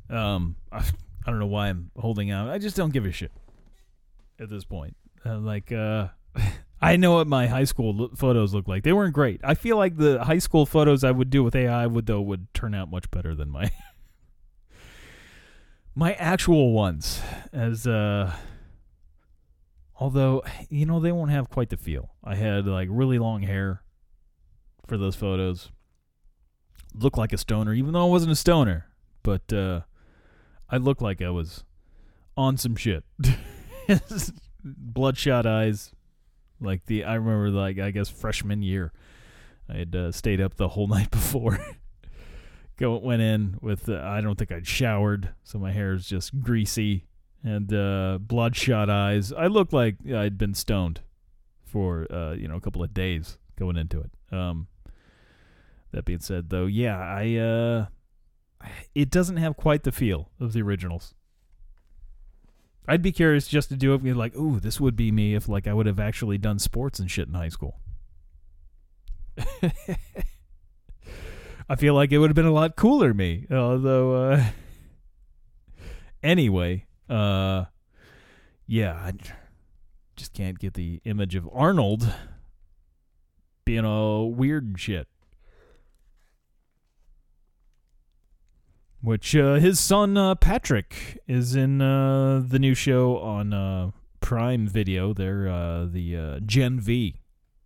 Um, 0.10 0.56
I, 0.72 0.78
I 1.26 1.32
don't 1.32 1.40
know 1.40 1.48
why 1.48 1.70
I'm 1.70 1.92
holding 1.98 2.32
out. 2.32 2.50
I 2.50 2.58
just 2.58 2.76
don't 2.76 2.92
give 2.92 3.06
a 3.06 3.12
shit 3.12 3.32
at 4.40 4.50
this 4.50 4.64
point. 4.66 4.96
Uh, 5.26 5.38
like, 5.40 5.72
uh, 5.72 6.08
I 6.82 6.96
know 6.96 7.16
what 7.16 7.28
my 7.28 7.48
high 7.48 7.66
school 7.66 7.94
lo- 7.94 8.12
photos 8.16 8.54
look 8.54 8.68
like. 8.68 8.84
They 8.84 8.94
weren't 8.94 9.14
great. 9.14 9.42
I 9.44 9.54
feel 9.54 9.78
like 9.78 9.98
the 9.98 10.24
high 10.24 10.40
school 10.40 10.66
photos 10.66 11.04
I 11.04 11.12
would 11.12 11.30
do 11.30 11.44
with 11.44 11.56
AI 11.56 11.86
would 11.88 12.06
though 12.06 12.22
would 12.22 12.54
turn 12.54 12.74
out 12.74 12.90
much 12.90 13.12
better 13.12 13.36
than 13.36 13.50
my 13.50 13.72
my 15.96 16.14
actual 16.14 16.72
ones. 16.72 17.22
As 17.52 17.86
uh, 17.86 18.34
although 19.98 20.42
you 20.70 20.86
know 20.86 21.00
they 21.00 21.12
won't 21.12 21.32
have 21.32 21.50
quite 21.50 21.70
the 21.70 21.78
feel. 21.78 22.12
I 22.24 22.36
had 22.36 22.66
like 22.66 22.88
really 22.90 23.20
long 23.20 23.42
hair 23.42 23.84
for 24.88 24.98
those 24.98 25.16
photos. 25.16 25.72
Looked 26.96 27.18
like 27.18 27.34
a 27.34 27.38
stoner, 27.38 27.74
even 27.74 27.92
though 27.94 28.06
I 28.08 28.10
wasn't 28.10 28.32
a 28.32 28.36
stoner. 28.36 28.88
But 29.22 29.52
uh, 29.54 29.82
I 30.72 30.78
looked 30.78 31.02
like 31.02 31.22
I 31.22 31.30
was 31.30 31.64
on 32.38 32.58
some 32.58 32.76
shit. 32.76 33.04
Bloodshot 34.64 35.46
eyes, 35.46 35.92
like 36.60 36.86
the 36.86 37.04
I 37.04 37.16
remember 37.16 37.50
like 37.50 37.80
I 37.80 37.92
guess 37.92 38.10
freshman 38.10 38.62
year, 38.62 38.92
I 39.70 39.78
had 39.78 39.96
uh, 39.96 40.12
stayed 40.12 40.42
up 40.42 40.56
the 40.56 40.70
whole 40.70 40.88
night 40.96 41.12
before. 41.12 41.60
Go 42.78 42.98
went 42.98 43.22
in 43.22 43.58
with 43.62 43.90
uh, 43.90 44.02
I 44.04 44.22
don't 44.22 44.38
think 44.38 44.52
I'd 44.52 44.68
showered, 44.68 45.30
so 45.44 45.60
my 45.60 45.72
hair 45.72 45.94
is 45.94 46.08
just 46.08 46.40
greasy 46.40 47.06
and 47.44 47.74
uh, 47.74 48.20
bloodshot 48.22 48.90
eyes. 48.90 49.34
I 49.34 49.48
looked 49.48 49.74
like 49.74 49.96
I'd 50.10 50.38
been 50.38 50.54
stoned 50.54 51.02
for 51.64 52.08
uh, 52.12 52.34
you 52.34 52.48
know 52.48 52.56
a 52.56 52.62
couple 52.62 52.84
of 52.84 52.94
days 52.94 53.38
going 53.58 53.78
into 53.78 54.02
it. 54.02 54.12
Um, 54.32 54.68
that 55.92 56.06
being 56.06 56.20
said, 56.20 56.50
though, 56.50 56.66
yeah, 56.66 56.98
I 56.98 57.36
uh, 57.36 57.86
it 58.96 59.10
doesn't 59.10 59.38
have 59.38 59.58
quite 59.58 59.84
the 59.84 59.92
feel 59.92 60.30
of 60.40 60.54
the 60.54 60.62
originals. 60.62 61.14
I'd 62.88 63.02
be 63.04 63.12
curious 63.12 63.48
just 63.48 63.70
to 63.70 63.76
do 63.76 63.94
it. 63.94 64.04
Like, 64.04 64.36
ooh, 64.36 64.60
this 64.60 64.80
would 64.80 64.96
be 64.96 65.12
me 65.12 65.36
if 65.36 65.48
like 65.48 65.68
I 65.68 65.74
would 65.74 65.86
have 65.86 66.00
actually 66.00 66.40
done 66.40 66.58
sports 66.58 66.98
and 67.00 67.10
shit 67.10 67.28
in 67.28 67.36
high 67.36 67.50
school. 67.50 67.80
I 71.70 71.76
feel 71.78 71.94
like 71.94 72.12
it 72.12 72.18
would 72.18 72.32
have 72.32 72.36
been 72.36 72.46
a 72.46 72.52
lot 72.52 72.76
cooler 72.76 73.14
me. 73.14 73.46
Although, 73.52 74.32
uh, 74.32 74.44
anyway, 76.24 76.86
uh, 77.08 77.66
yeah, 78.66 78.94
I 78.94 79.14
just 80.16 80.34
can't 80.34 80.58
get 80.58 80.74
the 80.74 81.00
image 81.06 81.36
of 81.36 81.48
Arnold 81.54 82.12
being 83.66 83.86
all 83.86 84.32
weird 84.32 84.66
and 84.66 84.80
shit. 84.80 85.08
Which 89.02 89.36
uh, 89.36 89.56
his 89.56 89.80
son 89.80 90.18
uh, 90.18 90.36
Patrick 90.36 91.20
is 91.28 91.56
in 91.56 91.82
uh, 91.82 92.44
the 92.46 92.60
new 92.60 92.74
show 92.74 93.18
on 93.18 93.54
uh, 93.54 93.92
Prime 94.20 94.68
Video. 94.68 95.14
They're 95.14 95.48
uh, 95.48 95.86
the 95.86 96.18
uh, 96.18 96.40
Gen 96.46 96.80
V. 96.80 97.22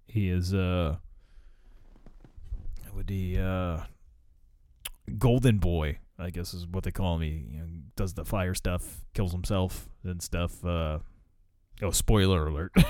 He 0.05 0.29
is 0.29 0.53
would 0.53 0.99
he 3.09 3.37
Golden 5.17 5.57
Boy, 5.57 5.97
I 6.19 6.29
guess 6.29 6.53
is 6.53 6.67
what 6.67 6.83
they 6.83 6.91
call 6.91 7.15
him. 7.15 7.21
He 7.21 7.47
you 7.51 7.59
know, 7.59 7.65
does 7.95 8.13
the 8.13 8.23
fire 8.23 8.53
stuff, 8.53 9.03
kills 9.13 9.31
himself 9.31 9.89
and 10.03 10.21
stuff. 10.21 10.63
Oh, 10.63 11.01
spoiler 11.91 12.47
alert! 12.47 12.71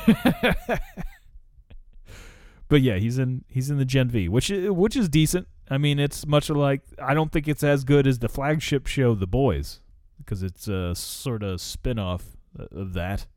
but 2.67 2.81
yeah, 2.81 2.97
he's 2.97 3.17
in 3.17 3.45
he's 3.47 3.69
in 3.69 3.77
the 3.77 3.85
Gen 3.85 4.09
V, 4.09 4.27
which 4.27 4.49
which 4.49 4.97
is 4.97 5.07
decent. 5.07 5.47
I 5.69 5.77
mean, 5.77 5.99
it's 5.99 6.25
much 6.25 6.49
like 6.49 6.81
I 7.01 7.13
don't 7.13 7.31
think 7.31 7.47
it's 7.47 7.63
as 7.63 7.83
good 7.83 8.05
as 8.07 8.19
the 8.19 8.29
flagship 8.29 8.87
show, 8.87 9.15
The 9.15 9.27
Boys, 9.27 9.79
because 10.17 10.43
it's 10.43 10.67
a 10.67 10.93
sort 10.95 11.43
of 11.43 11.61
spin-off 11.61 12.25
of 12.71 12.93
that. 12.93 13.27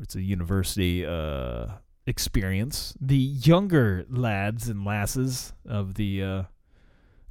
It's 0.00 0.14
a 0.14 0.22
university 0.22 1.04
uh, 1.04 1.66
experience. 2.06 2.94
The 3.00 3.16
younger 3.16 4.06
lads 4.08 4.68
and 4.68 4.84
lasses 4.84 5.52
of 5.68 5.94
the 5.94 6.22
uh, 6.22 6.42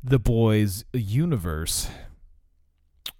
the 0.03 0.19
boys 0.19 0.85
universe. 0.93 1.89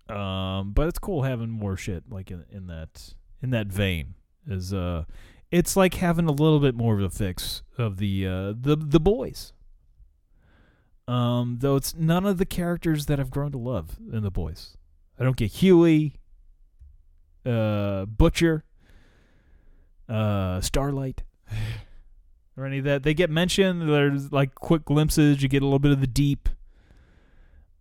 Um, 0.07 0.71
but 0.73 0.87
it's 0.87 0.99
cool 0.99 1.23
having 1.23 1.49
more 1.49 1.77
shit 1.77 2.03
like 2.09 2.31
in, 2.31 2.45
in 2.51 2.67
that 2.67 3.13
in 3.41 3.51
that 3.51 3.67
vein. 3.67 4.15
Is 4.47 4.73
uh, 4.73 5.03
it's 5.51 5.75
like 5.75 5.95
having 5.95 6.27
a 6.27 6.31
little 6.31 6.59
bit 6.59 6.75
more 6.75 6.95
of 6.95 7.01
a 7.01 7.09
fix 7.09 7.63
of 7.77 7.97
the 7.97 8.27
uh, 8.27 8.53
the 8.59 8.75
the 8.79 8.99
boys. 8.99 9.53
Um, 11.09 11.57
though 11.59 11.75
it's 11.75 11.95
none 11.95 12.27
of 12.27 12.37
the 12.37 12.45
characters 12.45 13.07
that 13.07 13.19
I've 13.19 13.31
grown 13.31 13.51
to 13.53 13.57
love 13.57 13.97
in 14.13 14.21
the 14.21 14.29
boys. 14.29 14.77
I 15.19 15.23
don't 15.23 15.35
get 15.35 15.51
Huey, 15.53 16.19
uh, 17.43 18.05
Butcher, 18.05 18.63
uh, 20.07 20.61
Starlight, 20.61 21.23
or 22.57 22.65
any 22.67 22.77
of 22.77 22.83
that. 22.83 23.01
They 23.01 23.15
get 23.15 23.31
mentioned. 23.31 23.89
There's 23.89 24.31
like 24.31 24.53
quick 24.53 24.85
glimpses. 24.85 25.41
You 25.41 25.49
get 25.49 25.63
a 25.63 25.65
little 25.65 25.79
bit 25.79 25.91
of 25.91 25.99
the 25.99 26.05
deep. 26.05 26.47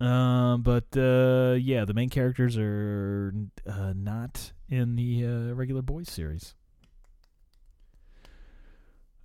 Um, 0.01 0.63
but 0.63 0.87
uh, 0.97 1.57
yeah, 1.61 1.85
the 1.85 1.93
main 1.93 2.09
characters 2.09 2.57
are 2.57 3.35
uh, 3.69 3.93
not 3.95 4.53
in 4.71 4.97
the 4.97 5.27
uh, 5.27 5.55
regular 5.55 5.83
boys 5.83 6.09
series. 6.09 6.55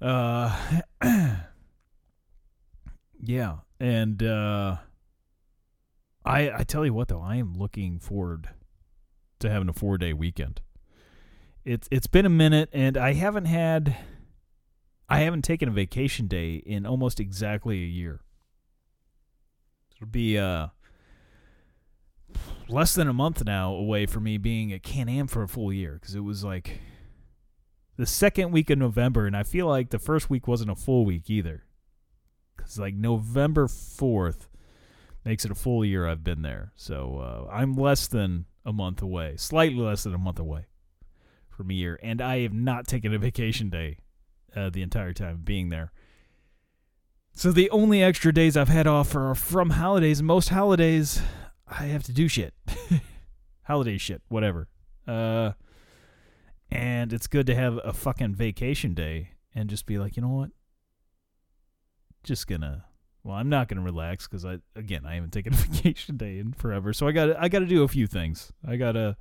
Uh, 0.02 0.82
yeah, 3.26 3.58
and 3.80 4.22
uh, 4.22 4.78
I 6.26 6.52
I 6.52 6.64
tell 6.64 6.86
you 6.86 6.94
what 6.94 7.08
though, 7.08 7.22
I 7.22 7.38
am 7.38 7.54
looking 7.54 8.00
forward 8.00 8.50
to 9.40 9.50
having 9.50 9.70
a 9.70 9.74
four 9.74 9.98
day 9.98 10.14
weekend. 10.14 10.62
It's 11.64 11.88
it's 11.92 12.08
been 12.08 12.26
a 12.26 12.30
minute, 12.30 12.70
and 12.74 12.98
I 12.98 13.14
haven't 13.14 13.46
had 13.46 13.96
I 15.08 15.20
haven't 15.20 15.44
taken 15.44 15.70
a 15.70 15.72
vacation 15.72 16.28
day 16.28 16.56
in 16.56 16.86
almost 16.86 17.20
exactly 17.20 17.78
a 17.78 17.88
year. 17.88 18.22
It'll 19.96 20.08
be 20.12 20.38
uh 20.38 20.68
less 22.68 22.94
than 22.96 23.08
a 23.08 23.14
month 23.14 23.46
now 23.46 23.74
away 23.74 24.06
from 24.06 24.24
me 24.24 24.38
being 24.38 24.74
at 24.74 24.84
Can 24.84 25.08
Am 25.08 25.28
for 25.28 25.44
a 25.44 25.48
full 25.48 25.72
year 25.72 25.94
because 25.94 26.16
it 26.16 26.22
was 26.22 26.44
like 26.44 26.82
the 27.96 28.06
second 28.06 28.52
week 28.52 28.70
of 28.70 28.80
November, 28.80 29.28
and 29.28 29.38
I 29.38 29.44
feel 29.44 29.68
like 29.68 29.92
the 29.92 30.00
first 30.00 30.30
week 30.30 30.48
wasn't 30.48 30.72
a 30.72 30.76
full 30.76 31.06
week 31.06 31.30
either. 31.30 31.64
Because 32.64 32.80
like 32.80 32.96
November 32.96 33.68
fourth 33.68 34.48
makes 35.26 35.46
it 35.46 35.52
a 35.52 35.56
full 35.56 35.84
year 35.84 36.08
I've 36.08 36.24
been 36.24 36.42
there, 36.42 36.72
so 36.76 37.20
uh, 37.20 37.52
I'm 37.52 37.76
less 37.76 38.08
than 38.08 38.46
a 38.66 38.74
month 38.74 39.02
away, 39.02 39.36
slightly 39.38 39.82
less 39.82 40.04
than 40.04 40.14
a 40.14 40.18
month 40.18 40.40
away 40.40 40.68
from 41.50 41.70
a 41.70 41.74
year, 41.74 42.00
and 42.02 42.22
I 42.22 42.40
have 42.40 42.54
not 42.54 42.88
taken 42.88 43.14
a 43.14 43.20
vacation 43.20 43.70
day 43.70 43.98
uh, 44.56 44.70
the 44.70 44.82
entire 44.82 45.14
time 45.14 45.36
of 45.36 45.46
being 45.46 45.70
there. 45.70 45.92
So 47.34 47.52
the 47.52 47.70
only 47.72 48.04
extra 48.04 48.34
days 48.34 48.56
I've 48.56 48.70
had 48.70 48.86
off 48.86 49.16
are 49.16 49.34
from 49.34 49.72
holidays. 49.72 50.22
Most 50.22 50.50
holidays, 50.50 51.22
I 51.68 51.86
have 51.86 52.04
to 52.04 52.14
do 52.14 52.28
shit, 52.28 52.54
holiday 53.64 53.98
shit, 53.98 54.22
whatever. 54.30 54.68
Uh, 55.08 55.54
and 56.70 57.12
it's 57.12 57.28
good 57.28 57.48
to 57.48 57.56
have 57.56 57.80
a 57.84 57.94
fucking 57.94 58.36
vacation 58.36 58.94
day 58.94 59.32
and 59.54 59.70
just 59.70 59.86
be 59.86 59.98
like, 59.98 60.16
you 60.16 60.22
know 60.22 60.30
what? 60.30 60.52
Just 62.24 62.48
gonna. 62.48 62.86
Well, 63.24 63.36
I'm 63.36 63.50
not 63.50 63.68
gonna 63.68 63.82
relax 63.82 64.28
because 64.28 64.46
I 64.46 64.60
again 64.76 65.06
I 65.06 65.16
haven't 65.16 65.32
taken 65.32 65.54
a 65.54 65.58
vacation 65.58 66.18
day 66.18 66.40
in 66.40 66.54
forever. 66.54 66.94
So 66.94 67.08
I 67.08 67.12
got 67.12 67.36
I 67.38 67.50
got 67.50 67.60
to 67.60 67.66
do 67.66 67.84
a 67.84 67.88
few 67.88 68.08
things. 68.08 68.52
I 68.68 68.76
gotta 68.76 69.18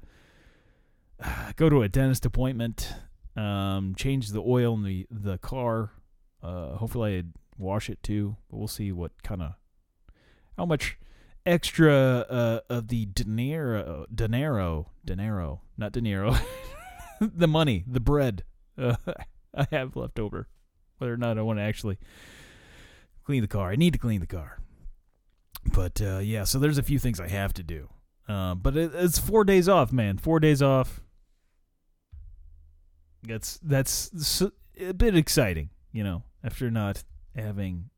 go 1.56 1.68
to 1.68 1.82
a 1.82 1.88
dentist 1.88 2.26
appointment, 2.26 2.92
um, 3.36 3.94
change 3.96 4.30
the 4.30 4.42
oil 4.42 4.74
in 4.74 4.84
the 4.84 5.06
the 5.10 5.38
car. 5.38 5.92
Uh, 6.42 6.76
hopefully 6.76 7.18
I 7.18 7.22
wash 7.58 7.88
it 7.88 8.02
too, 8.02 8.36
but 8.50 8.58
we'll 8.58 8.68
see 8.68 8.92
what 8.92 9.22
kind 9.22 9.42
of 9.42 9.52
how 10.56 10.66
much 10.66 10.98
extra 11.44 11.94
uh, 11.94 12.60
of 12.70 12.88
the 12.88 13.06
dinero 13.06 14.06
dinero 14.14 14.90
dinero 15.04 15.60
not 15.76 15.90
dinero 15.90 16.36
the 17.20 17.48
money 17.48 17.84
the 17.86 17.98
bread 17.98 18.44
uh, 18.78 18.94
I 19.54 19.66
have 19.72 19.96
left 19.96 20.20
over 20.20 20.46
whether 20.98 21.12
or 21.12 21.16
not 21.16 21.38
I 21.38 21.42
want 21.42 21.58
to 21.58 21.64
actually 21.64 21.98
clean 23.24 23.42
the 23.42 23.48
car. 23.48 23.70
I 23.70 23.76
need 23.76 23.92
to 23.92 23.98
clean 23.98 24.20
the 24.20 24.26
car. 24.26 24.58
But 25.74 26.00
uh, 26.00 26.18
yeah 26.18 26.44
so 26.44 26.58
there's 26.58 26.78
a 26.78 26.82
few 26.82 26.98
things 26.98 27.20
I 27.20 27.28
have 27.28 27.54
to 27.54 27.62
do. 27.62 27.88
Um, 28.28 28.60
but 28.60 28.76
it, 28.76 28.92
it's 28.94 29.18
four 29.18 29.44
days 29.44 29.68
off 29.68 29.92
man. 29.92 30.18
Four 30.18 30.40
days 30.40 30.62
off. 30.62 31.00
That's 33.22 33.58
that's 33.62 34.42
a 34.80 34.92
bit 34.92 35.16
exciting 35.16 35.70
you 35.92 36.02
know 36.02 36.24
after 36.42 36.70
not 36.70 37.04
having 37.36 37.90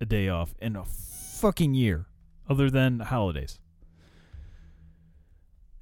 a 0.00 0.04
day 0.04 0.28
off 0.28 0.54
in 0.60 0.76
a 0.76 0.84
fucking 0.84 1.74
year 1.74 2.06
other 2.48 2.70
than 2.70 3.00
holidays. 3.00 3.58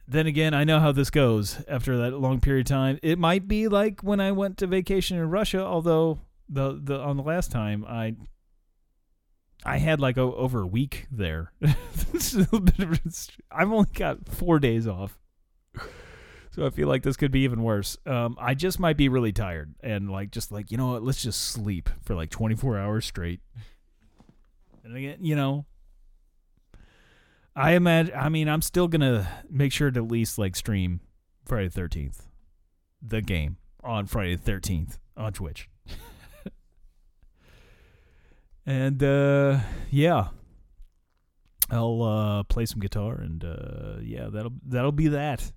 Then 0.07 0.26
again, 0.26 0.53
I 0.53 0.64
know 0.64 0.80
how 0.80 0.92
this 0.92 1.11
goes. 1.11 1.62
After 1.66 1.97
that 1.99 2.18
long 2.18 2.40
period 2.40 2.66
of 2.66 2.70
time. 2.70 2.99
It 3.03 3.18
might 3.18 3.49
be 3.49 3.68
like 3.68 4.03
when 4.03 4.20
I 4.20 4.32
went 4.32 4.59
to 4.59 4.66
vacation 4.66 5.16
in 5.16 5.30
Russia, 5.30 5.64
although 5.64 6.20
the 6.49 6.78
the 6.82 6.99
on 7.01 7.16
the 7.16 7.22
last 7.22 7.51
time 7.51 7.84
I 7.88 8.14
I 9.65 9.79
had 9.79 10.01
like 10.01 10.19
over 10.19 10.62
a 10.62 10.67
week 10.67 11.07
there. 11.11 11.53
I've 13.51 13.73
only 13.73 13.89
got 13.95 14.29
4 14.29 14.59
days 14.59 14.87
off. 14.87 15.19
So 16.55 16.65
I 16.65 16.71
feel 16.71 16.87
like 16.87 17.03
this 17.03 17.17
could 17.17 17.33
be 17.33 17.41
even 17.41 17.65
worse. 17.65 17.97
Um, 18.07 18.37
I 18.39 18.55
just 18.55 18.79
might 18.79 18.97
be 18.97 19.09
really 19.09 19.33
tired 19.33 19.75
and 19.81 20.09
like 20.09 20.31
just 20.31 20.53
like 20.53 20.71
you 20.71 20.77
know 20.77 20.93
what, 20.93 21.03
let's 21.03 21.21
just 21.21 21.41
sleep 21.41 21.91
for 22.05 22.15
like 22.15 22.31
24 22.31 22.79
hours 22.79 23.05
straight. 23.05 23.41
And 24.85 24.97
again, 24.97 25.19
you 25.21 25.35
know, 25.35 25.67
I 27.57 27.73
imagine. 27.73 28.15
I 28.15 28.29
mean, 28.29 28.49
I'm 28.49 28.62
still 28.62 28.87
gonna 28.87 29.27
make 29.51 29.73
sure 29.73 29.91
to 29.91 30.01
at 30.01 30.09
least 30.09 30.39
like 30.39 30.55
stream 30.55 31.01
Friday 31.45 31.69
the 31.69 31.81
13th, 31.81 32.21
the 33.03 33.21
game 33.21 33.57
on 33.83 34.07
Friday 34.07 34.37
the 34.37 34.53
13th 34.53 34.99
on 35.17 35.33
Twitch. 35.33 35.69
And 38.67 39.03
uh, 39.03 39.61
yeah, 39.91 40.29
I'll 41.71 42.03
uh, 42.03 42.43
play 42.45 42.67
some 42.67 42.81
guitar 42.81 43.15
and 43.15 43.45
uh, 43.45 44.01
yeah, 44.03 44.29
that'll 44.31 44.53
that'll 44.67 44.93
be 44.93 45.09
that. 45.09 45.53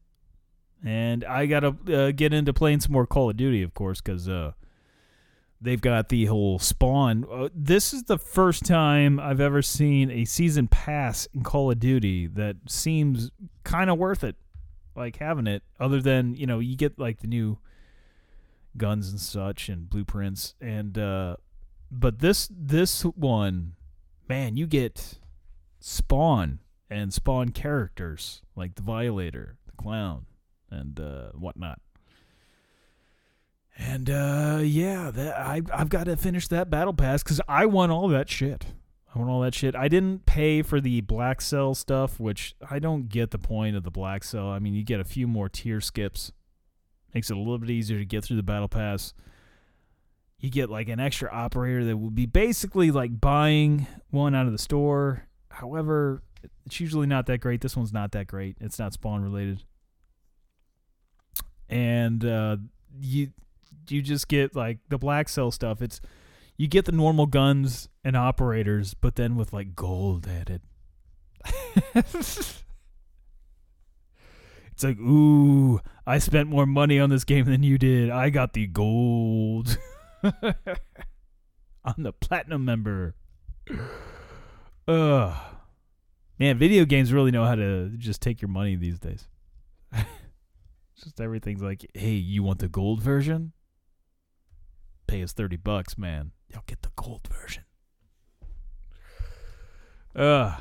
And 0.84 1.24
I 1.26 1.47
gotta 1.47 1.76
uh, 1.91 2.12
get 2.12 2.34
into 2.34 2.53
playing 2.53 2.82
some 2.82 2.93
more 2.93 3.08
Call 3.08 3.30
of 3.30 3.38
Duty, 3.38 3.64
of 3.64 3.74
course, 3.74 3.99
because 3.99 4.30
uh, 4.30 4.51
they've 5.60 5.82
got 5.82 6.10
the 6.10 6.26
whole 6.26 6.60
Spawn. 6.60 7.26
Uh, 7.32 7.49
this 7.53 7.93
is 7.93 8.03
the 8.03 8.20
first 8.20 8.64
time 8.66 9.20
I've 9.20 9.41
ever 9.41 9.62
seen 9.62 10.12
a 10.12 10.26
season 10.26 10.68
pass 10.68 11.28
in 11.34 11.43
Call 11.43 11.72
of 11.72 11.80
Duty 11.80 12.28
that 12.28 12.58
seems 12.68 13.32
kind 13.64 13.89
of 13.89 13.97
worth 13.97 14.24
it, 14.24 14.36
like 14.95 15.18
having 15.18 15.47
it. 15.47 15.64
Other 15.80 16.01
than 16.01 16.36
you 16.36 16.45
know, 16.45 16.60
you 16.60 16.76
get 16.76 16.99
like 16.99 17.22
the 17.22 17.28
new 17.28 17.58
guns 18.78 19.10
and 19.10 19.20
such 19.20 19.68
and 19.70 19.89
blueprints, 19.89 20.53
and 20.62 20.97
uh, 20.97 21.38
but 21.91 22.19
this 22.19 22.49
this 22.51 23.03
one, 23.03 23.73
man, 24.27 24.57
you 24.57 24.67
get 24.67 25.19
Spawn 25.79 26.59
and 26.89 27.13
Spawn 27.13 27.49
characters 27.49 28.41
like 28.55 28.75
the 28.75 28.81
Violator, 28.81 29.57
the 29.65 29.71
Clown, 29.73 30.25
and 30.69 30.99
uh, 30.99 31.29
whatnot. 31.33 31.79
And 33.77 34.09
uh, 34.09 34.59
yeah, 34.63 35.11
that 35.11 35.38
I 35.38 35.61
I've 35.73 35.89
got 35.89 36.05
to 36.05 36.17
finish 36.17 36.47
that 36.47 36.69
battle 36.69 36.93
pass 36.93 37.23
because 37.23 37.41
I 37.47 37.65
won 37.65 37.91
all 37.91 38.07
that 38.09 38.29
shit. 38.29 38.65
I 39.13 39.19
won 39.19 39.29
all 39.29 39.41
that 39.41 39.53
shit. 39.53 39.75
I 39.75 39.88
didn't 39.88 40.25
pay 40.25 40.61
for 40.61 40.81
the 40.81 41.01
black 41.01 41.41
cell 41.41 41.75
stuff, 41.75 42.19
which 42.19 42.55
I 42.69 42.79
don't 42.79 43.07
get 43.07 43.31
the 43.31 43.38
point 43.38 43.75
of 43.75 43.83
the 43.83 43.91
black 43.91 44.23
cell. 44.23 44.49
I 44.49 44.59
mean, 44.59 44.73
you 44.73 44.83
get 44.83 44.99
a 44.99 45.05
few 45.05 45.27
more 45.27 45.47
tier 45.47 45.79
skips, 45.79 46.31
makes 47.13 47.29
it 47.29 47.38
a 47.38 47.39
little 47.39 47.59
bit 47.59 47.69
easier 47.69 47.99
to 47.99 48.05
get 48.05 48.23
through 48.23 48.38
the 48.38 48.43
battle 48.43 48.67
pass. 48.67 49.13
You 50.39 50.49
get 50.51 50.69
like 50.69 50.88
an 50.88 50.99
extra 50.99 51.31
operator 51.31 51.83
that 51.85 51.97
would 51.97 52.13
be 52.15 52.27
basically 52.27 52.91
like 52.91 53.19
buying 53.19 53.88
one 54.11 54.35
out 54.35 54.45
of 54.45 54.51
the 54.51 54.57
store. 54.59 55.27
However, 55.49 56.21
It's 56.65 56.79
usually 56.79 57.07
not 57.07 57.25
that 57.25 57.39
great. 57.39 57.61
This 57.61 57.75
one's 57.75 57.91
not 57.93 58.11
that 58.11 58.27
great. 58.27 58.57
It's 58.61 58.77
not 58.77 58.93
spawn 58.93 59.23
related. 59.23 59.63
And 61.69 62.23
uh, 62.23 62.57
you 62.99 63.31
you 63.89 64.01
just 64.01 64.27
get 64.27 64.55
like 64.55 64.79
the 64.89 64.97
black 64.97 65.29
cell 65.29 65.51
stuff. 65.51 65.81
It's 65.81 65.99
you 66.57 66.67
get 66.67 66.85
the 66.85 66.91
normal 66.91 67.25
guns 67.25 67.89
and 68.03 68.15
operators, 68.15 68.93
but 68.93 69.15
then 69.15 69.35
with 69.35 69.53
like 69.53 69.75
gold 69.75 70.27
added. 70.27 70.61
it's 71.95 72.63
like, 74.83 74.99
ooh, 74.99 75.79
I 76.05 76.19
spent 76.19 76.49
more 76.49 76.65
money 76.65 76.99
on 76.99 77.09
this 77.09 77.23
game 77.23 77.45
than 77.45 77.63
you 77.63 77.77
did. 77.77 78.09
I 78.09 78.29
got 78.29 78.53
the 78.53 78.67
gold. 78.67 79.77
I'm 80.24 82.03
the 82.03 82.13
platinum 82.13 82.65
member. 82.65 83.15
Ugh. 84.88 85.38
Man, 86.39 86.57
video 86.57 86.86
games 86.86 87.11
really 87.11 87.32
know 87.32 87.45
how 87.45 87.55
to 87.55 87.89
just 87.97 88.22
take 88.22 88.41
your 88.41 88.49
money 88.49 88.76
these 88.76 88.99
days. 88.99 89.28
just 90.95 91.20
everything's 91.20 91.61
like, 91.61 91.89
hey, 91.93 92.11
you 92.11 92.43
want 92.43 92.59
the 92.59 92.68
gold 92.68 93.01
version? 93.01 93.53
Pay 95.07 95.24
us 95.24 95.34
30 95.34 95.57
bucks, 95.57 95.97
man. 95.97 96.32
You'll 96.49 96.63
get 96.68 96.82
the 96.82 96.91
gold 96.95 97.28
version. 97.28 97.63
Ugh. 100.15 100.59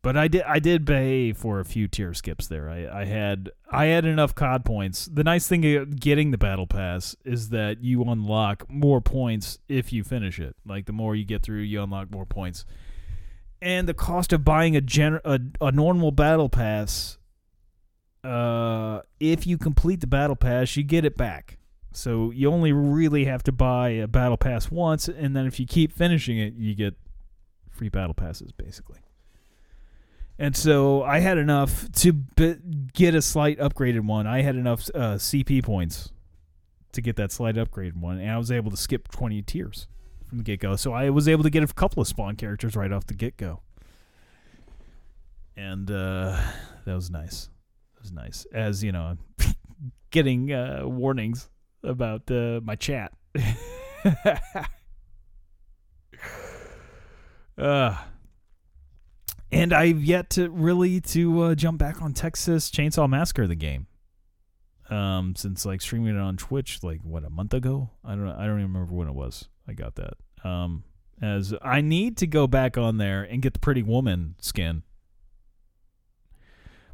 But 0.00 0.16
I 0.16 0.28
did 0.28 0.42
I 0.42 0.60
did 0.60 0.86
pay 0.86 1.32
for 1.32 1.58
a 1.58 1.64
few 1.64 1.88
tier 1.88 2.14
skips 2.14 2.46
there. 2.46 2.70
I, 2.70 3.00
I 3.00 3.04
had 3.04 3.50
I 3.70 3.86
had 3.86 4.04
enough 4.04 4.34
COD 4.34 4.64
points. 4.64 5.06
The 5.06 5.24
nice 5.24 5.48
thing 5.48 5.76
of 5.76 5.98
getting 5.98 6.30
the 6.30 6.38
battle 6.38 6.68
pass 6.68 7.16
is 7.24 7.48
that 7.48 7.82
you 7.82 8.02
unlock 8.04 8.70
more 8.70 9.00
points 9.00 9.58
if 9.68 9.92
you 9.92 10.04
finish 10.04 10.38
it. 10.38 10.54
Like 10.64 10.86
the 10.86 10.92
more 10.92 11.16
you 11.16 11.24
get 11.24 11.42
through, 11.42 11.62
you 11.62 11.82
unlock 11.82 12.12
more 12.12 12.26
points. 12.26 12.64
And 13.60 13.88
the 13.88 13.94
cost 13.94 14.32
of 14.32 14.44
buying 14.44 14.76
a 14.76 14.80
gen- 14.80 15.20
a, 15.24 15.40
a 15.60 15.72
normal 15.72 16.12
battle 16.12 16.48
pass 16.48 17.18
uh 18.22 19.00
if 19.18 19.48
you 19.48 19.58
complete 19.58 20.00
the 20.00 20.06
battle 20.06 20.36
pass, 20.36 20.76
you 20.76 20.84
get 20.84 21.04
it 21.04 21.16
back. 21.16 21.58
So 21.92 22.30
you 22.30 22.52
only 22.52 22.70
really 22.70 23.24
have 23.24 23.42
to 23.44 23.52
buy 23.52 23.88
a 23.88 24.06
battle 24.06 24.36
pass 24.36 24.70
once 24.70 25.08
and 25.08 25.34
then 25.34 25.44
if 25.46 25.58
you 25.58 25.66
keep 25.66 25.90
finishing 25.90 26.38
it, 26.38 26.54
you 26.54 26.76
get 26.76 26.94
free 27.68 27.88
battle 27.88 28.14
passes 28.14 28.52
basically. 28.52 29.00
And 30.38 30.56
so 30.56 31.02
I 31.02 31.18
had 31.18 31.36
enough 31.36 31.90
to 31.92 32.12
b- 32.12 32.56
get 32.92 33.14
a 33.14 33.22
slight 33.22 33.58
upgraded 33.58 34.02
one. 34.02 34.26
I 34.26 34.42
had 34.42 34.54
enough 34.54 34.88
uh, 34.94 35.16
CP 35.16 35.64
points 35.64 36.12
to 36.92 37.00
get 37.00 37.16
that 37.16 37.32
slight 37.32 37.56
upgraded 37.56 37.96
one, 37.96 38.18
and 38.18 38.30
I 38.30 38.38
was 38.38 38.52
able 38.52 38.70
to 38.70 38.76
skip 38.76 39.08
20 39.08 39.42
tiers 39.42 39.88
from 40.28 40.38
the 40.38 40.44
get 40.44 40.60
go. 40.60 40.76
So 40.76 40.92
I 40.92 41.10
was 41.10 41.26
able 41.26 41.42
to 41.42 41.50
get 41.50 41.62
a 41.64 41.66
couple 41.66 42.00
of 42.00 42.06
spawn 42.06 42.36
characters 42.36 42.76
right 42.76 42.92
off 42.92 43.06
the 43.06 43.14
get 43.14 43.36
go. 43.36 43.62
And 45.56 45.90
uh, 45.90 46.40
that 46.84 46.94
was 46.94 47.10
nice. 47.10 47.48
That 47.96 48.02
was 48.02 48.12
nice. 48.12 48.46
As, 48.52 48.84
you 48.84 48.92
know, 48.92 49.16
getting 50.10 50.52
uh, 50.52 50.82
warnings 50.84 51.48
about 51.82 52.30
uh, 52.30 52.60
my 52.62 52.76
chat. 52.76 53.12
uh, 57.58 57.96
and 59.50 59.72
I've 59.72 60.02
yet 60.02 60.30
to 60.30 60.50
really 60.50 61.00
to 61.00 61.40
uh, 61.42 61.54
jump 61.54 61.78
back 61.78 62.02
on 62.02 62.12
Texas 62.12 62.70
Chainsaw 62.70 63.08
Massacre 63.08 63.46
the 63.46 63.54
game. 63.54 63.86
Um, 64.90 65.34
since 65.36 65.66
like 65.66 65.82
streaming 65.82 66.16
it 66.16 66.20
on 66.20 66.38
Twitch 66.38 66.82
like 66.82 67.00
what 67.02 67.24
a 67.24 67.30
month 67.30 67.52
ago. 67.52 67.90
I 68.04 68.14
don't 68.14 68.28
I 68.28 68.46
don't 68.46 68.60
even 68.60 68.72
remember 68.72 68.94
when 68.94 69.08
it 69.08 69.14
was. 69.14 69.48
I 69.66 69.74
got 69.74 69.96
that. 69.96 70.14
Um, 70.44 70.84
as 71.20 71.52
I 71.62 71.80
need 71.80 72.16
to 72.18 72.26
go 72.26 72.46
back 72.46 72.78
on 72.78 72.96
there 72.96 73.22
and 73.22 73.42
get 73.42 73.52
the 73.52 73.58
Pretty 73.58 73.82
Woman 73.82 74.34
skin, 74.40 74.82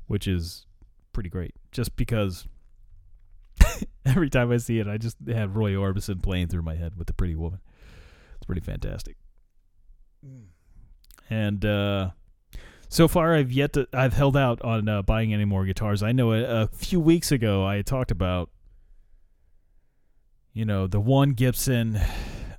which 0.06 0.26
is 0.26 0.66
pretty 1.12 1.28
great. 1.28 1.54
Just 1.70 1.94
because 1.94 2.48
every 4.04 4.30
time 4.30 4.50
I 4.50 4.56
see 4.56 4.80
it, 4.80 4.88
I 4.88 4.98
just 4.98 5.16
have 5.28 5.56
Roy 5.56 5.72
Orbison 5.72 6.20
playing 6.22 6.48
through 6.48 6.62
my 6.62 6.74
head 6.74 6.96
with 6.96 7.06
the 7.06 7.14
Pretty 7.14 7.36
Woman. 7.36 7.60
It's 8.36 8.46
pretty 8.46 8.60
fantastic. 8.60 9.16
And 11.30 11.64
uh 11.64 12.10
so 12.94 13.08
far 13.08 13.34
I've 13.34 13.50
yet 13.50 13.72
to 13.72 13.88
I've 13.92 14.12
held 14.12 14.36
out 14.36 14.62
on 14.62 14.88
uh, 14.88 15.02
buying 15.02 15.34
any 15.34 15.44
more 15.44 15.64
guitars. 15.64 16.00
I 16.00 16.12
know 16.12 16.32
a, 16.32 16.62
a 16.62 16.66
few 16.68 17.00
weeks 17.00 17.32
ago 17.32 17.66
I 17.66 17.82
talked 17.82 18.12
about 18.12 18.50
you 20.52 20.64
know 20.64 20.86
the 20.86 21.00
one 21.00 21.30
Gibson 21.30 22.00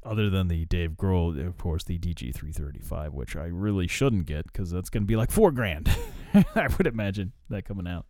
other 0.04 0.30
than 0.30 0.50
the 0.50 0.66
Dave 0.66 0.92
Grohl 0.92 1.48
of 1.48 1.58
course 1.58 1.86
the 1.86 1.98
DG335 1.98 3.12
which 3.12 3.38
I 3.38 3.46
really 3.46 3.88
shouldn't 3.88 4.26
get 4.26 4.52
cuz 4.52 4.72
that's 4.72 4.90
going 4.90 5.04
to 5.04 5.08
be 5.08 5.16
like 5.16 5.32
4 5.32 5.52
grand. 5.52 5.90
I 6.34 6.68
would 6.78 6.86
imagine 6.86 7.32
that 7.50 7.64
coming 7.64 7.88
out. 7.88 8.06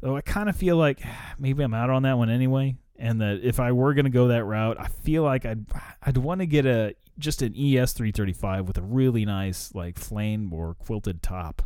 Though 0.00 0.16
I 0.16 0.20
kind 0.20 0.48
of 0.48 0.54
feel 0.54 0.76
like 0.76 1.00
maybe 1.40 1.64
I'm 1.64 1.74
out 1.74 1.90
on 1.90 2.04
that 2.04 2.18
one 2.18 2.30
anyway 2.30 2.76
and 2.96 3.20
that 3.20 3.40
if 3.42 3.58
I 3.58 3.72
were 3.72 3.94
going 3.94 4.04
to 4.04 4.10
go 4.12 4.28
that 4.28 4.44
route, 4.44 4.76
I 4.78 4.86
feel 4.86 5.24
like 5.24 5.44
I'd 5.44 5.66
I'd 6.00 6.18
want 6.18 6.38
to 6.38 6.46
get 6.46 6.66
a 6.66 6.94
just 7.18 7.42
an 7.42 7.52
ES 7.52 7.92
335 7.92 8.66
with 8.66 8.78
a 8.78 8.82
really 8.82 9.24
nice 9.24 9.74
like 9.74 9.98
flame 9.98 10.52
or 10.52 10.74
quilted 10.74 11.22
top. 11.22 11.62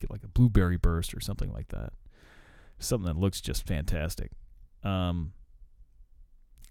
Get 0.00 0.10
like 0.10 0.24
a 0.24 0.28
blueberry 0.28 0.76
burst 0.76 1.14
or 1.14 1.20
something 1.20 1.52
like 1.52 1.68
that. 1.68 1.92
Something 2.78 3.06
that 3.06 3.18
looks 3.18 3.40
just 3.40 3.66
fantastic. 3.66 4.32
Um 4.82 5.32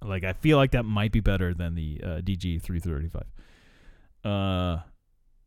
like 0.04 0.24
I 0.24 0.34
feel 0.34 0.58
like 0.58 0.72
that 0.72 0.84
might 0.84 1.12
be 1.12 1.22
better 1.22 1.54
than 1.54 1.76
the 1.76 2.02
uh, 2.04 2.08
DG 2.22 2.62
335. 2.62 3.24
Uh 4.24 4.82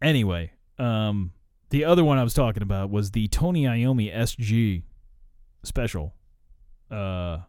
anyway, 0.03 0.53
um 0.79 1.33
the 1.71 1.85
other 1.85 2.05
one 2.05 2.19
I 2.19 2.25
was 2.25 2.35
talking 2.35 2.63
about 2.63 2.91
was 2.91 3.13
the 3.13 3.29
Tony 3.29 3.65
Iommi 3.65 4.15
SG 4.15 4.83
special. 5.63 6.15
Uh 6.91 7.41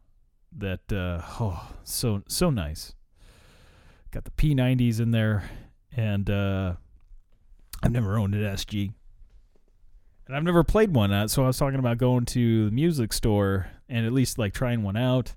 that 0.58 0.92
uh 0.92 1.22
oh 1.40 1.74
so 1.84 2.24
so 2.28 2.50
nice 2.50 2.94
got 4.12 4.26
the 4.26 4.32
p90s 4.32 5.00
in 5.00 5.12
there 5.12 5.50
and 5.96 6.30
uh 6.30 6.74
i've 7.84 7.92
never 7.92 8.18
owned 8.18 8.36
an 8.36 8.42
sg 8.56 8.94
and 10.28 10.36
i've 10.36 10.44
never 10.44 10.64
played 10.64 10.94
one 10.94 11.12
uh, 11.12 11.28
so 11.28 11.44
i 11.44 11.48
was 11.48 11.58
talking 11.58 11.80
about 11.80 11.98
going 11.98 12.26
to 12.26 12.66
the 12.66 12.72
music 12.72 13.14
store 13.14 13.68
and 13.92 14.06
at 14.06 14.14
least 14.14 14.40
like 14.40 14.54
trying 14.54 14.82
one 14.82 14.98
out. 14.98 15.36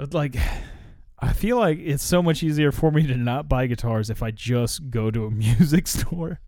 I'd 0.00 0.14
like 0.14 0.36
i 1.20 1.32
feel 1.32 1.56
like 1.56 1.78
it's 1.78 2.02
so 2.02 2.20
much 2.20 2.42
easier 2.42 2.72
for 2.72 2.90
me 2.90 3.06
to 3.06 3.16
not 3.16 3.48
buy 3.48 3.68
guitars 3.68 4.10
if 4.10 4.24
i 4.24 4.32
just 4.32 4.90
go 4.90 5.08
to 5.10 5.26
a 5.26 5.30
music 5.30 5.86
store. 5.86 6.40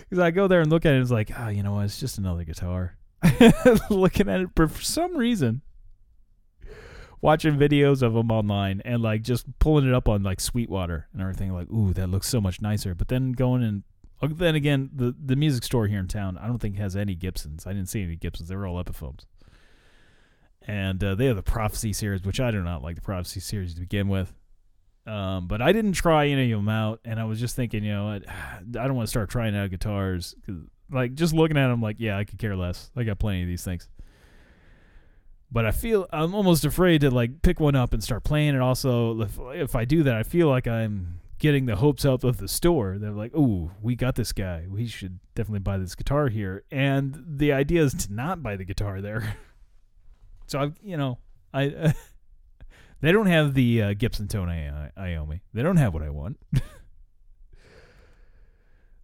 Because 0.00 0.18
i 0.18 0.30
go 0.30 0.46
there 0.46 0.60
and 0.60 0.70
look 0.70 0.84
at 0.86 0.92
it 0.92 0.96
and 0.96 1.02
it's 1.02 1.10
like 1.10 1.32
oh 1.40 1.48
you 1.48 1.62
know 1.62 1.72
what? 1.74 1.86
It's 1.86 1.98
just 1.98 2.18
another 2.18 2.44
guitar. 2.44 2.96
Looking 3.90 4.28
at 4.28 4.40
it 4.40 4.54
but 4.54 4.70
for 4.70 4.82
some 4.82 5.16
reason 5.16 5.62
watching 7.22 7.56
videos 7.56 8.02
of 8.02 8.12
them 8.12 8.30
online 8.30 8.82
and 8.84 9.00
like 9.00 9.22
just 9.22 9.46
pulling 9.60 9.88
it 9.88 9.94
up 9.94 10.08
on 10.08 10.22
like 10.22 10.40
Sweetwater 10.40 11.06
and 11.12 11.22
everything. 11.22 11.54
Like, 11.54 11.70
ooh, 11.70 11.94
that 11.94 12.08
looks 12.08 12.28
so 12.28 12.40
much 12.40 12.60
nicer. 12.60 12.94
But 12.94 13.08
then 13.08 13.32
going 13.32 13.62
and 13.62 13.84
uh, 14.20 14.28
then 14.30 14.54
again, 14.54 14.90
the 14.94 15.14
the 15.24 15.36
music 15.36 15.64
store 15.64 15.86
here 15.86 16.00
in 16.00 16.08
town, 16.08 16.36
I 16.36 16.46
don't 16.46 16.58
think 16.58 16.76
has 16.76 16.94
any 16.94 17.14
Gibsons. 17.14 17.66
I 17.66 17.72
didn't 17.72 17.88
see 17.88 18.02
any 18.02 18.16
Gibsons. 18.16 18.50
They 18.50 18.56
were 18.56 18.66
all 18.66 18.82
Epiphones. 18.82 19.24
And 20.64 21.02
uh, 21.02 21.14
they 21.14 21.26
have 21.26 21.36
the 21.36 21.42
Prophecy 21.42 21.92
series, 21.92 22.22
which 22.22 22.38
I 22.38 22.50
do 22.50 22.62
not 22.62 22.82
like 22.82 22.96
the 22.96 23.02
Prophecy 23.02 23.40
series 23.40 23.74
to 23.74 23.80
begin 23.80 24.08
with. 24.08 24.32
Um, 25.04 25.48
but 25.48 25.60
I 25.60 25.72
didn't 25.72 25.94
try 25.94 26.28
any 26.28 26.52
of 26.52 26.60
them 26.60 26.68
out, 26.68 27.00
and 27.04 27.18
I 27.18 27.24
was 27.24 27.40
just 27.40 27.56
thinking, 27.56 27.82
you 27.82 27.92
know, 27.92 28.06
I, 28.06 28.16
I 28.60 28.86
don't 28.86 28.94
want 28.94 29.06
to 29.06 29.10
start 29.10 29.30
trying 29.30 29.56
out 29.56 29.70
guitars. 29.70 30.36
Cause, 30.46 30.56
like 30.88 31.14
just 31.14 31.34
looking 31.34 31.56
at 31.56 31.68
them, 31.68 31.80
like, 31.82 31.96
yeah, 31.98 32.16
I 32.16 32.22
could 32.22 32.38
care 32.38 32.54
less. 32.54 32.92
I 32.94 33.02
got 33.02 33.18
plenty 33.18 33.42
of 33.42 33.48
these 33.48 33.64
things 33.64 33.88
but 35.52 35.66
I 35.66 35.70
feel 35.70 36.06
I'm 36.10 36.34
almost 36.34 36.64
afraid 36.64 37.02
to 37.02 37.10
like 37.10 37.42
pick 37.42 37.60
one 37.60 37.76
up 37.76 37.92
and 37.92 38.02
start 38.02 38.24
playing 38.24 38.54
it. 38.54 38.60
Also, 38.60 39.20
if, 39.20 39.38
if 39.54 39.76
I 39.76 39.84
do 39.84 40.02
that, 40.04 40.16
I 40.16 40.22
feel 40.22 40.48
like 40.48 40.66
I'm 40.66 41.20
getting 41.38 41.66
the 41.66 41.76
hopes 41.76 42.06
up 42.06 42.24
of 42.24 42.38
the 42.38 42.48
store. 42.48 42.96
They're 42.98 43.10
like, 43.10 43.32
"Oh, 43.36 43.70
we 43.82 43.94
got 43.94 44.14
this 44.14 44.32
guy. 44.32 44.64
We 44.66 44.86
should 44.86 45.18
definitely 45.34 45.60
buy 45.60 45.76
this 45.76 45.94
guitar 45.94 46.28
here." 46.28 46.64
And 46.70 47.22
the 47.36 47.52
idea 47.52 47.82
is 47.82 47.92
to 48.06 48.12
not 48.12 48.42
buy 48.42 48.56
the 48.56 48.64
guitar 48.64 49.02
there. 49.02 49.36
so 50.46 50.58
I, 50.58 50.72
you 50.82 50.96
know, 50.96 51.18
I 51.52 51.66
uh, 51.68 51.92
they 53.02 53.12
don't 53.12 53.26
have 53.26 53.52
the 53.52 53.82
uh, 53.82 53.94
Gibson 53.94 54.28
tone 54.28 54.48
I, 54.48 54.90
Iommi. 54.96 55.40
They 55.52 55.62
don't 55.62 55.76
have 55.76 55.92
what 55.92 56.02
I 56.02 56.08
want. 56.08 56.38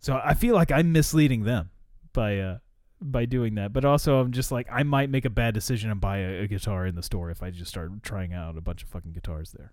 so 0.00 0.18
I 0.24 0.32
feel 0.32 0.54
like 0.54 0.72
I'm 0.72 0.92
misleading 0.92 1.44
them 1.44 1.68
by 2.14 2.38
uh, 2.38 2.58
by 3.00 3.24
doing 3.24 3.54
that. 3.56 3.72
But 3.72 3.84
also, 3.84 4.18
I'm 4.18 4.32
just 4.32 4.50
like, 4.52 4.66
I 4.70 4.82
might 4.82 5.10
make 5.10 5.24
a 5.24 5.30
bad 5.30 5.54
decision 5.54 5.90
and 5.90 6.00
buy 6.00 6.18
a, 6.18 6.42
a 6.42 6.46
guitar 6.46 6.86
in 6.86 6.94
the 6.94 7.02
store 7.02 7.30
if 7.30 7.42
I 7.42 7.50
just 7.50 7.70
start 7.70 8.02
trying 8.02 8.32
out 8.32 8.56
a 8.56 8.60
bunch 8.60 8.82
of 8.82 8.88
fucking 8.88 9.12
guitars 9.12 9.52
there. 9.56 9.72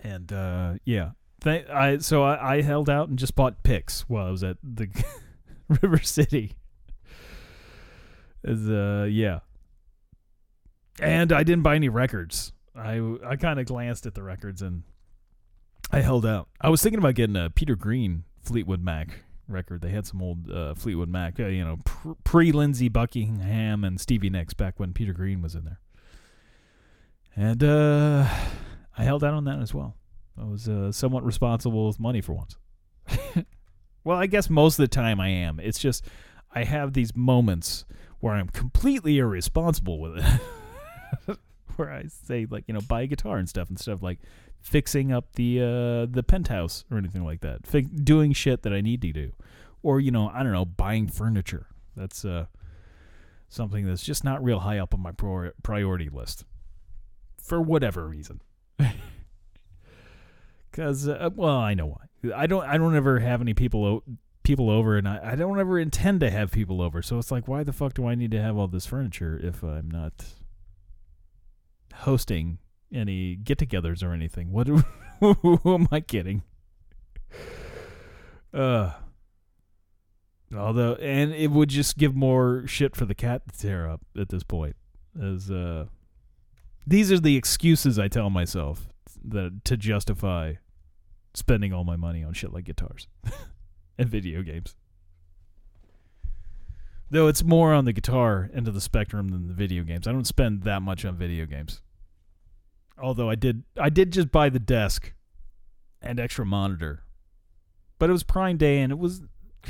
And 0.00 0.32
uh, 0.32 0.74
yeah, 0.84 1.10
Th- 1.42 1.68
I 1.68 1.98
so 1.98 2.22
I, 2.22 2.56
I 2.56 2.62
held 2.62 2.88
out 2.90 3.08
and 3.08 3.18
just 3.18 3.34
bought 3.34 3.62
picks 3.62 4.02
while 4.08 4.26
I 4.26 4.30
was 4.30 4.42
at 4.42 4.56
the 4.62 4.88
River 5.82 5.98
City. 5.98 6.56
As, 8.44 8.68
uh, 8.68 9.06
yeah, 9.10 9.40
and 11.00 11.32
I 11.32 11.42
didn't 11.42 11.62
buy 11.62 11.76
any 11.76 11.88
records. 11.88 12.52
I 12.74 13.16
I 13.24 13.36
kind 13.36 13.60
of 13.60 13.66
glanced 13.66 14.04
at 14.06 14.14
the 14.14 14.22
records 14.22 14.62
and 14.62 14.82
I 15.90 16.00
held 16.00 16.26
out. 16.26 16.48
I 16.60 16.70
was 16.70 16.82
thinking 16.82 16.98
about 16.98 17.14
getting 17.14 17.36
a 17.36 17.50
Peter 17.50 17.76
Green 17.76 18.24
Fleetwood 18.42 18.82
Mac 18.82 19.20
record. 19.48 19.82
They 19.82 19.90
had 19.90 20.06
some 20.06 20.22
old 20.22 20.50
uh, 20.50 20.74
Fleetwood 20.74 21.08
Mac, 21.08 21.38
uh, 21.38 21.46
you 21.46 21.64
know, 21.64 21.78
pre 22.24 22.52
Lindsey 22.52 22.88
Buckingham 22.88 23.84
and 23.84 24.00
Stevie 24.00 24.30
Nicks 24.30 24.54
back 24.54 24.78
when 24.78 24.92
Peter 24.92 25.12
Green 25.12 25.42
was 25.42 25.54
in 25.54 25.64
there. 25.64 25.80
And 27.36 27.64
uh, 27.64 28.28
I 28.96 29.04
held 29.04 29.24
out 29.24 29.34
on 29.34 29.44
that 29.44 29.60
as 29.60 29.74
well. 29.74 29.96
I 30.40 30.44
was 30.44 30.68
uh, 30.68 30.92
somewhat 30.92 31.24
responsible 31.24 31.86
with 31.86 32.00
money 32.00 32.20
for 32.20 32.32
once. 32.32 32.56
well, 34.04 34.18
I 34.18 34.26
guess 34.26 34.50
most 34.50 34.78
of 34.78 34.82
the 34.82 34.88
time 34.88 35.20
I 35.20 35.28
am. 35.28 35.60
It's 35.60 35.78
just 35.78 36.04
I 36.52 36.64
have 36.64 36.92
these 36.92 37.14
moments 37.16 37.84
where 38.20 38.34
I'm 38.34 38.48
completely 38.48 39.18
irresponsible 39.18 40.00
with 40.00 40.18
it. 40.18 41.38
where 41.76 41.92
I 41.92 42.04
say 42.06 42.46
like, 42.48 42.64
you 42.66 42.74
know, 42.74 42.80
buy 42.80 43.02
a 43.02 43.06
guitar 43.06 43.38
and 43.38 43.48
stuff 43.48 43.68
and 43.68 43.78
stuff 43.78 44.02
like 44.02 44.20
fixing 44.64 45.12
up 45.12 45.34
the 45.34 45.60
uh 45.60 46.06
the 46.10 46.24
penthouse 46.26 46.84
or 46.90 46.96
anything 46.98 47.22
like 47.24 47.42
that. 47.42 48.04
Doing 48.04 48.32
shit 48.32 48.62
that 48.62 48.72
I 48.72 48.80
need 48.80 49.02
to 49.02 49.12
do. 49.12 49.32
Or, 49.82 50.00
you 50.00 50.10
know, 50.10 50.30
I 50.34 50.42
don't 50.42 50.52
know, 50.52 50.64
buying 50.64 51.06
furniture. 51.06 51.66
That's 51.94 52.24
uh 52.24 52.46
something 53.48 53.86
that's 53.86 54.02
just 54.02 54.24
not 54.24 54.42
real 54.42 54.60
high 54.60 54.78
up 54.78 54.94
on 54.94 55.00
my 55.00 55.12
prior- 55.12 55.54
priority 55.62 56.08
list 56.08 56.44
for 57.40 57.60
whatever 57.60 58.08
reason. 58.08 58.40
Cuz 60.72 61.06
uh, 61.06 61.30
well, 61.36 61.58
I 61.58 61.74
know 61.74 61.86
why. 61.86 62.32
I 62.34 62.46
don't 62.46 62.64
I 62.66 62.78
don't 62.78 62.96
ever 62.96 63.20
have 63.20 63.42
any 63.42 63.52
people 63.52 63.84
o- 63.84 64.02
people 64.42 64.70
over 64.70 64.96
and 64.96 65.06
I, 65.06 65.32
I 65.32 65.36
don't 65.36 65.60
ever 65.60 65.78
intend 65.78 66.20
to 66.20 66.30
have 66.30 66.50
people 66.50 66.80
over. 66.80 67.02
So 67.02 67.18
it's 67.18 67.30
like 67.30 67.46
why 67.46 67.64
the 67.64 67.72
fuck 67.72 67.92
do 67.92 68.06
I 68.06 68.14
need 68.14 68.30
to 68.30 68.40
have 68.40 68.56
all 68.56 68.66
this 68.66 68.86
furniture 68.86 69.38
if 69.42 69.62
I'm 69.62 69.90
not 69.90 70.24
hosting 71.96 72.58
any 72.94 73.36
get-togethers 73.36 74.02
or 74.02 74.12
anything? 74.12 74.52
What 74.52 74.68
who 75.20 75.60
am 75.64 75.88
I 75.90 76.00
kidding? 76.00 76.42
Uh 78.52 78.92
although 80.56 80.94
and 80.94 81.34
it 81.34 81.50
would 81.50 81.68
just 81.68 81.98
give 81.98 82.14
more 82.14 82.64
shit 82.66 82.94
for 82.94 83.04
the 83.04 83.14
cat 83.14 83.42
to 83.48 83.58
tear 83.58 83.88
up 83.88 84.00
at 84.16 84.28
this 84.28 84.44
point. 84.44 84.76
As 85.20 85.50
uh 85.50 85.86
these 86.86 87.10
are 87.10 87.18
the 87.18 87.36
excuses 87.36 87.98
I 87.98 88.08
tell 88.08 88.30
myself 88.30 88.88
that 89.24 89.64
to 89.64 89.76
justify 89.76 90.54
spending 91.34 91.72
all 91.72 91.84
my 91.84 91.96
money 91.96 92.22
on 92.22 92.32
shit 92.32 92.52
like 92.52 92.64
guitars 92.64 93.08
and 93.98 94.08
video 94.08 94.42
games. 94.42 94.76
Though 97.10 97.28
it's 97.28 97.44
more 97.44 97.72
on 97.72 97.84
the 97.84 97.92
guitar 97.92 98.50
end 98.54 98.66
of 98.66 98.74
the 98.74 98.80
spectrum 98.80 99.28
than 99.28 99.46
the 99.46 99.54
video 99.54 99.84
games. 99.84 100.06
I 100.06 100.12
don't 100.12 100.26
spend 100.26 100.62
that 100.62 100.82
much 100.82 101.04
on 101.04 101.16
video 101.16 101.46
games. 101.46 101.80
Although 103.00 103.28
I 103.30 103.34
did 103.34 103.64
I 103.80 103.90
did 103.90 104.12
just 104.12 104.30
buy 104.30 104.48
the 104.48 104.58
desk 104.58 105.12
and 106.00 106.20
extra 106.20 106.46
monitor. 106.46 107.04
But 107.98 108.10
it 108.10 108.12
was 108.12 108.22
Prime 108.22 108.56
Day 108.56 108.80
and 108.80 108.92
it 108.92 108.98
was 108.98 109.22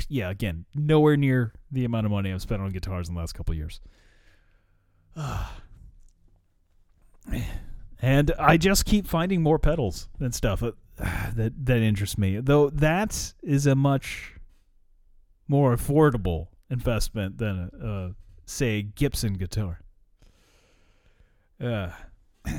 yeah, 0.09 0.29
again, 0.29 0.65
nowhere 0.75 1.15
near 1.17 1.53
the 1.71 1.85
amount 1.85 2.05
of 2.05 2.11
money 2.11 2.31
I've 2.31 2.41
spent 2.41 2.61
on 2.61 2.71
guitars 2.71 3.07
in 3.07 3.15
the 3.15 3.19
last 3.19 3.33
couple 3.33 3.55
years. 3.55 3.79
and 8.01 8.31
I 8.37 8.57
just 8.57 8.85
keep 8.85 9.07
finding 9.07 9.41
more 9.41 9.57
pedals 9.57 10.09
and 10.19 10.35
stuff 10.35 10.61
uh, 10.61 10.71
that 10.97 11.53
that 11.65 11.77
interest 11.77 12.17
me. 12.17 12.39
Though 12.39 12.69
that 12.71 13.33
is 13.41 13.65
a 13.65 13.75
much 13.75 14.33
more 15.47 15.75
affordable 15.75 16.47
investment 16.69 17.37
than 17.37 17.69
a, 17.81 17.87
uh, 17.87 18.09
say 18.45 18.81
Gibson 18.81 19.33
guitar. 19.35 19.79
Uh, 21.61 21.91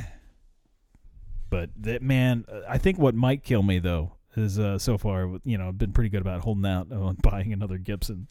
but 1.56 1.70
that 1.78 2.02
man, 2.02 2.44
uh, 2.52 2.60
I 2.68 2.76
think 2.76 2.98
what 2.98 3.14
might 3.14 3.42
kill 3.42 3.62
me 3.62 3.78
though 3.78 4.12
is 4.36 4.58
uh, 4.58 4.78
so 4.78 4.98
far, 4.98 5.38
you 5.42 5.56
know, 5.56 5.68
I've 5.68 5.78
been 5.78 5.94
pretty 5.94 6.10
good 6.10 6.20
about 6.20 6.42
holding 6.42 6.66
out 6.66 6.92
on 6.92 7.14
buying 7.22 7.50
another 7.50 7.78
Gibson, 7.78 8.26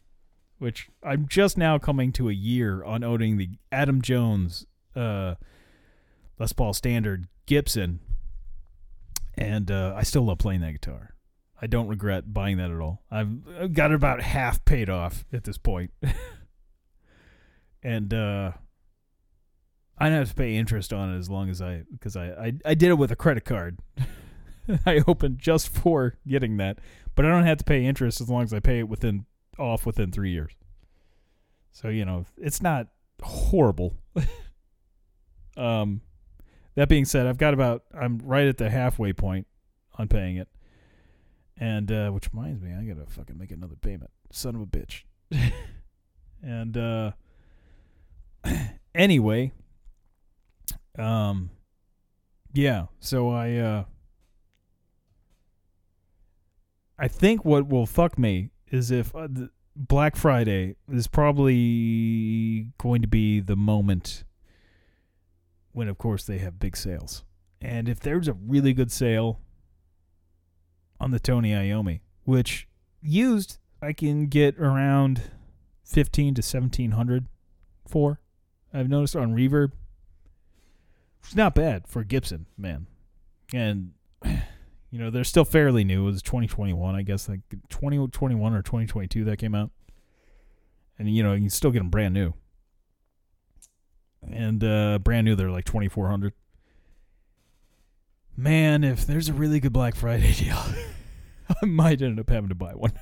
which 0.58 0.88
I'm 1.02 1.26
just 1.26 1.58
now 1.58 1.76
coming 1.76 2.12
to 2.12 2.28
a 2.28 2.32
year 2.32 2.84
on 2.84 3.02
owning 3.02 3.36
the 3.36 3.50
Adam 3.72 4.00
Jones 4.00 4.64
uh, 4.94 5.34
Les 6.38 6.52
Paul 6.52 6.72
Standard 6.72 7.26
Gibson, 7.46 7.98
and 9.34 9.72
uh, 9.72 9.94
I 9.96 10.04
still 10.04 10.22
love 10.22 10.38
playing 10.38 10.60
that 10.60 10.70
guitar. 10.70 11.16
I 11.60 11.66
don't 11.66 11.88
regret 11.88 12.32
buying 12.32 12.58
that 12.58 12.70
at 12.70 12.78
all. 12.78 13.02
I've, 13.10 13.40
I've 13.60 13.74
got 13.74 13.90
it 13.90 13.96
about 13.96 14.22
half 14.22 14.64
paid 14.64 14.88
off 14.88 15.24
at 15.32 15.42
this 15.42 15.58
point. 15.58 15.90
and 17.82 18.14
uh, 18.14 18.52
I 19.98 20.08
don't 20.08 20.18
have 20.18 20.28
to 20.28 20.34
pay 20.34 20.56
interest 20.56 20.92
on 20.92 21.14
it 21.14 21.18
as 21.18 21.30
long 21.30 21.48
as 21.48 21.62
I 21.62 21.84
because 21.90 22.16
I, 22.16 22.26
I 22.26 22.52
I 22.64 22.74
did 22.74 22.90
it 22.90 22.98
with 22.98 23.10
a 23.10 23.16
credit 23.16 23.44
card. 23.44 23.78
I 24.86 25.02
opened 25.06 25.38
just 25.38 25.68
for 25.68 26.18
getting 26.26 26.56
that, 26.58 26.78
but 27.14 27.24
I 27.24 27.28
don't 27.28 27.44
have 27.44 27.58
to 27.58 27.64
pay 27.64 27.84
interest 27.84 28.20
as 28.20 28.28
long 28.28 28.42
as 28.42 28.52
I 28.52 28.60
pay 28.60 28.80
it 28.80 28.88
within 28.88 29.26
off 29.58 29.86
within 29.86 30.10
three 30.10 30.30
years. 30.30 30.52
So 31.72 31.88
you 31.88 32.04
know 32.04 32.26
it's 32.36 32.60
not 32.60 32.88
horrible. 33.22 33.96
um, 35.56 36.02
that 36.74 36.88
being 36.88 37.04
said, 37.06 37.26
I've 37.26 37.38
got 37.38 37.54
about 37.54 37.84
I'm 37.98 38.18
right 38.18 38.46
at 38.46 38.58
the 38.58 38.70
halfway 38.70 39.12
point 39.12 39.46
on 39.98 40.08
paying 40.08 40.36
it, 40.36 40.48
and 41.56 41.90
uh, 41.90 42.10
which 42.10 42.28
reminds 42.32 42.60
me, 42.60 42.72
I 42.74 42.84
gotta 42.84 43.06
fucking 43.08 43.38
make 43.38 43.50
another 43.50 43.76
payment. 43.76 44.10
Son 44.30 44.54
of 44.54 44.60
a 44.60 44.66
bitch. 44.66 45.04
and 46.42 46.76
uh, 46.76 47.12
anyway, 48.94 49.52
um, 50.98 51.50
yeah. 52.52 52.86
So 53.00 53.30
I 53.30 53.54
uh, 53.56 53.84
I 56.98 57.08
think 57.08 57.44
what 57.44 57.68
will 57.68 57.86
fuck 57.86 58.18
me 58.18 58.50
is 58.68 58.90
if 58.90 59.14
uh, 59.14 59.28
Black 59.74 60.16
Friday 60.16 60.76
is 60.90 61.06
probably 61.06 62.68
going 62.78 63.02
to 63.02 63.08
be 63.08 63.40
the 63.40 63.56
moment 63.56 64.24
when, 65.72 65.88
of 65.88 65.98
course, 65.98 66.24
they 66.24 66.38
have 66.38 66.58
big 66.58 66.76
sales. 66.76 67.22
And 67.60 67.88
if 67.88 68.00
there's 68.00 68.28
a 68.28 68.32
really 68.32 68.72
good 68.72 68.90
sale 68.90 69.40
on 70.98 71.10
the 71.10 71.20
Tony 71.20 71.50
Iommi, 71.50 72.00
which 72.24 72.66
used 73.02 73.58
I 73.82 73.92
can 73.92 74.26
get 74.26 74.58
around 74.58 75.22
fifteen 75.84 76.34
to 76.34 76.42
seventeen 76.42 76.92
hundred 76.92 77.26
for. 77.86 78.20
I've 78.72 78.88
noticed 78.88 79.14
on 79.14 79.34
Reverb. 79.34 79.72
It's 81.26 81.34
not 81.34 81.54
bad 81.54 81.88
for 81.88 82.04
Gibson, 82.04 82.46
man. 82.56 82.86
And 83.52 83.92
you 84.24 84.98
know, 84.98 85.10
they're 85.10 85.24
still 85.24 85.44
fairly 85.44 85.84
new. 85.84 86.02
It 86.02 86.12
was 86.12 86.22
2021, 86.22 86.94
I 86.94 87.02
guess, 87.02 87.28
like 87.28 87.40
2021 87.68 88.54
or 88.54 88.62
2022 88.62 89.24
that 89.24 89.38
came 89.38 89.54
out. 89.54 89.70
And 90.98 91.14
you 91.14 91.22
know, 91.22 91.32
you 91.34 91.40
can 91.40 91.50
still 91.50 91.70
get 91.70 91.80
them 91.80 91.90
brand 91.90 92.14
new. 92.14 92.32
And 94.28 94.62
uh 94.64 94.98
brand 95.00 95.24
new 95.24 95.34
they're 95.34 95.50
like 95.50 95.64
2400. 95.64 96.32
Man, 98.36 98.84
if 98.84 99.06
there's 99.06 99.28
a 99.28 99.32
really 99.32 99.60
good 99.60 99.72
Black 99.72 99.94
Friday 99.94 100.32
deal, 100.36 100.62
I 101.62 101.66
might 101.66 102.02
end 102.02 102.20
up 102.20 102.30
having 102.30 102.50
to 102.50 102.54
buy 102.54 102.72
one. 102.72 102.92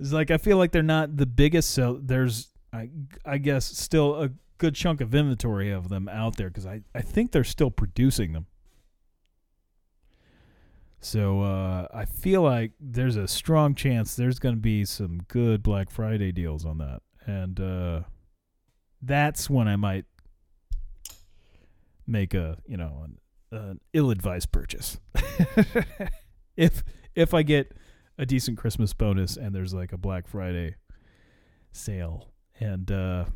It's 0.00 0.12
like 0.12 0.30
I 0.30 0.38
feel 0.38 0.56
like 0.56 0.72
they're 0.72 0.82
not 0.82 1.16
the 1.16 1.26
biggest 1.26 1.70
sell. 1.70 1.98
There's 2.00 2.48
I 2.72 2.90
I 3.24 3.38
guess 3.38 3.66
still 3.66 4.22
a 4.22 4.30
good 4.58 4.74
chunk 4.74 5.00
of 5.00 5.14
inventory 5.14 5.70
of 5.70 5.88
them 5.88 6.08
out 6.08 6.36
there 6.36 6.48
because 6.48 6.66
I 6.66 6.82
I 6.94 7.00
think 7.00 7.32
they're 7.32 7.44
still 7.44 7.70
producing 7.70 8.32
them. 8.32 8.46
So 11.00 11.42
uh, 11.42 11.86
I 11.94 12.04
feel 12.04 12.42
like 12.42 12.72
there's 12.80 13.16
a 13.16 13.28
strong 13.28 13.74
chance 13.74 14.16
there's 14.16 14.40
going 14.40 14.56
to 14.56 14.60
be 14.60 14.84
some 14.84 15.20
good 15.28 15.62
Black 15.62 15.90
Friday 15.90 16.32
deals 16.32 16.66
on 16.66 16.78
that, 16.78 17.02
and 17.24 17.60
uh, 17.60 18.00
that's 19.00 19.48
when 19.48 19.68
I 19.68 19.76
might 19.76 20.06
make 22.06 22.34
a 22.34 22.58
you 22.66 22.76
know 22.76 23.04
an, 23.04 23.58
an 23.58 23.80
ill-advised 23.92 24.50
purchase. 24.50 24.98
if 26.56 26.82
if 27.14 27.32
I 27.32 27.42
get 27.42 27.72
a 28.18 28.26
decent 28.26 28.58
Christmas 28.58 28.92
bonus 28.92 29.36
and 29.36 29.54
there's 29.54 29.72
like 29.72 29.92
a 29.92 29.98
Black 29.98 30.26
Friday 30.26 30.74
sale, 31.70 32.32
and 32.58 32.90
uh, 32.90 33.26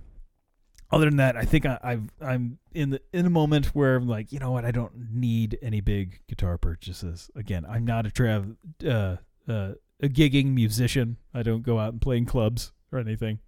other 0.92 1.06
than 1.06 1.16
that, 1.16 1.36
I 1.36 1.44
think 1.44 1.64
I, 1.64 1.78
I've 1.82 2.12
I'm 2.20 2.58
in 2.72 2.90
the 2.90 3.00
in 3.14 3.24
a 3.24 3.30
moment 3.30 3.74
where 3.74 3.96
I'm 3.96 4.06
like, 4.06 4.30
you 4.30 4.38
know 4.38 4.50
what, 4.50 4.66
I 4.66 4.70
don't 4.70 4.92
need 5.10 5.58
any 5.62 5.80
big 5.80 6.20
guitar 6.28 6.58
purchases. 6.58 7.30
Again, 7.34 7.64
I'm 7.68 7.86
not 7.86 8.06
a 8.06 8.10
trav 8.10 8.56
uh, 8.84 9.16
uh, 9.50 9.72
a 10.00 10.08
gigging 10.08 10.52
musician. 10.52 11.16
I 11.32 11.42
don't 11.42 11.62
go 11.62 11.78
out 11.78 11.92
and 11.92 12.00
play 12.00 12.18
in 12.18 12.26
clubs 12.26 12.72
or 12.92 12.98
anything. 12.98 13.38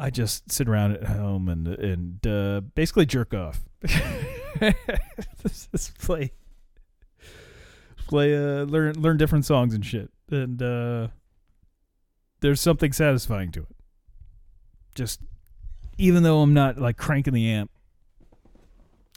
I 0.00 0.10
just 0.10 0.50
sit 0.50 0.68
around 0.68 0.96
at 0.96 1.04
home 1.04 1.48
and 1.48 1.68
and 1.68 2.26
uh, 2.26 2.60
basically 2.74 3.06
jerk 3.06 3.32
off. 3.32 3.60
just 5.70 5.98
play 6.00 6.32
play 8.08 8.36
uh 8.36 8.64
learn 8.64 9.00
learn 9.00 9.16
different 9.16 9.44
songs 9.44 9.74
and 9.74 9.86
shit. 9.86 10.10
And 10.28 10.60
uh 10.60 11.08
there's 12.40 12.60
something 12.60 12.92
satisfying 12.92 13.52
to 13.52 13.60
it. 13.60 13.76
Just 14.96 15.20
even 15.98 16.22
though 16.22 16.40
I'm 16.40 16.54
not 16.54 16.78
like 16.78 16.96
cranking 16.96 17.34
the 17.34 17.50
amp. 17.50 17.70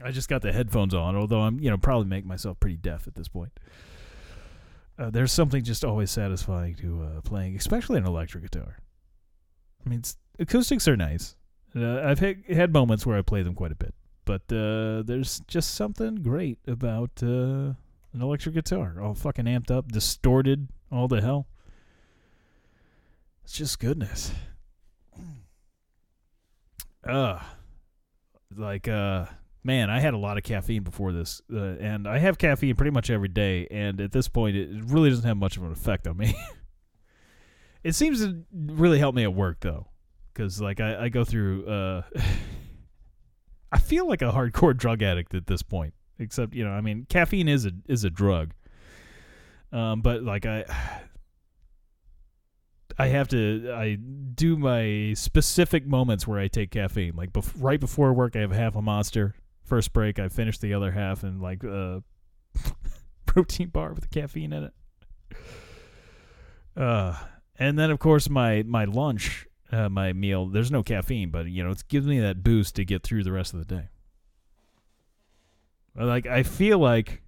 I 0.04 0.12
just 0.12 0.28
got 0.28 0.42
the 0.42 0.52
headphones 0.52 0.94
on, 0.94 1.16
although 1.16 1.42
I'm, 1.42 1.60
you 1.60 1.70
know, 1.70 1.78
probably 1.78 2.08
make 2.08 2.26
myself 2.26 2.60
pretty 2.60 2.78
deaf 2.78 3.08
at 3.08 3.16
this 3.16 3.28
point. 3.30 3.52
uh, 4.98 5.10
there's 5.10 5.32
something 5.32 5.64
just 5.64 5.84
always 5.84 6.12
satisfying 6.12 6.76
to 6.76 7.04
uh, 7.04 7.22
playing, 7.22 7.56
especially 7.56 7.98
an 7.98 8.06
electric 8.06 8.44
guitar. 8.44 8.78
I 9.86 9.90
mean, 9.90 10.04
acoustics 10.40 10.88
are 10.88 10.96
nice. 10.98 11.36
Uh, 11.76 12.02
I've 12.02 12.20
had, 12.20 12.44
had 12.50 12.72
moments 12.74 13.06
where 13.06 13.18
I 13.18 13.22
play 13.22 13.44
them 13.44 13.56
quite 13.56 13.72
a 13.72 13.76
bit, 13.76 13.94
but 14.24 14.42
uh, 14.52 15.04
there's 15.04 15.42
just 15.48 15.76
something 15.76 16.16
great 16.16 16.60
about 16.68 17.12
uh, 17.22 17.74
an 18.14 18.22
electric 18.22 18.56
guitar, 18.56 18.96
all 19.02 19.14
fucking 19.14 19.46
amped 19.46 19.72
up, 19.72 19.92
distorted, 19.92 20.70
all 20.92 21.08
the 21.08 21.22
hell. 21.22 21.48
It's 23.44 23.54
just 23.54 23.80
goodness. 23.80 24.32
Uh, 27.08 27.40
like 28.56 28.88
uh 28.88 29.26
man, 29.66 29.90
I 29.90 30.00
had 30.00 30.14
a 30.14 30.18
lot 30.18 30.38
of 30.38 30.44
caffeine 30.44 30.84
before 30.84 31.12
this, 31.12 31.42
uh, 31.52 31.58
and 31.58 32.08
I 32.08 32.20
have 32.20 32.38
caffeine 32.38 32.76
pretty 32.76 32.92
much 32.92 33.10
every 33.10 33.28
day. 33.28 33.68
And 33.72 34.00
at 34.00 34.12
this 34.12 34.28
point, 34.28 34.56
it 34.56 34.70
really 34.86 35.10
doesn't 35.10 35.26
have 35.26 35.38
much 35.38 35.58
of 35.58 35.64
an 35.64 35.72
effect 35.72 36.08
on 36.08 36.16
me. 36.16 36.36
it 37.84 37.96
seems 37.96 38.24
to 38.24 38.44
really 38.54 39.00
help 39.00 39.16
me 39.16 39.24
at 39.24 39.34
work 39.34 39.60
though, 39.60 39.88
because 40.34 40.62
like 40.62 40.80
I, 40.80 41.06
I 41.06 41.10
go 41.10 41.26
through. 41.26 41.66
Uh, 41.66 42.02
I 43.72 43.80
feel 43.80 44.08
like 44.08 44.22
a 44.22 44.32
hardcore 44.32 44.78
drug 44.78 45.02
addict 45.02 45.34
at 45.34 45.48
this 45.48 45.64
point. 45.64 45.94
Except 46.18 46.54
you 46.54 46.64
know, 46.64 46.72
I 46.72 46.80
mean, 46.80 47.06
caffeine 47.10 47.50
is 47.50 47.66
a 47.66 47.72
is 47.90 48.06
a 48.06 48.10
drug. 48.10 48.54
Um, 49.74 50.02
but 50.02 50.24
like 50.24 50.46
I. 50.46 50.64
I 52.98 53.08
have 53.08 53.28
to. 53.30 53.72
I 53.76 53.96
do 53.96 54.58
my 54.58 55.14
specific 55.16 55.86
moments 55.86 56.26
where 56.28 56.40
I 56.40 56.48
take 56.48 56.72
caffeine. 56.72 57.16
Like 57.16 57.34
bef- 57.34 57.54
right 57.58 57.80
before 57.80 58.14
work, 58.14 58.36
I 58.36 58.40
have 58.40 58.52
half 58.52 58.76
a 58.76 58.82
monster 58.82 59.36
first 59.66 59.94
break 59.94 60.20
I 60.20 60.30
finish 60.30 60.60
the 60.60 60.74
other 60.74 60.92
half 60.92 61.24
and 61.24 61.42
like 61.42 61.64
a 61.64 62.04
protein 63.26 63.70
bar 63.70 63.94
with 63.94 64.02
the 64.02 64.08
caffeine 64.08 64.54
in 64.54 64.64
it. 64.66 64.74
Uh 66.78 67.16
and 67.58 67.78
then 67.78 67.90
of 67.90 68.00
course 68.00 68.30
my 68.30 68.64
my 68.64 68.86
lunch, 68.86 69.48
uh, 69.72 69.90
my 69.90 70.14
meal, 70.14 70.46
there's 70.48 70.72
no 70.72 70.84
caffeine, 70.84 71.32
but 71.32 71.48
you 71.48 71.64
know, 71.64 71.72
it 71.72 71.84
gives 71.88 72.06
me 72.06 72.20
that 72.20 72.44
boost 72.44 72.76
to 72.76 72.86
get 72.86 73.04
through 73.04 73.24
the 73.24 73.32
rest 73.32 73.54
of 73.54 73.60
the 73.60 73.66
day. 73.66 73.90
Like 75.96 76.28
I 76.28 76.44
feel 76.44 76.78
like 76.78 77.22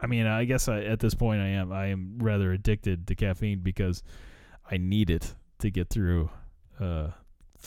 I 0.00 0.06
mean, 0.06 0.26
I 0.26 0.44
guess 0.44 0.68
I, 0.68 0.80
at 0.82 1.00
this 1.00 1.14
point 1.14 1.40
I 1.40 1.48
am 1.48 1.72
I 1.72 1.86
am 1.86 2.18
rather 2.18 2.52
addicted 2.52 3.06
to 3.06 3.14
caffeine 3.14 3.60
because 3.60 4.02
I 4.70 4.76
need 4.76 5.10
it 5.10 5.34
to 5.60 5.70
get 5.70 5.88
through 5.88 6.30
uh 6.80 7.10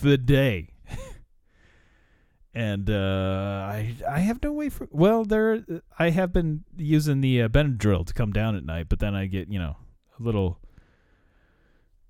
the 0.00 0.18
day. 0.18 0.70
And 2.54 2.90
uh, 2.90 3.68
I 3.70 3.94
I 4.08 4.18
have 4.18 4.42
no 4.42 4.52
way 4.52 4.68
for 4.68 4.88
well 4.90 5.24
there 5.24 5.64
I 5.96 6.10
have 6.10 6.32
been 6.32 6.64
using 6.76 7.20
the 7.20 7.42
uh, 7.42 7.48
Benadryl 7.48 8.04
to 8.04 8.12
come 8.12 8.32
down 8.32 8.56
at 8.56 8.64
night, 8.64 8.88
but 8.88 8.98
then 8.98 9.14
I 9.14 9.26
get 9.26 9.48
you 9.48 9.60
know 9.60 9.76
a 10.18 10.22
little 10.22 10.58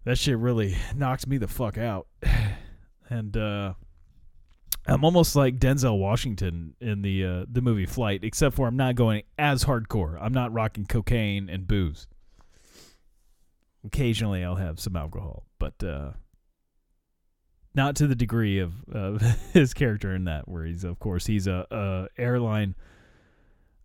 that 0.05 0.17
shit 0.17 0.39
really 0.39 0.75
knocks 0.97 1.27
me 1.27 1.37
the 1.37 1.49
fuck 1.49 1.77
out, 1.77 2.07
and 3.11 3.37
uh, 3.37 3.75
I'm 4.87 5.05
almost 5.05 5.37
like 5.37 5.59
Denzel 5.59 5.99
Washington 5.99 6.75
in 6.81 7.03
the 7.03 7.25
uh, 7.25 7.45
the 7.51 7.61
movie 7.61 7.87
Flight, 7.87 8.25
except 8.25 8.57
for 8.57 8.67
I'm 8.67 8.77
not 8.77 8.95
going 8.95 9.23
as 9.39 9.65
hardcore. 9.65 10.19
I'm 10.21 10.33
not 10.33 10.53
rocking 10.53 10.87
cocaine 10.87 11.51
and 11.51 11.67
booze. 11.69 12.07
Occasionally, 13.85 14.45
I'll 14.45 14.57
have 14.57 14.81
some 14.81 14.97
alcohol, 14.97 15.45
but 15.59 15.83
uh, 15.85 16.13
not 17.75 17.97
to 17.97 18.07
the 18.07 18.15
degree 18.15 18.59
of 18.59 18.73
uh, 18.93 19.19
his 19.53 19.75
character 19.75 20.15
in 20.15 20.25
that, 20.25 20.49
where 20.49 20.65
he's 20.65 20.85
of 20.85 20.99
course 20.99 21.27
he's 21.27 21.47
a, 21.47 21.67
a 21.71 22.09
airline 22.21 22.75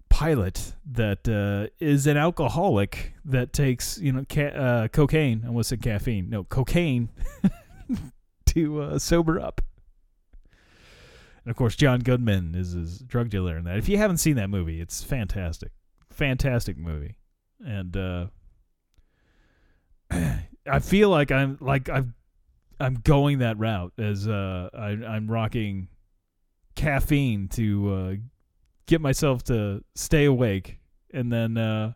pilot 0.09 0.75
that 0.85 1.27
uh, 1.27 1.67
is 1.83 2.05
an 2.05 2.15
alcoholic 2.17 3.13
that 3.25 3.51
takes 3.51 3.97
you 3.97 4.11
know 4.11 4.23
ca- 4.29 4.55
uh, 4.55 4.87
cocaine. 4.87 5.41
I 5.43 5.47
almost 5.47 5.69
said 5.69 5.81
caffeine. 5.81 6.29
No, 6.29 6.43
cocaine 6.43 7.09
to 8.47 8.81
uh, 8.81 8.99
sober 8.99 9.39
up. 9.39 9.61
And 11.45 11.51
of 11.51 11.57
course, 11.57 11.75
John 11.75 11.99
Goodman 11.99 12.55
is 12.55 12.71
his 12.71 12.99
drug 12.99 13.29
dealer 13.29 13.57
in 13.57 13.65
that. 13.65 13.77
If 13.77 13.89
you 13.89 13.97
haven't 13.97 14.17
seen 14.17 14.35
that 14.37 14.49
movie, 14.49 14.79
it's 14.79 15.03
fantastic, 15.03 15.71
fantastic 16.09 16.77
movie, 16.77 17.17
and 17.59 17.97
uh, 17.97 18.27
I 20.11 20.79
feel 20.79 21.09
like 21.09 21.31
I'm 21.31 21.57
like 21.59 21.89
I've 21.89 22.13
I'm 22.79 22.95
going 22.95 23.39
that 23.39 23.57
route 23.59 23.93
as 23.97 24.27
uh, 24.27 24.69
I, 24.73 24.89
I'm 24.89 25.29
rocking 25.29 25.89
caffeine 26.75 27.47
to 27.49 27.93
uh, 27.93 28.13
get 28.85 29.01
myself 29.01 29.43
to 29.45 29.83
stay 29.95 30.25
awake, 30.25 30.79
and 31.13 31.31
then 31.31 31.57
uh, 31.57 31.93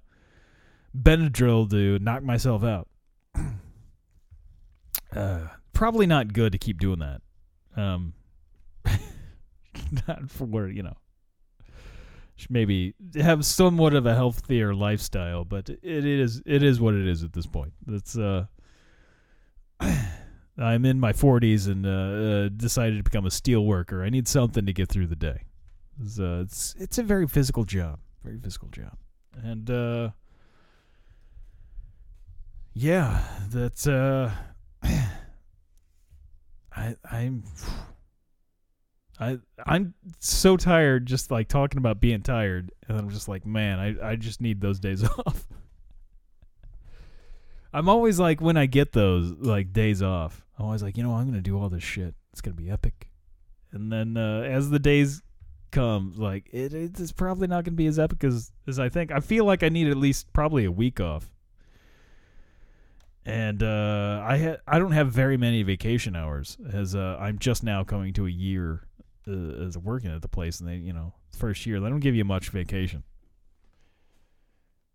Benadryl 0.96 1.70
to 1.70 2.00
knock 2.00 2.24
myself 2.24 2.64
out. 2.64 2.88
uh, 5.16 5.40
probably 5.74 6.06
not 6.06 6.34
good 6.34 6.52
to 6.52 6.58
keep 6.58 6.80
doing 6.80 7.00
that. 7.00 7.22
Um, 7.76 8.14
not 10.08 10.30
for 10.30 10.70
you 10.70 10.84
know. 10.84 10.98
Maybe 12.50 12.94
have 13.16 13.44
somewhat 13.44 13.96
of 13.96 14.06
a 14.06 14.14
healthier 14.14 14.76
lifestyle, 14.76 15.44
but 15.44 15.70
it 15.70 16.06
is 16.06 16.42
it 16.46 16.62
is 16.62 16.80
what 16.80 16.94
it 16.94 17.08
is 17.08 17.24
at 17.24 17.34
this 17.34 17.48
point. 17.48 17.74
It's 17.88 18.18
uh. 18.18 18.46
I'm 20.60 20.86
in 20.86 21.00
my 21.00 21.14
40s 21.14 21.68
and 21.68 21.86
uh, 21.86 21.90
uh, 21.90 22.50
decided 22.50 22.98
to 22.98 23.04
become 23.04 23.28
a 23.28 23.32
steel 23.32 23.64
worker. 23.64 24.04
I 24.04 24.10
need 24.10 24.28
something 24.28 24.66
to 24.66 24.74
get 24.74 24.90
through 24.90 25.06
the 25.06 25.16
day. 25.16 25.44
It's 26.02 26.20
uh, 26.20 26.42
it's, 26.44 26.74
it's 26.80 26.98
a 26.98 27.04
very 27.04 27.28
physical 27.28 27.64
job, 27.64 28.00
very 28.24 28.40
physical 28.40 28.70
job, 28.70 28.98
and 29.44 29.70
uh, 29.70 30.10
yeah, 32.74 33.24
that's 33.50 33.86
uh, 33.88 34.32
I 34.84 35.10
I'm 37.10 37.44
I 39.20 39.40
I'm 39.66 39.94
so 40.20 40.58
tired 40.58 41.06
just 41.06 41.32
like 41.32 41.48
talking 41.48 41.78
about 41.78 42.00
being 42.00 42.22
tired, 42.22 42.72
and 42.88 42.98
I'm 42.98 43.10
just 43.10 43.28
like, 43.28 43.46
man, 43.46 43.80
I 43.80 44.12
I 44.12 44.16
just 44.16 44.42
need 44.42 44.62
those 44.62 44.80
days 44.80 45.04
off. 45.26 45.48
I'm 47.74 47.90
always 47.90 48.20
like 48.20 48.42
when 48.42 48.58
I 48.58 48.66
get 48.66 48.94
those 48.94 49.32
like 49.32 49.74
days 49.74 50.02
off, 50.02 50.46
I'm 50.58 50.66
always 50.66 50.84
like, 50.84 50.98
you 50.98 51.04
know, 51.04 51.14
I'm 51.14 51.26
gonna 51.26 51.42
do 51.42 51.60
all 51.60 51.70
this 51.70 51.84
shit. 51.84 52.16
It's 52.32 52.42
gonna 52.42 52.56
be 52.56 52.70
epic. 52.70 53.10
And 53.72 53.92
then 53.92 54.18
uh, 54.18 54.42
as 54.42 54.70
the 54.70 54.80
days 54.80 55.22
come, 55.72 56.14
like 56.16 56.50
it, 56.54 56.74
it's 56.74 57.12
probably 57.12 57.48
not 57.48 57.64
gonna 57.64 57.76
be 57.76 57.88
as 57.88 58.00
epic 58.00 58.24
as 58.24 58.52
as 58.68 58.80
I 58.80 58.90
think. 58.90 59.12
I 59.12 59.20
feel 59.20 59.46
like 59.46 59.64
I 59.64 59.70
need 59.70 59.88
at 59.88 59.98
least 59.98 60.32
probably 60.32 60.66
a 60.66 60.72
week 60.72 61.00
off. 61.00 61.32
And 63.26 63.62
uh, 63.62 64.24
I 64.26 64.38
ha- 64.38 64.58
I 64.68 64.80
don't 64.80 64.94
have 64.94 65.12
very 65.12 65.38
many 65.38 65.62
vacation 65.64 66.16
hours 66.16 66.58
as 66.72 66.96
uh, 66.96 67.18
I'm 67.20 67.40
just 67.40 67.62
now 67.62 67.84
coming 67.84 68.14
to 68.14 68.26
a 68.26 68.30
year 68.30 68.88
uh, 69.28 69.66
as 69.66 69.78
working 69.78 70.12
at 70.12 70.22
the 70.22 70.28
place, 70.28 70.60
and 70.60 70.68
they 70.68 70.76
you 70.76 70.94
know 70.94 71.14
first 71.38 71.66
year 71.66 71.80
they 71.80 71.90
don't 71.90 72.00
give 72.00 72.16
you 72.16 72.26
much 72.26 72.50
vacation 72.50 73.04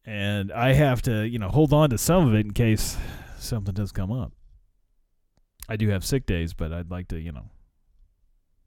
and 0.04 0.50
I 0.52 0.72
have 0.72 1.02
to, 1.02 1.26
you 1.26 1.38
know, 1.38 1.48
hold 1.48 1.72
on 1.72 1.90
to 1.90 1.98
some 1.98 2.26
of 2.26 2.34
it 2.34 2.46
in 2.46 2.52
case 2.52 2.96
something 3.38 3.74
does 3.74 3.92
come 3.92 4.10
up. 4.10 4.32
I 5.68 5.76
do 5.76 5.88
have 5.90 6.04
sick 6.04 6.26
days, 6.26 6.54
but 6.54 6.72
I'd 6.72 6.90
like 6.90 7.08
to, 7.08 7.20
you 7.20 7.32
know, 7.32 7.50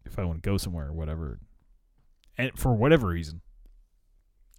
if 0.06 0.18
I 0.18 0.24
want 0.24 0.42
to 0.42 0.50
go 0.50 0.58
somewhere 0.58 0.88
or 0.88 0.94
whatever, 0.94 1.40
and 2.38 2.58
for 2.58 2.74
whatever 2.74 3.08
reason, 3.08 3.42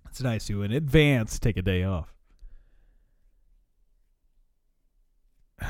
it's 0.09 0.21
nice 0.21 0.47
to 0.47 0.63
in 0.63 0.73
advance 0.73 1.39
take 1.39 1.57
a 1.57 1.63
day 1.63 1.83
off. 1.83 2.13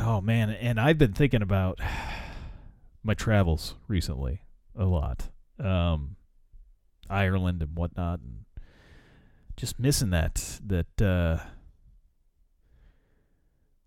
Oh 0.01 0.21
man, 0.21 0.51
and 0.51 0.81
I've 0.81 0.99
been 0.99 1.13
thinking 1.13 1.43
about 1.43 1.79
my 3.05 3.15
travels 3.15 3.77
recently 3.87 4.41
a 4.77 4.85
lot, 4.85 5.31
um, 5.59 6.17
Ireland 7.09 7.63
and 7.63 7.77
whatnot, 7.77 8.21
and 8.21 8.45
just 9.57 9.79
missing 9.79 10.11
that 10.11 10.61
that 10.67 11.03
uh 11.03 11.39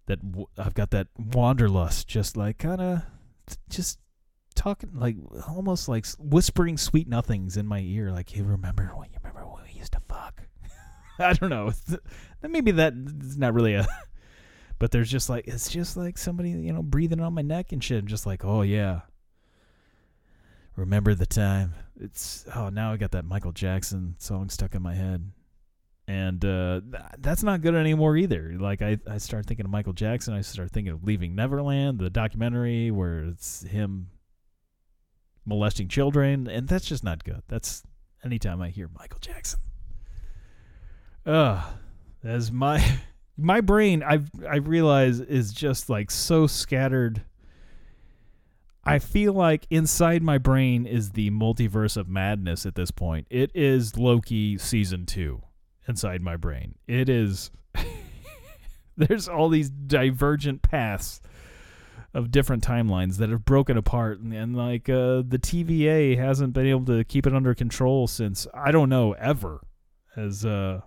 that 0.07 0.31
w- 0.31 0.47
I've 0.57 0.73
got 0.73 0.89
that 0.91 1.07
wanderlust 1.17 2.07
just 2.07 2.35
like 2.35 2.57
kind 2.57 2.81
of 2.81 3.01
just 3.69 3.99
talking 4.55 4.89
like 4.93 5.15
almost 5.47 5.87
like 5.87 6.05
whispering 6.17 6.77
sweet 6.77 7.07
nothings 7.07 7.55
in 7.55 7.67
my 7.67 7.79
ear 7.79 8.11
like 8.11 8.29
hey 8.29 8.41
remember 8.41 8.91
when 8.95 9.09
you 9.11 9.17
remember 9.23 9.47
when 9.47 9.63
we 9.63 9.77
used 9.77 9.93
to 9.93 10.01
fuck? 10.09 10.41
I 11.19 11.33
don't 11.33 11.49
know. 11.49 11.71
Maybe 12.41 12.71
that 12.71 12.93
is 13.21 13.37
not 13.37 13.53
really 13.53 13.75
a 13.75 13.87
but 14.79 14.91
there's 14.91 15.11
just 15.11 15.29
like 15.29 15.47
it's 15.47 15.69
just 15.69 15.95
like 15.95 16.17
somebody 16.17 16.49
you 16.51 16.73
know 16.73 16.81
breathing 16.81 17.21
on 17.21 17.33
my 17.33 17.41
neck 17.41 17.71
and 17.71 17.83
shit 17.83 18.05
just 18.05 18.25
like 18.25 18.43
oh 18.43 18.63
yeah 18.63 19.01
remember 20.79 21.13
the 21.13 21.25
time 21.25 21.73
it's 21.99 22.45
oh 22.55 22.69
now 22.69 22.93
I 22.93 22.97
got 22.97 23.11
that 23.11 23.25
Michael 23.25 23.51
Jackson 23.51 24.15
song 24.17 24.49
stuck 24.49 24.75
in 24.75 24.81
my 24.81 24.95
head 24.95 25.31
and 26.09 26.43
uh, 26.43 26.81
th- 26.91 27.03
that's 27.19 27.43
not 27.43 27.61
good 27.61 27.75
anymore 27.75 28.17
either. 28.17 28.55
Like 28.59 28.81
I, 28.81 28.97
I 29.07 29.19
start 29.19 29.45
thinking 29.45 29.67
of 29.67 29.71
Michael 29.71 29.93
Jackson. 29.93 30.33
I 30.33 30.41
start 30.41 30.71
thinking 30.71 30.91
of 30.91 31.03
Leaving 31.03 31.35
Neverland, 31.35 31.99
the 31.99 32.09
documentary 32.09 32.89
where 32.89 33.25
it's 33.25 33.61
him 33.61 34.07
molesting 35.45 35.87
children, 35.87 36.47
and 36.47 36.67
that's 36.67 36.85
just 36.85 37.03
not 37.03 37.23
good. 37.23 37.43
That's 37.47 37.83
anytime 38.25 38.59
I 38.59 38.69
hear 38.69 38.89
Michael 38.97 39.19
Jackson. 39.19 39.59
Uh 41.27 41.63
as 42.23 42.51
my 42.51 42.83
my 43.37 43.61
brain 43.61 44.01
I've 44.01 44.31
I 44.49 44.55
realize 44.55 45.19
is 45.19 45.53
just 45.53 45.91
like 45.91 46.09
so 46.09 46.47
scattered. 46.47 47.21
I 48.89 48.97
feel 48.97 49.33
like 49.33 49.67
inside 49.69 50.23
my 50.23 50.39
brain 50.39 50.87
is 50.87 51.11
the 51.11 51.29
multiverse 51.29 51.95
of 51.95 52.09
madness 52.09 52.65
at 52.65 52.73
this 52.73 52.89
point. 52.89 53.27
It 53.29 53.51
is 53.53 53.97
Loki 53.97 54.57
season 54.57 55.05
2 55.05 55.43
inside 55.87 56.23
my 56.23 56.35
brain. 56.35 56.73
It 56.87 57.07
is 57.07 57.51
there's 58.97 59.27
all 59.27 59.49
these 59.49 59.69
divergent 59.69 60.63
paths 60.63 61.21
of 62.15 62.31
different 62.31 62.63
timelines 62.63 63.17
that 63.17 63.29
have 63.29 63.45
broken 63.45 63.77
apart 63.77 64.21
and, 64.21 64.33
and 64.33 64.55
like 64.55 64.89
uh, 64.89 65.21
the 65.27 65.37
TVA 65.39 66.17
hasn't 66.17 66.53
been 66.53 66.65
able 66.65 66.85
to 66.85 67.03
keep 67.03 67.27
it 67.27 67.35
under 67.35 67.53
control 67.53 68.07
since 68.07 68.47
I 68.55 68.71
don't 68.71 68.89
know 68.89 69.11
ever 69.13 69.61
as 70.15 70.43
uh 70.43 70.81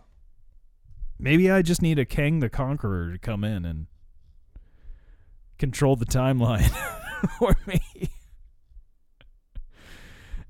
maybe 1.21 1.49
I 1.53 1.63
just 1.63 1.81
need 1.81 2.01
a 2.01 2.05
Kang 2.05 2.41
the 2.41 2.51
Conqueror 2.51 3.13
to 3.13 3.19
come 3.21 3.45
in 3.45 3.65
and 3.65 3.87
control 5.59 5.95
the 5.95 6.05
timeline 6.05 6.73
for 7.39 7.57
me. 7.67 7.81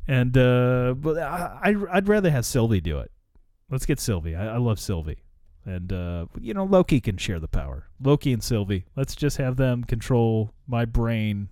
And 0.06 0.36
uh 0.36 0.94
but 0.94 1.18
I 1.18 1.74
I'd 1.90 2.08
rather 2.08 2.30
have 2.30 2.44
Sylvie 2.44 2.80
do 2.80 2.98
it. 2.98 3.10
Let's 3.70 3.86
get 3.86 4.00
Sylvie. 4.00 4.34
I, 4.34 4.54
I 4.54 4.56
love 4.58 4.80
Sylvie. 4.80 5.22
And 5.64 5.92
uh 5.92 6.26
you 6.40 6.54
know 6.54 6.64
Loki 6.64 7.00
can 7.00 7.16
share 7.16 7.38
the 7.38 7.48
power. 7.48 7.86
Loki 8.00 8.32
and 8.32 8.42
Sylvie. 8.42 8.86
Let's 8.96 9.14
just 9.14 9.36
have 9.36 9.56
them 9.56 9.84
control 9.84 10.52
my 10.66 10.84
brain 10.84 11.48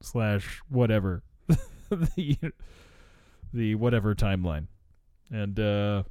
slash 0.00 0.62
whatever 0.68 1.22
the 1.90 2.38
the 3.52 3.74
whatever 3.74 4.14
timeline. 4.14 4.68
And 5.30 5.60
uh 5.60 6.04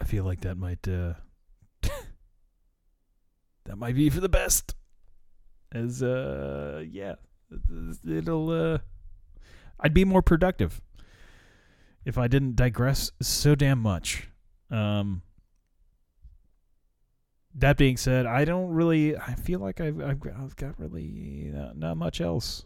I 0.00 0.04
feel 0.04 0.24
like 0.24 0.42
that 0.42 0.56
might 0.56 0.86
uh 0.86 1.14
that 3.64 3.76
might 3.76 3.94
be 3.94 4.10
for 4.10 4.20
the 4.20 4.28
best. 4.28 4.74
As 5.72 6.02
uh 6.02 6.84
yeah, 6.88 7.14
it'll 8.08 8.50
uh 8.50 8.78
I'd 9.80 9.94
be 9.94 10.04
more 10.04 10.22
productive 10.22 10.80
if 12.04 12.18
I 12.18 12.28
didn't 12.28 12.56
digress 12.56 13.10
so 13.20 13.54
damn 13.54 13.78
much. 13.78 14.28
Um 14.70 15.22
that 17.54 17.76
being 17.76 17.96
said, 17.96 18.26
I 18.26 18.44
don't 18.44 18.70
really. 18.70 19.16
I 19.16 19.34
feel 19.34 19.60
like 19.60 19.80
I've 19.80 20.00
I've 20.00 20.20
got, 20.20 20.34
I've 20.34 20.56
got 20.56 20.78
really 20.78 21.50
not, 21.52 21.76
not 21.76 21.96
much 21.96 22.20
else 22.20 22.64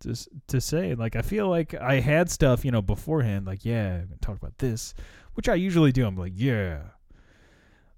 to 0.00 0.14
to 0.48 0.60
say. 0.60 0.94
Like 0.94 1.16
I 1.16 1.22
feel 1.22 1.48
like 1.48 1.74
I 1.74 2.00
had 2.00 2.30
stuff 2.30 2.64
you 2.64 2.70
know 2.70 2.82
beforehand. 2.82 3.46
Like 3.46 3.64
yeah, 3.64 3.96
I'm 3.96 4.14
talk 4.20 4.36
about 4.36 4.58
this, 4.58 4.94
which 5.34 5.48
I 5.48 5.54
usually 5.54 5.92
do. 5.92 6.06
I'm 6.06 6.16
like 6.16 6.34
yeah, 6.36 6.80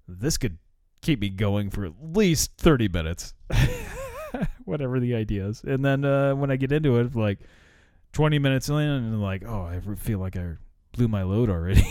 this 0.07 0.37
could 0.37 0.57
keep 1.01 1.21
me 1.21 1.29
going 1.29 1.69
for 1.69 1.85
at 1.85 1.93
least 2.01 2.57
thirty 2.57 2.87
minutes, 2.87 3.33
whatever 4.71 4.99
the 4.99 5.13
idea 5.13 5.45
is. 5.47 5.63
And 5.63 5.85
then 5.85 6.03
uh, 6.03 6.33
when 6.33 6.49
I 6.49 6.55
get 6.55 6.71
into 6.71 6.97
it, 6.99 7.15
like 7.15 7.39
twenty 8.13 8.39
minutes 8.39 8.69
in, 8.69 8.75
and 8.77 9.21
like 9.21 9.43
oh, 9.45 9.63
I 9.63 9.79
feel 9.95 10.17
like 10.19 10.35
I 10.35 10.53
blew 10.93 11.07
my 11.07 11.23
load 11.23 11.49
already. 11.49 11.85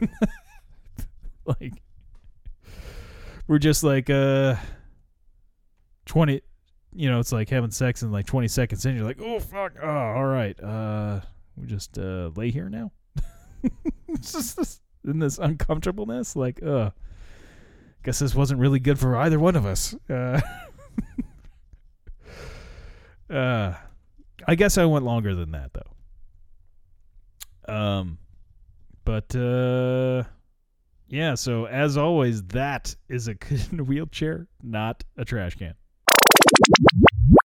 like 1.44 1.74
we're 3.46 3.58
just 3.58 3.82
like 3.82 4.08
uh 4.08 4.54
20 6.06 6.40
you 6.94 7.10
know 7.10 7.18
it's 7.18 7.32
like 7.32 7.48
having 7.48 7.70
sex 7.70 8.02
in 8.02 8.12
like 8.12 8.26
20 8.26 8.46
seconds 8.48 8.84
in 8.86 8.96
you're 8.96 9.04
like 9.04 9.20
oh 9.20 9.40
fuck 9.40 9.72
oh 9.82 9.88
all 9.88 10.24
right 10.24 10.60
uh 10.62 11.20
we 11.56 11.66
just 11.66 11.98
uh 11.98 12.30
lay 12.36 12.50
here 12.50 12.68
now 12.68 12.92
just 14.20 14.56
this- 14.56 14.80
in 15.04 15.18
this 15.18 15.38
uncomfortableness 15.38 16.36
like 16.36 16.62
uh 16.62 16.90
guess 18.04 18.18
this 18.20 18.34
wasn't 18.34 18.60
really 18.60 18.78
good 18.78 18.98
for 18.98 19.16
either 19.16 19.38
one 19.40 19.56
of 19.56 19.66
us 19.66 19.94
uh 20.08 20.40
uh 23.30 23.74
i 24.46 24.54
guess 24.54 24.78
i 24.78 24.84
went 24.84 25.04
longer 25.04 25.34
than 25.34 25.52
that 25.52 25.70
though 25.72 27.72
um 27.72 28.18
but 29.04 29.34
uh 29.36 30.22
yeah, 31.10 31.34
so 31.34 31.64
as 31.64 31.96
always, 31.96 32.44
that 32.44 32.94
is 33.08 33.26
a 33.26 33.32
wheelchair, 33.72 34.46
not 34.62 35.02
a 35.16 35.24
trash 35.24 35.56
can. 35.56 35.74